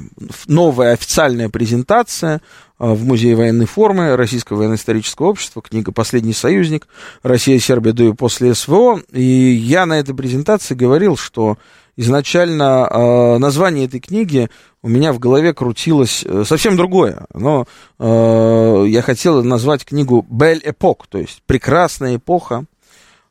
новая 0.47 0.93
официальная 0.93 1.49
презентация 1.49 2.41
э, 2.79 2.87
в 2.87 3.05
Музее 3.05 3.37
военной 3.37 3.67
формы 3.67 4.17
Российского 4.17 4.59
военно-исторического 4.59 5.27
общества, 5.27 5.63
книга 5.63 5.93
«Последний 5.93 6.33
союзник. 6.33 6.89
Россия, 7.23 7.59
Сербия 7.59 7.93
до 7.93 8.09
и 8.09 8.13
после 8.15 8.55
СВО». 8.55 9.01
И 9.13 9.23
я 9.23 9.85
на 9.85 9.99
этой 9.99 10.15
презентации 10.15 10.75
говорил, 10.75 11.17
что 11.17 11.59
изначально 11.97 12.89
э, 12.91 13.39
название 13.39 13.87
этой 13.87 14.01
книги 14.01 14.49
у 14.83 14.89
меня 14.89 15.13
в 15.13 15.19
голове 15.19 15.55
крутилось 15.55 16.25
э, 16.25 16.45
совсем 16.47 16.77
другое. 16.77 17.27
Но 17.35 17.67
э, 17.99 18.85
я 18.89 19.03
хотел 19.03 19.43
назвать 19.45 19.85
книгу 19.85 20.27
«Бель 20.29 20.63
эпок», 20.65 21.07
то 21.07 21.19
есть 21.19 21.43
«Прекрасная 21.47 22.17
эпоха 22.17 22.65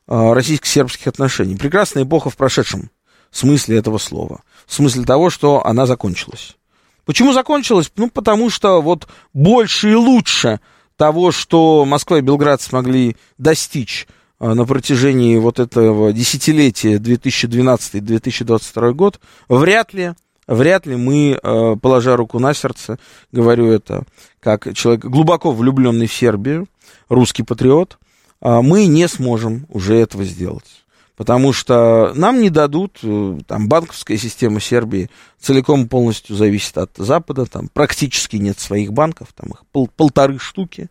э, 0.08 0.32
российско-сербских 0.32 1.06
отношений». 1.06 1.56
Прекрасная 1.56 2.04
эпоха 2.04 2.30
в 2.30 2.36
прошедшем 2.36 2.90
смысле 3.30 3.78
этого 3.78 3.98
слова. 3.98 4.42
В 4.66 4.74
смысле 4.74 5.04
того, 5.04 5.30
что 5.30 5.64
она 5.66 5.86
закончилась. 5.86 6.56
Почему 7.04 7.32
закончилась? 7.32 7.90
Ну, 7.96 8.08
потому 8.08 8.48
что 8.48 8.80
вот 8.80 9.08
больше 9.32 9.90
и 9.90 9.94
лучше 9.94 10.60
того, 10.96 11.32
что 11.32 11.84
Москва 11.84 12.18
и 12.18 12.22
Белград 12.22 12.62
смогли 12.62 13.16
достичь 13.38 14.06
на 14.42 14.64
протяжении 14.66 15.36
вот 15.38 15.58
этого 15.60 16.12
десятилетия 16.12 16.96
2012-2022 16.96 18.92
год, 18.92 19.20
вряд 19.48 19.94
ли 19.94 20.14
вряд 20.46 20.86
ли 20.86 20.96
мы, 20.96 21.38
э, 21.40 21.76
положа 21.80 22.16
руку 22.16 22.38
на 22.38 22.54
сердце, 22.54 22.98
говорю 23.30 23.66
это 23.70 24.04
как 24.40 24.74
человек 24.74 25.04
глубоко 25.04 25.52
влюбленный 25.52 26.06
в 26.06 26.12
Сербию, 26.12 26.66
русский 27.08 27.42
патриот, 27.42 27.98
а 28.40 28.62
мы 28.62 28.86
не 28.86 29.06
сможем 29.08 29.66
уже 29.68 29.94
этого 29.94 30.24
сделать. 30.24 30.81
Потому 31.16 31.52
что 31.52 32.12
нам 32.14 32.40
не 32.40 32.48
дадут, 32.50 32.98
э, 33.02 33.38
там, 33.46 33.68
банковская 33.68 34.16
система 34.16 34.60
Сербии 34.60 35.10
целиком 35.38 35.88
полностью 35.88 36.36
зависит 36.36 36.78
от 36.78 36.92
Запада, 36.96 37.46
там 37.46 37.68
практически 37.72 38.36
нет 38.36 38.58
своих 38.58 38.92
банков, 38.92 39.28
там 39.34 39.50
их 39.50 39.64
пол, 39.72 39.88
полторы 39.94 40.38
штуки, 40.38 40.88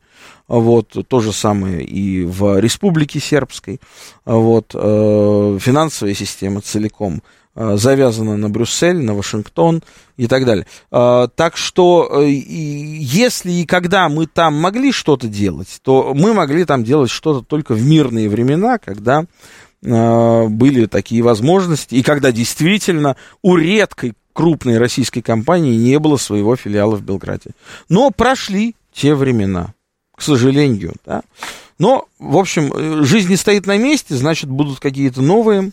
вот, 0.48 0.96
то 1.08 1.20
же 1.22 1.34
самое 1.34 1.84
и 1.84 2.24
в 2.24 2.60
Республике 2.60 3.20
Сербской, 3.20 3.82
вот, 4.26 4.72
э, 4.76 5.58
финансовая 5.60 6.14
система 6.14 6.62
целиком 6.62 7.22
Э, 7.54 7.76
завязано 7.76 8.38
на 8.38 8.50
Брюссель, 8.50 9.04
на 9.04 9.14
Вашингтон 9.14 9.84
и 10.16 10.28
так 10.28 10.46
далее. 10.46 10.66
Так 10.90 11.58
что 11.58 12.22
если 12.22 13.52
и 13.52 13.66
когда 13.66 14.08
мы 14.08 14.26
там 14.26 14.54
могли 14.56 14.92
что-то 14.94 15.28
делать, 15.28 15.80
то 15.84 16.14
мы 16.14 16.34
могли 16.34 16.64
там 16.64 16.84
делать 16.84 17.10
что-то 17.10 17.46
только 17.46 17.74
в 17.74 17.84
мирные 17.84 18.30
времена, 18.30 18.78
когда 18.78 19.26
были 19.82 20.86
такие 20.86 21.24
возможности, 21.24 21.96
и 21.96 22.04
когда 22.04 22.32
действительно 22.32 23.16
у 23.42 23.56
редкой 23.56 24.14
крупной 24.34 24.78
российской 24.78 25.22
компании 25.22 25.76
не 25.76 26.00
было 26.00 26.18
своего 26.18 26.56
филиала 26.56 26.96
в 26.96 27.04
Белграде. 27.04 27.52
Но 27.90 28.12
прошли 28.12 28.76
те 28.94 29.16
времена, 29.16 29.74
к 30.16 30.22
сожалению. 30.22 30.94
Да? 31.06 31.24
Но, 31.80 32.08
в 32.20 32.38
общем, 32.38 33.04
жизнь 33.04 33.30
не 33.30 33.38
стоит 33.38 33.66
на 33.66 33.78
месте, 33.78 34.16
значит, 34.16 34.50
будут 34.50 34.80
какие-то 34.80 35.22
новые, 35.22 35.72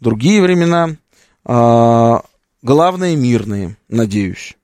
другие 0.00 0.40
времена. 0.40 0.96
А, 1.44 2.22
главное, 2.62 3.16
мирные, 3.16 3.76
надеюсь. 3.88 4.56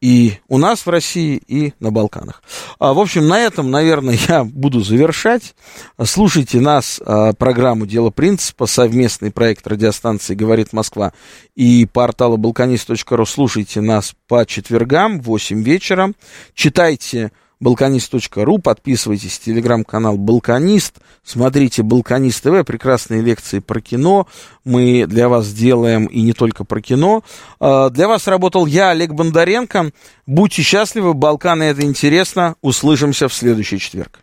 И 0.00 0.34
у 0.46 0.58
нас 0.58 0.86
в 0.86 0.90
России, 0.90 1.42
и 1.48 1.72
на 1.80 1.90
Балканах. 1.90 2.42
А, 2.78 2.92
в 2.92 3.00
общем, 3.00 3.26
на 3.26 3.40
этом, 3.40 3.70
наверное, 3.70 4.16
я 4.28 4.44
буду 4.44 4.80
завершать. 4.80 5.54
Слушайте 6.04 6.60
нас, 6.60 7.00
а, 7.04 7.32
программу 7.32 7.86
«Дело 7.86 8.10
принципа», 8.10 8.66
совместный 8.66 9.32
проект 9.32 9.66
радиостанции 9.66 10.34
«Говорит 10.34 10.72
Москва» 10.72 11.12
и 11.56 11.86
портала 11.86 12.36
balkanist.ru. 12.36 13.26
Слушайте 13.26 13.80
нас 13.80 14.14
по 14.28 14.46
четвергам 14.46 15.20
в 15.20 15.24
8 15.24 15.62
вечера. 15.62 16.12
Читайте 16.54 17.32
балканист.ру, 17.60 18.58
подписывайтесь, 18.58 19.38
телеграм-канал 19.38 20.16
Балканист, 20.16 20.96
смотрите 21.24 21.82
Балканист 21.82 22.42
ТВ, 22.42 22.64
прекрасные 22.66 23.20
лекции 23.22 23.58
про 23.58 23.80
кино, 23.80 24.26
мы 24.64 25.06
для 25.06 25.28
вас 25.28 25.52
делаем 25.52 26.06
и 26.06 26.20
не 26.22 26.32
только 26.32 26.64
про 26.64 26.80
кино. 26.80 27.24
А, 27.58 27.90
для 27.90 28.06
вас 28.08 28.26
работал 28.26 28.66
я, 28.66 28.90
Олег 28.90 29.12
Бондаренко. 29.12 29.92
Будьте 30.26 30.62
счастливы, 30.62 31.14
Балканы 31.14 31.64
это 31.64 31.82
интересно. 31.82 32.54
Услышимся 32.60 33.28
в 33.28 33.34
следующий 33.34 33.78
четверг. 33.78 34.12